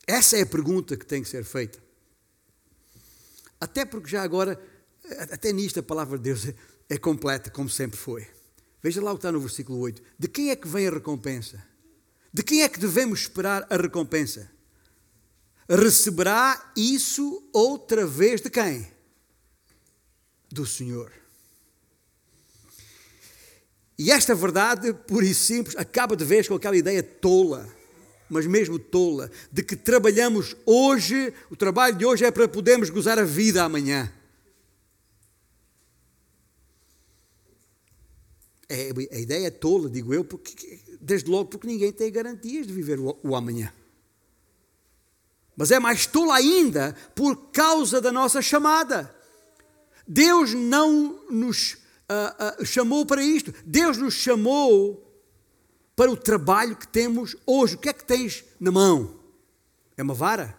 Essa 0.05 0.37
é 0.37 0.41
a 0.41 0.45
pergunta 0.45 0.95
que 0.95 1.05
tem 1.05 1.23
que 1.23 1.29
ser 1.29 1.43
feita. 1.43 1.81
Até 3.59 3.85
porque 3.85 4.09
já 4.09 4.23
agora, 4.23 4.61
até 5.31 5.51
nisto 5.51 5.79
a 5.79 5.83
palavra 5.83 6.17
de 6.17 6.23
Deus 6.25 6.53
é, 6.89 6.97
completa, 6.97 7.49
como 7.49 7.69
sempre 7.69 7.97
foi. 7.97 8.27
Veja 8.81 9.01
lá 9.01 9.11
o 9.11 9.15
que 9.15 9.19
está 9.19 9.31
no 9.31 9.39
versículo 9.39 9.79
8. 9.79 10.01
De 10.17 10.27
quem 10.27 10.49
é 10.49 10.55
que 10.55 10.67
vem 10.67 10.87
a 10.87 10.91
recompensa? 10.91 11.61
De 12.31 12.43
quem 12.43 12.61
é 12.61 12.69
que 12.69 12.79
devemos 12.79 13.21
esperar 13.21 13.65
a 13.69 13.75
recompensa? 13.75 14.49
Receberá 15.67 16.71
isso 16.75 17.49
outra 17.51 18.05
vez 18.05 18.39
de 18.39 18.49
quem? 18.49 18.89
Do 20.49 20.65
Senhor. 20.65 21.11
E 23.97 24.11
esta 24.11 24.35
verdade, 24.35 24.93
por 24.93 25.23
e 25.23 25.33
simples, 25.33 25.75
acaba 25.75 26.15
de 26.15 26.23
vez 26.23 26.47
com 26.47 26.53
aquela 26.53 26.77
ideia 26.77 27.01
tola, 27.01 27.67
mas 28.29 28.45
mesmo 28.45 28.77
tola, 28.77 29.31
de 29.51 29.63
que 29.63 29.75
trabalhamos 29.75 30.55
hoje, 30.65 31.33
o 31.49 31.55
trabalho 31.55 31.97
de 31.97 32.05
hoje 32.05 32.23
é 32.23 32.29
para 32.29 32.47
podermos 32.47 32.91
gozar 32.91 33.17
a 33.17 33.23
vida 33.23 33.63
amanhã. 33.63 34.11
É, 38.69 38.91
a 39.13 39.17
ideia 39.17 39.47
é 39.47 39.51
tola, 39.51 39.89
digo 39.89 40.13
eu, 40.13 40.23
porque, 40.23 40.79
desde 41.01 41.29
logo 41.29 41.49
porque 41.49 41.65
ninguém 41.65 41.91
tem 41.91 42.11
garantias 42.11 42.67
de 42.67 42.73
viver 42.73 42.99
o, 42.99 43.17
o 43.23 43.35
amanhã. 43.35 43.73
Mas 45.55 45.71
é 45.71 45.79
mais 45.79 46.05
tola 46.05 46.35
ainda 46.35 46.95
por 47.15 47.49
causa 47.51 47.99
da 47.99 48.11
nossa 48.11 48.43
chamada. 48.43 49.15
Deus 50.07 50.53
não 50.53 51.25
nos 51.31 51.77
uh, 52.09 52.61
uh, 52.61 52.65
chamou 52.65 53.05
para 53.05 53.21
isto. 53.21 53.53
Deus 53.65 53.97
nos 53.97 54.13
chamou 54.13 55.03
para 55.95 56.11
o 56.11 56.17
trabalho 56.17 56.75
que 56.75 56.87
temos 56.87 57.35
hoje. 57.45 57.75
O 57.75 57.77
que 57.77 57.89
é 57.89 57.93
que 57.93 58.03
tens 58.03 58.43
na 58.59 58.71
mão? 58.71 59.19
É 59.95 60.03
uma 60.03 60.13
vara? 60.13 60.57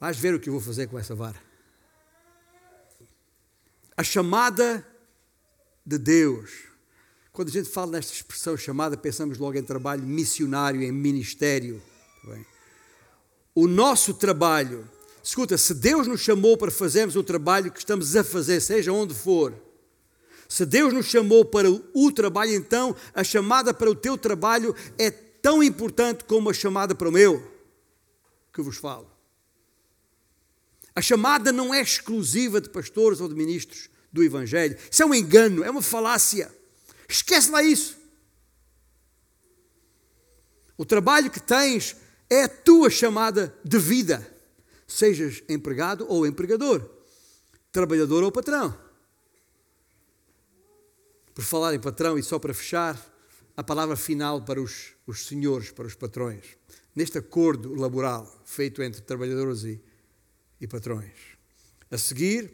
Vais 0.00 0.16
ver 0.16 0.34
o 0.34 0.40
que 0.40 0.48
eu 0.48 0.52
vou 0.52 0.62
fazer 0.62 0.86
com 0.88 0.98
essa 0.98 1.14
vara. 1.14 1.40
A 3.96 4.02
chamada 4.02 4.86
de 5.84 5.98
Deus. 5.98 6.64
Quando 7.32 7.48
a 7.48 7.52
gente 7.52 7.68
fala 7.68 7.92
nesta 7.92 8.12
expressão 8.12 8.56
chamada, 8.56 8.96
pensamos 8.96 9.38
logo 9.38 9.56
em 9.56 9.62
trabalho 9.62 10.02
missionário, 10.02 10.82
em 10.82 10.90
ministério. 10.90 11.82
Bem. 12.24 12.46
O 13.54 13.66
nosso 13.66 14.14
trabalho 14.14 14.88
Escuta, 15.26 15.58
se 15.58 15.74
Deus 15.74 16.06
nos 16.06 16.20
chamou 16.20 16.56
para 16.56 16.70
fazermos 16.70 17.16
o 17.16 17.22
trabalho 17.24 17.72
que 17.72 17.80
estamos 17.80 18.14
a 18.14 18.22
fazer, 18.22 18.60
seja 18.60 18.92
onde 18.92 19.12
for, 19.12 19.52
se 20.48 20.64
Deus 20.64 20.94
nos 20.94 21.06
chamou 21.06 21.44
para 21.44 21.68
o 21.68 22.12
trabalho, 22.12 22.54
então 22.54 22.94
a 23.12 23.24
chamada 23.24 23.74
para 23.74 23.90
o 23.90 23.94
teu 23.96 24.16
trabalho 24.16 24.72
é 24.96 25.10
tão 25.10 25.64
importante 25.64 26.22
como 26.22 26.48
a 26.48 26.54
chamada 26.54 26.94
para 26.94 27.08
o 27.08 27.12
meu, 27.12 27.44
que 28.54 28.62
vos 28.62 28.76
falo. 28.76 29.10
A 30.94 31.02
chamada 31.02 31.50
não 31.50 31.74
é 31.74 31.80
exclusiva 31.80 32.60
de 32.60 32.68
pastores 32.68 33.20
ou 33.20 33.28
de 33.28 33.34
ministros 33.34 33.90
do 34.12 34.22
Evangelho. 34.22 34.78
Isso 34.88 35.02
é 35.02 35.06
um 35.06 35.12
engano, 35.12 35.64
é 35.64 35.68
uma 35.68 35.82
falácia. 35.82 36.54
Esquece 37.08 37.50
lá 37.50 37.64
isso. 37.64 37.98
O 40.78 40.84
trabalho 40.84 41.32
que 41.32 41.40
tens 41.40 41.96
é 42.30 42.44
a 42.44 42.48
tua 42.48 42.88
chamada 42.88 43.52
de 43.64 43.76
vida 43.76 44.35
sejas 44.86 45.42
empregado 45.48 46.06
ou 46.08 46.26
empregador, 46.26 46.88
trabalhador 47.72 48.22
ou 48.22 48.32
patrão. 48.32 48.76
Por 51.34 51.44
falar 51.44 51.74
em 51.74 51.80
patrão, 51.80 52.18
e 52.18 52.22
só 52.22 52.38
para 52.38 52.54
fechar, 52.54 52.98
a 53.56 53.62
palavra 53.62 53.96
final 53.96 54.42
para 54.42 54.60
os, 54.60 54.94
os 55.06 55.26
senhores, 55.26 55.70
para 55.70 55.86
os 55.86 55.94
patrões. 55.94 56.44
Neste 56.94 57.18
acordo 57.18 57.74
laboral 57.74 58.42
feito 58.44 58.82
entre 58.82 59.00
trabalhadores 59.02 59.64
e, 59.64 59.80
e 60.60 60.66
patrões. 60.66 61.12
A 61.90 61.98
seguir, 61.98 62.50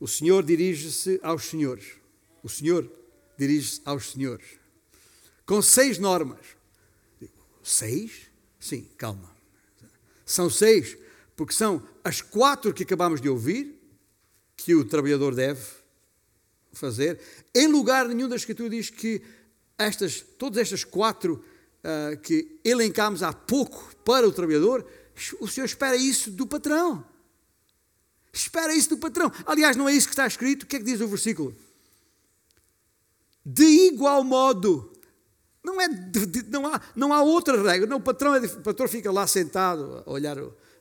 o 0.00 0.06
Senhor 0.06 0.44
dirige-se 0.44 1.18
aos 1.22 1.44
senhores. 1.44 1.94
O 2.42 2.48
Senhor 2.48 2.90
dirige-se 3.36 3.80
aos 3.84 4.12
senhores. 4.12 4.46
Com 5.44 5.62
seis 5.62 5.98
normas. 5.98 6.44
Seis? 7.62 8.28
Sim, 8.60 8.88
calma. 8.96 9.30
São 10.24 10.50
seis, 10.50 10.96
porque 11.38 11.54
são 11.54 11.80
as 12.02 12.20
quatro 12.20 12.74
que 12.74 12.82
acabamos 12.82 13.20
de 13.20 13.28
ouvir, 13.28 13.80
que 14.56 14.74
o 14.74 14.84
trabalhador 14.84 15.36
deve 15.36 15.64
fazer. 16.72 17.20
Em 17.54 17.68
lugar 17.68 18.08
nenhum 18.08 18.28
da 18.28 18.34
Escritura 18.34 18.68
diz 18.68 18.90
que 18.90 19.22
estas, 19.78 20.20
todas 20.20 20.58
estas 20.58 20.82
quatro 20.82 21.44
uh, 21.84 22.18
que 22.18 22.58
elencámos 22.64 23.22
há 23.22 23.32
pouco 23.32 23.94
para 24.04 24.26
o 24.26 24.32
trabalhador, 24.32 24.84
o 25.38 25.46
Senhor 25.46 25.66
espera 25.66 25.94
isso 25.94 26.32
do 26.32 26.44
patrão. 26.44 27.06
Espera 28.32 28.74
isso 28.74 28.88
do 28.88 28.98
patrão. 28.98 29.30
Aliás, 29.46 29.76
não 29.76 29.88
é 29.88 29.92
isso 29.92 30.08
que 30.08 30.14
está 30.14 30.26
escrito. 30.26 30.64
O 30.64 30.66
que 30.66 30.74
é 30.74 30.78
que 30.80 30.84
diz 30.84 31.00
o 31.00 31.06
versículo? 31.06 31.54
De 33.46 33.62
igual 33.64 34.24
modo. 34.24 34.92
Não, 35.62 35.80
é 35.80 35.86
de, 35.86 36.26
de, 36.26 36.50
não, 36.50 36.66
há, 36.66 36.80
não 36.96 37.12
há 37.12 37.22
outra 37.22 37.62
regra. 37.62 37.86
Não, 37.86 37.98
o, 37.98 38.02
patrão 38.02 38.34
é, 38.34 38.40
o 38.40 38.60
patrão 38.60 38.88
fica 38.88 39.12
lá 39.12 39.24
sentado 39.24 40.02
a 40.04 40.10
olhar. 40.10 40.36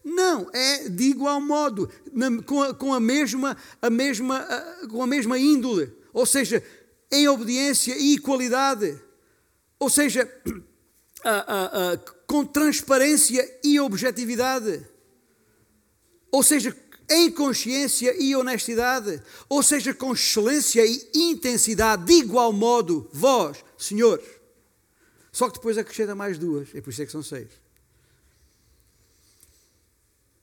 Não, 0.10 0.50
é 0.54 0.88
de 0.88 1.04
igual 1.04 1.42
modo, 1.42 1.92
na, 2.14 2.42
com, 2.44 2.64
a, 2.64 2.74
com, 2.74 2.94
a, 2.94 3.00
mesma, 3.00 3.58
a 3.82 3.90
mesma, 3.90 4.38
a, 4.38 4.88
com 4.88 5.04
a 5.04 5.08
mesma 5.08 5.38
índole. 5.38 5.92
Ou 6.14 6.26
seja, 6.26 6.64
em 7.12 7.28
obediência 7.28 7.94
e 7.98 8.18
qualidade. 8.18 8.98
Ou 9.78 9.90
seja, 9.90 10.26
com 12.26 12.46
transparência 12.46 13.60
e 13.62 13.82
objetividade. 13.82 14.88
Ou 16.32 16.42
seja, 16.42 16.74
em 17.10 17.30
consciência 17.30 18.16
e 18.18 18.34
honestidade, 18.34 19.22
ou 19.50 19.62
seja, 19.62 19.94
com 19.94 20.14
excelência 20.14 20.86
e 20.86 21.06
intensidade, 21.14 22.06
de 22.06 22.14
igual 22.14 22.54
modo, 22.54 23.10
vós, 23.12 23.58
senhores. 23.78 24.26
Só 25.34 25.50
que 25.50 25.56
depois 25.56 25.78
acrescenta 25.78 26.16
mais 26.16 26.38
duas, 26.38 26.74
é 26.74 26.80
por 26.80 26.92
isso 26.92 27.02
é 27.02 27.06
que 27.06 27.12
são 27.12 27.22
seis. 27.22 27.67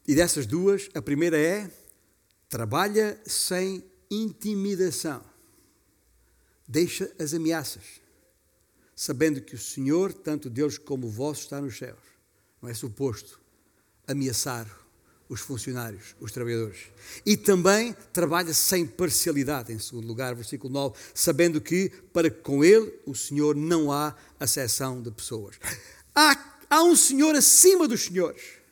E 0.07 0.15
dessas 0.15 0.47
duas, 0.47 0.89
a 0.95 1.01
primeira 1.01 1.39
é: 1.39 1.71
trabalha 2.49 3.21
sem 3.27 3.85
intimidação, 4.11 5.25
deixa 6.69 7.11
as 7.19 7.35
ameaças, 7.35 7.83
sabendo 8.95 9.41
que 9.41 9.55
o 9.55 9.59
Senhor, 9.59 10.13
tanto 10.13 10.51
Deus 10.51 10.79
como 10.79 11.07
o 11.07 11.11
vosso, 11.11 11.43
está 11.43 11.61
nos 11.61 11.77
céus. 11.77 11.99
Não 12.61 12.69
é 12.69 12.75
suposto 12.75 13.41
ameaçar 14.07 14.67
os 15.29 15.41
funcionários, 15.41 16.15
os 16.21 16.33
trabalhadores. 16.33 16.79
E 17.25 17.37
também 17.37 17.95
trabalha 18.13 18.53
sem 18.53 18.87
parcialidade, 18.87 19.73
em 19.73 19.79
segundo 19.79 20.07
lugar, 20.07 20.35
versículo 20.35 20.73
9, 20.73 20.97
sabendo 21.15 21.61
que 21.61 21.91
para 22.13 22.31
com 22.31 22.63
ele 22.63 22.93
o 23.07 23.15
Senhor 23.15 23.57
não 23.57 23.91
há 23.91 24.15
acessão 24.39 25.03
de 25.03 25.11
pessoas. 25.11 25.57
Há, 26.15 26.59
há 26.71 26.83
um 26.85 26.95
Senhor 26.95 27.35
acima 27.35 27.89
dos 27.89 28.03
senhores. 28.05 28.64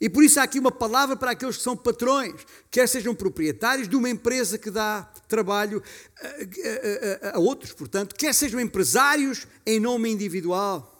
E 0.00 0.08
por 0.10 0.22
isso 0.22 0.38
há 0.38 0.42
aqui 0.42 0.58
uma 0.58 0.72
palavra 0.72 1.16
para 1.16 1.30
aqueles 1.30 1.56
que 1.56 1.62
são 1.62 1.76
patrões, 1.76 2.34
quer 2.70 2.88
sejam 2.88 3.14
proprietários 3.14 3.88
de 3.88 3.96
uma 3.96 4.10
empresa 4.10 4.58
que 4.58 4.70
dá 4.70 5.02
trabalho 5.26 5.82
a, 6.20 6.26
a, 6.26 7.30
a, 7.30 7.36
a 7.36 7.38
outros, 7.38 7.72
portanto, 7.72 8.14
quer 8.14 8.34
sejam 8.34 8.60
empresários 8.60 9.46
em 9.64 9.80
nome 9.80 10.10
individual. 10.10 10.92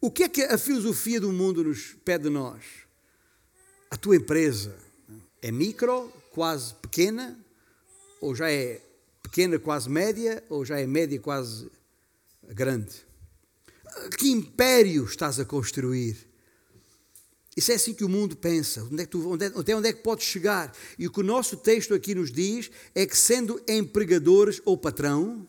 O 0.00 0.10
que 0.10 0.24
é 0.24 0.28
que 0.28 0.42
a 0.42 0.58
filosofia 0.58 1.20
do 1.20 1.32
mundo 1.32 1.62
nos 1.62 1.94
pede 2.04 2.24
de 2.24 2.30
nós? 2.30 2.62
A 3.90 3.96
tua 3.96 4.16
empresa 4.16 4.74
é 5.40 5.52
micro, 5.52 6.12
quase 6.30 6.74
pequena, 6.74 7.38
ou 8.20 8.34
já 8.34 8.50
é 8.50 8.80
pequena, 9.22 9.58
quase 9.58 9.88
média, 9.88 10.42
ou 10.48 10.64
já 10.64 10.80
é 10.80 10.86
média, 10.86 11.20
quase 11.20 11.70
grande? 12.48 13.04
Que 14.18 14.30
império 14.30 15.04
estás 15.04 15.38
a 15.38 15.44
construir? 15.44 16.31
Isso 17.56 17.70
é 17.70 17.74
assim 17.74 17.92
que 17.92 18.04
o 18.04 18.08
mundo 18.08 18.34
pensa. 18.34 18.82
Onde 18.84 19.02
é 19.02 19.06
tu, 19.06 19.30
onde 19.30 19.44
é, 19.44 19.48
até 19.48 19.76
onde 19.76 19.88
é 19.88 19.92
que 19.92 20.02
podes 20.02 20.24
chegar? 20.24 20.74
E 20.98 21.06
o 21.06 21.10
que 21.12 21.20
o 21.20 21.24
nosso 21.24 21.56
texto 21.56 21.92
aqui 21.92 22.14
nos 22.14 22.32
diz 22.32 22.70
é 22.94 23.06
que, 23.06 23.16
sendo 23.16 23.62
empregadores 23.68 24.60
ou 24.64 24.76
patrão, 24.76 25.46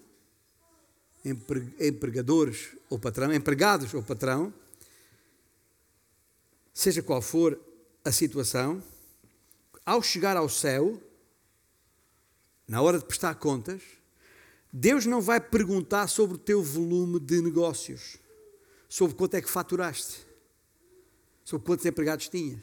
empregadores 1.80 2.76
ou 2.90 3.00
patrão, 3.00 3.34
empregados 3.34 3.94
ou 3.94 4.04
patrão, 4.04 4.54
seja 6.74 7.02
qual 7.02 7.22
for 7.22 7.58
a 8.04 8.12
situação, 8.12 8.84
ao 9.86 10.02
chegar 10.02 10.36
ao 10.36 10.50
céu, 10.50 11.02
na 12.68 12.82
hora 12.82 13.00
de 13.00 13.06
prestar 13.06 13.36
contas, 13.36 13.82
Deus 14.72 15.06
não 15.06 15.22
vai 15.22 15.40
perguntar 15.40 16.08
sobre 16.08 16.36
o 16.36 16.40
teu 16.40 16.62
volume 16.62 17.20
de 17.20 17.42
negócios, 17.42 18.18
sobre 18.90 19.16
quanto 19.16 19.36
é 19.36 19.42
que 19.42 19.50
faturaste, 19.50 20.26
sobre 21.44 21.66
quantos 21.66 21.86
empregados 21.86 22.30
tinhas, 22.30 22.62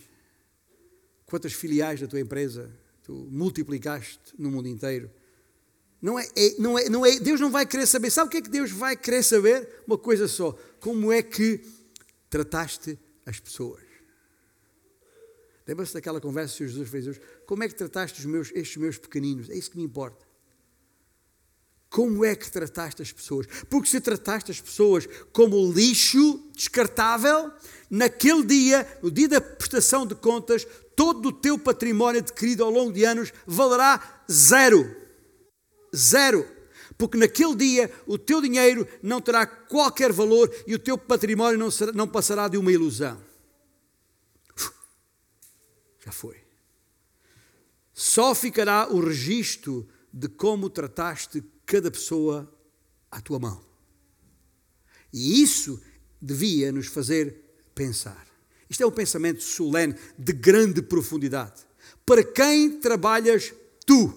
quantas 1.27 1.53
filiais 1.53 2.01
da 2.01 2.07
tua 2.07 2.21
empresa 2.21 2.71
tu 3.03 3.29
multiplicaste 3.31 4.19
no 4.39 4.51
mundo 4.51 4.69
inteiro. 4.69 5.11
Não 6.01 6.19
é, 6.19 6.27
é, 6.35 6.55
não 6.59 6.79
é, 6.79 6.89
não 6.89 7.05
é, 7.05 7.19
Deus 7.19 7.41
não 7.41 7.51
vai 7.51 7.67
querer 7.67 7.87
saber. 7.87 8.11
Sabe 8.11 8.29
o 8.29 8.31
que 8.31 8.39
é 8.39 8.43
que 8.43 8.49
Deus 8.49 8.71
vai 8.71 8.97
querer 8.97 9.23
saber? 9.23 9.83
Uma 9.87 9.99
coisa 9.99 10.27
só: 10.27 10.59
como 10.81 11.13
é 11.13 11.23
que 11.23 11.61
trataste 12.31 12.99
as 13.27 13.41
pessoas. 13.41 13.83
Lembra-se 15.67 15.93
daquela 15.93 16.21
conversa 16.21 16.57
que 16.57 16.67
Jesus 16.67 16.89
fez 16.89 17.07
hoje? 17.07 17.21
Como 17.47 17.63
é 17.63 17.69
que 17.69 17.75
trataste 17.75 18.27
meus, 18.27 18.51
estes 18.55 18.77
meus 18.77 18.99
pequeninos? 18.99 19.51
É 19.51 19.55
isso 19.55 19.71
que 19.71 19.77
me 19.77 19.85
importa. 19.85 20.27
Como 21.91 22.25
é 22.25 22.37
que 22.37 22.49
trataste 22.49 23.03
as 23.03 23.11
pessoas? 23.11 23.47
Porque 23.69 23.89
se 23.89 24.01
trataste 24.01 24.53
as 24.53 24.61
pessoas 24.61 25.09
como 25.33 25.73
lixo 25.73 26.49
descartável, 26.55 27.51
naquele 27.91 28.45
dia, 28.45 28.99
no 29.03 29.11
dia 29.11 29.29
da 29.29 29.41
prestação 29.41 30.07
de 30.07 30.15
contas, 30.15 30.65
todo 30.95 31.31
o 31.31 31.33
teu 31.33 31.59
património 31.59 32.21
adquirido 32.21 32.63
ao 32.63 32.71
longo 32.71 32.93
de 32.93 33.05
anos 33.05 33.33
valerá 33.45 34.23
zero. 34.31 34.97
Zero. 35.95 36.47
Porque 36.97 37.19
naquele 37.19 37.57
dia 37.57 37.93
o 38.07 38.17
teu 38.17 38.41
dinheiro 38.41 38.87
não 39.03 39.21
terá 39.21 39.45
qualquer 39.45 40.13
valor 40.13 40.49
e 40.69 40.75
o 40.77 40.79
teu 40.79 40.97
património 40.97 41.59
não, 41.59 41.73
será, 41.73 41.91
não 41.91 42.07
passará 42.07 42.47
de 42.47 42.57
uma 42.57 42.71
ilusão. 42.71 43.21
Já 46.05 46.13
foi. 46.13 46.37
Só 47.93 48.33
ficará 48.33 48.87
o 48.89 49.01
registro 49.01 49.89
de 50.13 50.29
como 50.29 50.71
trataste 50.71 51.43
cada 51.71 51.89
pessoa 51.89 52.53
à 53.09 53.21
tua 53.21 53.39
mão. 53.39 53.65
E 55.13 55.41
isso 55.41 55.81
devia 56.21 56.73
nos 56.73 56.89
fazer 56.89 57.37
pensar. 57.77 58.27
Isto 58.69 58.83
é 58.83 58.87
um 58.87 58.91
pensamento 58.91 59.41
solene 59.41 59.95
de 60.19 60.33
grande 60.33 60.83
profundidade. 60.83 61.63
Para 62.05 62.25
quem 62.25 62.81
trabalhas 62.81 63.55
tu? 63.87 64.13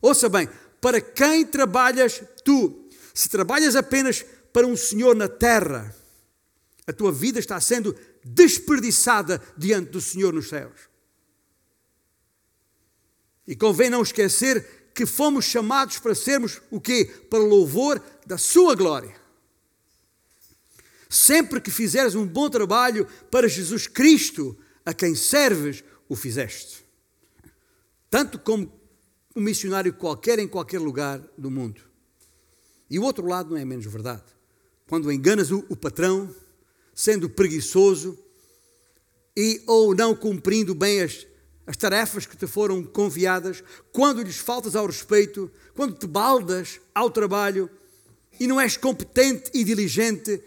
Ouça 0.00 0.28
bem, 0.28 0.48
para 0.80 1.00
quem 1.00 1.44
trabalhas 1.44 2.22
tu? 2.44 2.88
Se 3.12 3.28
trabalhas 3.28 3.74
apenas 3.74 4.24
para 4.52 4.64
um 4.64 4.76
Senhor 4.76 5.16
na 5.16 5.26
terra, 5.26 5.92
a 6.86 6.92
tua 6.92 7.10
vida 7.10 7.40
está 7.40 7.60
sendo 7.60 7.98
desperdiçada 8.24 9.42
diante 9.56 9.90
do 9.90 10.00
Senhor 10.00 10.32
nos 10.32 10.48
céus. 10.48 10.88
E 13.44 13.56
convém 13.56 13.90
não 13.90 14.02
esquecer 14.02 14.83
que 14.94 15.04
fomos 15.04 15.44
chamados 15.44 15.98
para 15.98 16.14
sermos 16.14 16.62
o 16.70 16.80
quê? 16.80 17.04
Para 17.28 17.40
louvor 17.40 18.00
da 18.24 18.38
sua 18.38 18.74
glória. 18.74 19.14
Sempre 21.08 21.60
que 21.60 21.70
fizeres 21.70 22.14
um 22.14 22.26
bom 22.26 22.48
trabalho 22.48 23.06
para 23.30 23.48
Jesus 23.48 23.86
Cristo, 23.86 24.56
a 24.86 24.94
quem 24.94 25.14
serves, 25.14 25.82
o 26.08 26.14
fizeste. 26.14 26.84
Tanto 28.08 28.38
como 28.38 28.72
um 29.34 29.40
missionário 29.40 29.92
qualquer 29.92 30.38
em 30.38 30.46
qualquer 30.46 30.78
lugar 30.78 31.20
do 31.36 31.50
mundo. 31.50 31.80
E 32.88 32.98
o 32.98 33.02
outro 33.02 33.26
lado 33.26 33.50
não 33.50 33.56
é 33.56 33.64
menos 33.64 33.86
verdade. 33.86 34.22
Quando 34.86 35.10
enganas 35.10 35.50
o, 35.50 35.64
o 35.68 35.74
patrão, 35.74 36.32
sendo 36.94 37.28
preguiçoso 37.28 38.16
e 39.36 39.62
ou 39.66 39.94
não 39.94 40.14
cumprindo 40.14 40.74
bem 40.74 41.02
as, 41.02 41.26
as 41.66 41.76
tarefas 41.76 42.26
que 42.26 42.36
te 42.36 42.46
foram 42.46 42.82
confiadas, 42.82 43.62
quando 43.92 44.22
lhes 44.22 44.36
faltas 44.36 44.76
ao 44.76 44.86
respeito, 44.86 45.50
quando 45.74 45.96
te 45.96 46.06
baldas 46.06 46.80
ao 46.94 47.10
trabalho 47.10 47.70
e 48.38 48.46
não 48.46 48.60
és 48.60 48.76
competente 48.76 49.50
e 49.54 49.64
diligente, 49.64 50.42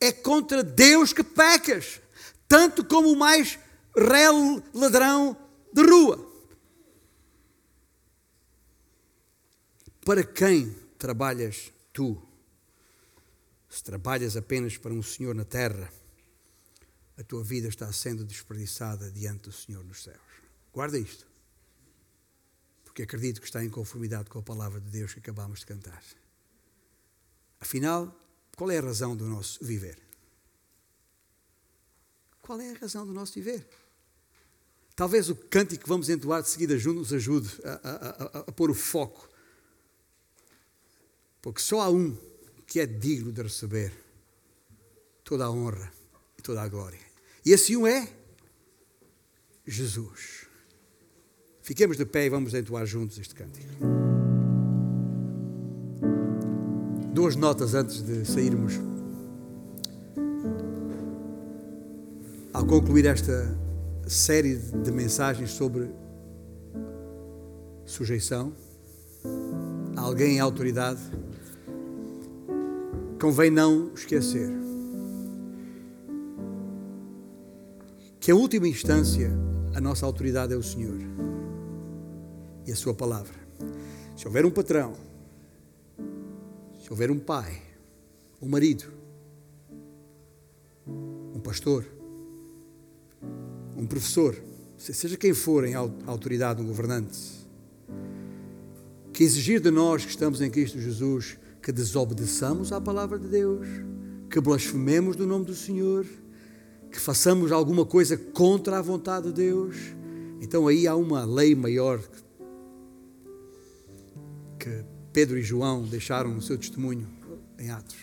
é 0.00 0.10
contra 0.10 0.64
Deus 0.64 1.12
que 1.12 1.22
pecas, 1.22 2.00
tanto 2.48 2.84
como 2.84 3.12
o 3.12 3.16
mais 3.16 3.58
réu 3.96 4.62
ladrão 4.74 5.36
de 5.72 5.82
rua. 5.82 6.32
Para 10.04 10.24
quem 10.24 10.74
trabalhas 10.98 11.72
tu? 11.92 12.20
Se 13.68 13.84
trabalhas 13.84 14.36
apenas 14.36 14.76
para 14.76 14.92
um 14.92 15.02
Senhor 15.02 15.34
na 15.34 15.44
terra, 15.44 15.88
a 17.22 17.24
tua 17.24 17.44
vida 17.44 17.68
está 17.68 17.90
sendo 17.92 18.24
desperdiçada 18.24 19.08
diante 19.10 19.44
do 19.44 19.52
Senhor 19.52 19.84
nos 19.84 20.02
céus. 20.02 20.20
Guarda 20.72 20.98
isto. 20.98 21.24
Porque 22.82 23.04
acredito 23.04 23.40
que 23.40 23.46
está 23.46 23.64
em 23.64 23.70
conformidade 23.70 24.28
com 24.28 24.40
a 24.40 24.42
palavra 24.42 24.80
de 24.80 24.90
Deus 24.90 25.14
que 25.14 25.20
acabamos 25.20 25.60
de 25.60 25.66
cantar. 25.66 26.02
Afinal, 27.60 28.12
qual 28.56 28.72
é 28.72 28.78
a 28.78 28.82
razão 28.82 29.16
do 29.16 29.24
nosso 29.26 29.64
viver? 29.64 29.96
Qual 32.42 32.60
é 32.60 32.72
a 32.72 32.78
razão 32.78 33.06
do 33.06 33.12
nosso 33.12 33.34
viver? 33.34 33.64
Talvez 34.96 35.30
o 35.30 35.36
cântico 35.36 35.84
que 35.84 35.88
vamos 35.88 36.08
entoar 36.08 36.42
de 36.42 36.48
seguida 36.48 36.76
junto 36.76 36.98
nos 36.98 37.12
ajude 37.12 37.48
a, 37.64 37.70
a, 37.70 38.08
a, 38.08 38.38
a 38.40 38.52
pôr 38.52 38.68
o 38.68 38.74
foco. 38.74 39.28
Porque 41.40 41.60
só 41.60 41.82
há 41.82 41.88
um 41.88 42.18
que 42.66 42.80
é 42.80 42.86
digno 42.86 43.30
de 43.30 43.42
receber 43.42 43.92
toda 45.22 45.44
a 45.44 45.50
honra 45.50 45.92
e 46.36 46.42
toda 46.42 46.60
a 46.60 46.68
glória. 46.68 47.11
E 47.44 47.50
esse 47.50 47.76
um 47.76 47.86
é 47.86 48.08
Jesus. 49.66 50.46
Fiquemos 51.60 51.96
de 51.96 52.04
pé 52.04 52.26
e 52.26 52.30
vamos 52.30 52.54
entoar 52.54 52.86
juntos 52.86 53.18
este 53.18 53.34
cântico. 53.34 53.68
Duas 57.12 57.36
notas 57.36 57.74
antes 57.74 58.02
de 58.02 58.24
sairmos. 58.24 58.74
Ao 62.52 62.66
concluir 62.66 63.06
esta 63.06 63.56
série 64.06 64.56
de 64.56 64.90
mensagens 64.92 65.50
sobre 65.50 65.90
sujeição 67.84 68.52
alguém 69.96 70.36
em 70.36 70.40
autoridade, 70.40 71.00
convém 73.20 73.50
não 73.50 73.92
esquecer 73.94 74.61
que, 78.22 78.30
a 78.30 78.36
última 78.36 78.68
instância, 78.68 79.32
a 79.74 79.80
nossa 79.80 80.06
autoridade 80.06 80.54
é 80.54 80.56
o 80.56 80.62
Senhor 80.62 80.96
e 82.64 82.70
a 82.70 82.76
Sua 82.76 82.94
palavra. 82.94 83.34
Se 84.16 84.28
houver 84.28 84.46
um 84.46 84.50
patrão, 84.50 84.92
se 86.80 86.88
houver 86.88 87.10
um 87.10 87.18
pai, 87.18 87.60
um 88.40 88.48
marido, 88.48 88.84
um 90.86 91.40
pastor, 91.40 91.84
um 93.76 93.86
professor, 93.88 94.40
seja 94.78 95.16
quem 95.16 95.34
for 95.34 95.64
em 95.64 95.74
autoridade, 95.74 96.62
um 96.62 96.66
governante, 96.68 97.18
que 99.12 99.24
exigir 99.24 99.60
de 99.60 99.72
nós 99.72 100.04
que 100.04 100.10
estamos 100.12 100.40
em 100.40 100.48
Cristo 100.48 100.78
Jesus 100.78 101.38
que 101.60 101.72
desobedeçamos 101.72 102.70
à 102.70 102.80
palavra 102.80 103.18
de 103.18 103.26
Deus, 103.26 103.66
que 104.30 104.40
blasfememos 104.40 105.16
do 105.16 105.26
nome 105.26 105.44
do 105.44 105.56
Senhor, 105.56 106.06
que 106.92 107.00
façamos 107.00 107.50
alguma 107.50 107.86
coisa 107.86 108.18
contra 108.18 108.78
a 108.78 108.82
vontade 108.82 109.28
de 109.28 109.32
Deus, 109.32 109.76
então 110.42 110.68
aí 110.68 110.86
há 110.86 110.94
uma 110.94 111.24
lei 111.24 111.54
maior 111.54 111.98
que 114.58 114.84
Pedro 115.10 115.38
e 115.38 115.42
João 115.42 115.82
deixaram 115.84 116.34
no 116.34 116.42
seu 116.42 116.58
testemunho 116.58 117.08
em 117.58 117.70
Atos. 117.70 117.96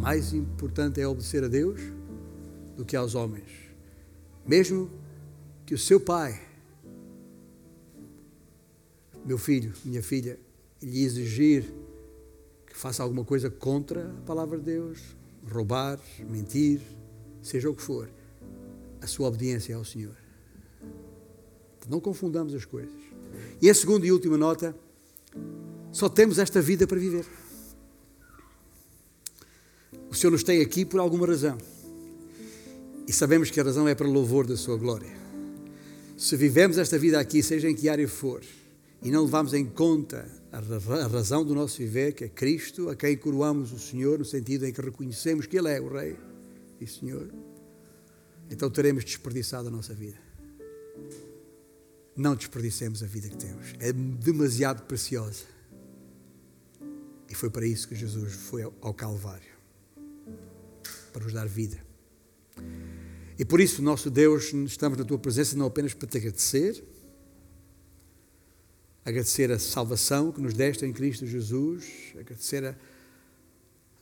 Mais 0.00 0.32
importante 0.32 1.00
é 1.00 1.06
obedecer 1.06 1.44
a 1.44 1.48
Deus 1.48 1.80
do 2.76 2.84
que 2.84 2.96
aos 2.96 3.14
homens. 3.14 3.48
Mesmo 4.44 4.90
que 5.64 5.74
o 5.74 5.78
seu 5.78 6.00
pai, 6.00 6.40
meu 9.24 9.38
filho, 9.38 9.72
minha 9.84 10.02
filha, 10.02 10.38
lhe 10.82 11.04
exigir 11.04 11.64
que 12.66 12.76
faça 12.76 13.02
alguma 13.02 13.24
coisa 13.24 13.48
contra 13.48 14.08
a 14.08 14.20
palavra 14.26 14.58
de 14.58 14.64
Deus, 14.64 14.98
roubar, 15.48 15.98
mentir, 16.28 16.80
seja 17.40 17.70
o 17.70 17.74
que 17.74 17.82
for, 17.82 18.08
a 19.00 19.06
sua 19.06 19.28
obediência 19.28 19.76
ao 19.76 19.84
Senhor. 19.84 20.16
Não 21.88 22.00
confundamos 22.00 22.54
as 22.54 22.64
coisas. 22.64 22.92
E 23.60 23.70
a 23.70 23.74
segunda 23.74 24.06
e 24.06 24.12
última 24.12 24.36
nota, 24.36 24.76
só 25.92 26.08
temos 26.08 26.38
esta 26.38 26.60
vida 26.60 26.86
para 26.86 26.98
viver. 26.98 27.24
O 30.10 30.14
Senhor 30.14 30.30
nos 30.30 30.42
tem 30.42 30.60
aqui 30.60 30.84
por 30.84 31.00
alguma 31.00 31.26
razão. 31.26 31.58
E 33.06 33.12
sabemos 33.12 33.50
que 33.50 33.60
a 33.60 33.64
razão 33.64 33.86
é 33.86 33.94
para 33.94 34.08
louvor 34.08 34.46
da 34.46 34.56
sua 34.56 34.76
glória 34.76 35.26
se 36.16 36.34
vivemos 36.34 36.78
esta 36.78 36.98
vida 36.98 37.20
aqui, 37.20 37.42
seja 37.42 37.68
em 37.68 37.74
que 37.74 37.90
área 37.90 38.08
for, 38.08 38.40
e 39.02 39.10
não 39.10 39.24
levamos 39.24 39.52
em 39.52 39.66
conta 39.66 40.26
a 40.50 41.06
razão 41.06 41.44
do 41.44 41.54
nosso 41.54 41.76
viver, 41.78 42.14
que 42.14 42.24
é 42.24 42.28
Cristo, 42.28 42.88
a 42.88 42.96
quem 42.96 43.14
coroamos 43.16 43.70
o 43.72 43.78
Senhor, 43.78 44.18
no 44.18 44.24
sentido 44.24 44.64
em 44.66 44.72
que 44.72 44.80
reconhecemos 44.80 45.44
que 45.44 45.58
Ele 45.58 45.70
é 45.70 45.78
o 45.78 45.88
Rei 45.88 46.16
e 46.80 46.86
Senhor, 46.86 47.28
então 48.50 48.70
teremos 48.70 49.04
desperdiçado 49.04 49.68
a 49.68 49.70
nossa 49.70 49.94
vida. 49.94 50.18
Não 52.16 52.34
desperdicemos 52.34 53.02
a 53.02 53.06
vida 53.06 53.28
que 53.28 53.36
temos, 53.36 53.74
é 53.78 53.92
demasiado 53.92 54.82
preciosa. 54.86 55.44
E 57.28 57.34
foi 57.34 57.50
para 57.50 57.66
isso 57.66 57.88
que 57.88 57.94
Jesus 57.94 58.32
foi 58.32 58.62
ao 58.62 58.94
Calvário 58.94 59.56
para 61.12 61.24
nos 61.24 61.32
dar 61.32 61.46
vida. 61.46 61.78
E 63.38 63.44
por 63.44 63.60
isso, 63.60 63.82
nosso 63.82 64.10
Deus, 64.10 64.52
estamos 64.52 64.96
na 64.98 65.04
tua 65.04 65.18
presença 65.18 65.56
não 65.56 65.66
apenas 65.66 65.92
para 65.92 66.08
te 66.08 66.16
agradecer, 66.16 66.82
agradecer 69.04 69.50
a 69.52 69.58
salvação 69.58 70.32
que 70.32 70.40
nos 70.40 70.54
deste 70.54 70.86
em 70.86 70.92
Cristo 70.92 71.26
Jesus, 71.26 72.14
agradecer 72.18 72.64
a, 72.64 72.74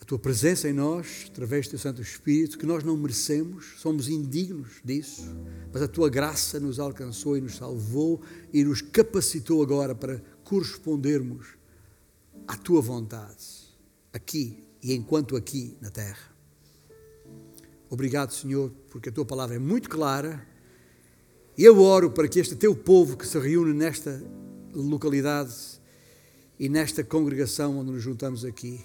a 0.04 0.06
tua 0.06 0.18
presença 0.18 0.68
em 0.68 0.72
nós, 0.74 1.24
através 1.30 1.66
do 1.66 1.70
teu 1.70 1.78
Santo 1.78 2.02
Espírito, 2.02 2.58
que 2.58 2.66
nós 2.66 2.84
não 2.84 2.94
merecemos, 2.94 3.76
somos 3.78 4.06
indignos 4.06 4.72
disso, 4.84 5.34
mas 5.72 5.80
a 5.80 5.88
tua 5.88 6.10
graça 6.10 6.60
nos 6.60 6.78
alcançou 6.78 7.38
e 7.38 7.40
nos 7.40 7.56
salvou 7.56 8.20
e 8.52 8.62
nos 8.62 8.82
capacitou 8.82 9.62
agora 9.62 9.94
para 9.94 10.22
correspondermos 10.44 11.46
à 12.46 12.54
tua 12.54 12.82
vontade, 12.82 13.46
aqui 14.12 14.62
e 14.82 14.92
enquanto 14.92 15.36
aqui 15.36 15.74
na 15.80 15.88
terra. 15.88 16.30
Obrigado, 17.88 18.34
Senhor, 18.34 18.70
porque 18.90 19.08
a 19.08 19.12
tua 19.12 19.24
palavra 19.24 19.56
é 19.56 19.58
muito 19.58 19.88
clara. 19.88 20.46
E 21.56 21.64
eu 21.64 21.80
oro 21.80 22.10
para 22.10 22.28
que 22.28 22.38
este 22.38 22.54
teu 22.54 22.76
povo 22.76 23.16
que 23.16 23.26
se 23.26 23.38
reúne 23.38 23.72
nesta 23.72 24.22
localidade 24.74 25.54
e 26.58 26.68
nesta 26.68 27.02
congregação 27.02 27.78
onde 27.78 27.90
nos 27.90 28.02
juntamos 28.02 28.44
aqui, 28.44 28.84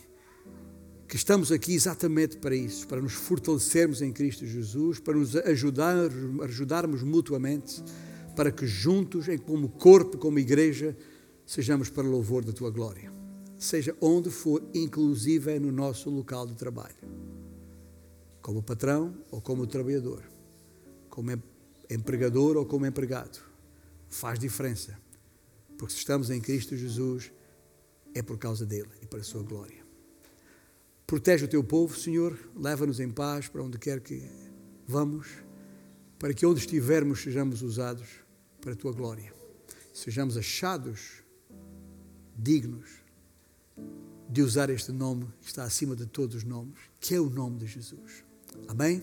que 1.10 1.16
estamos 1.16 1.52
aqui 1.52 1.74
exatamente 1.74 2.38
para 2.38 2.56
isso, 2.56 2.88
para 2.88 3.02
nos 3.02 3.14
fortalecermos 3.14 4.02
em 4.02 4.14
Cristo 4.14 4.46
Jesus, 4.46 5.00
para 5.00 5.18
nos 5.18 5.36
ajudar, 5.36 5.96
ajudarmos 6.44 7.02
mutuamente, 7.02 7.84
para 8.36 8.52
que 8.52 8.68
juntos, 8.68 9.26
como 9.44 9.70
corpo, 9.70 10.20
como 10.20 10.38
igreja, 10.38 10.96
sejamos 11.48 11.90
para 11.90 12.08
louvor 12.08 12.46
da 12.46 12.54
tua 12.54 12.70
glória. 12.70 13.12
Seja 13.58 13.96
onde 14.00 14.30
for, 14.30 14.64
inclusive 14.74 15.60
no 15.60 15.72
nosso 15.72 16.12
local 16.12 16.46
de 16.46 16.54
trabalho 16.54 17.30
como 18.42 18.64
patrão 18.64 19.14
ou 19.30 19.42
como 19.42 19.68
trabalhador, 19.68 20.24
como 21.10 21.32
empregador 21.90 22.58
ou 22.58 22.66
como 22.66 22.86
empregado. 22.86 23.40
Faz 24.10 24.40
diferença. 24.40 24.98
Porque 25.78 25.94
se 25.94 26.00
estamos 26.00 26.30
em 26.30 26.42
Cristo 26.42 26.76
Jesus, 26.76 27.32
é 28.14 28.22
por 28.22 28.38
causa 28.38 28.66
dele 28.66 28.90
e 29.02 29.06
para 29.06 29.20
a 29.20 29.24
sua 29.24 29.44
glória. 29.44 29.79
Protege 31.10 31.46
o 31.46 31.48
teu 31.48 31.64
povo, 31.64 31.98
Senhor, 31.98 32.38
leva-nos 32.56 33.00
em 33.00 33.10
paz 33.10 33.48
para 33.48 33.64
onde 33.64 33.80
quer 33.80 34.00
que 34.00 34.30
vamos, 34.88 35.28
para 36.20 36.36
que 36.36 36.46
onde 36.46 36.60
estivermos 36.60 37.22
sejamos 37.22 37.64
usados 37.64 38.08
para 38.62 38.74
a 38.74 38.76
tua 38.76 38.92
glória. 38.92 39.34
Sejamos 39.92 40.38
achados 40.38 41.24
dignos 42.38 42.88
de 44.30 44.44
usar 44.44 44.70
este 44.70 44.92
nome 44.92 45.26
que 45.42 45.48
está 45.48 45.64
acima 45.64 45.96
de 45.96 46.06
todos 46.06 46.36
os 46.36 46.44
nomes, 46.44 46.78
que 47.00 47.16
é 47.16 47.20
o 47.20 47.28
nome 47.28 47.58
de 47.58 47.66
Jesus. 47.66 48.24
Amém? 48.68 49.02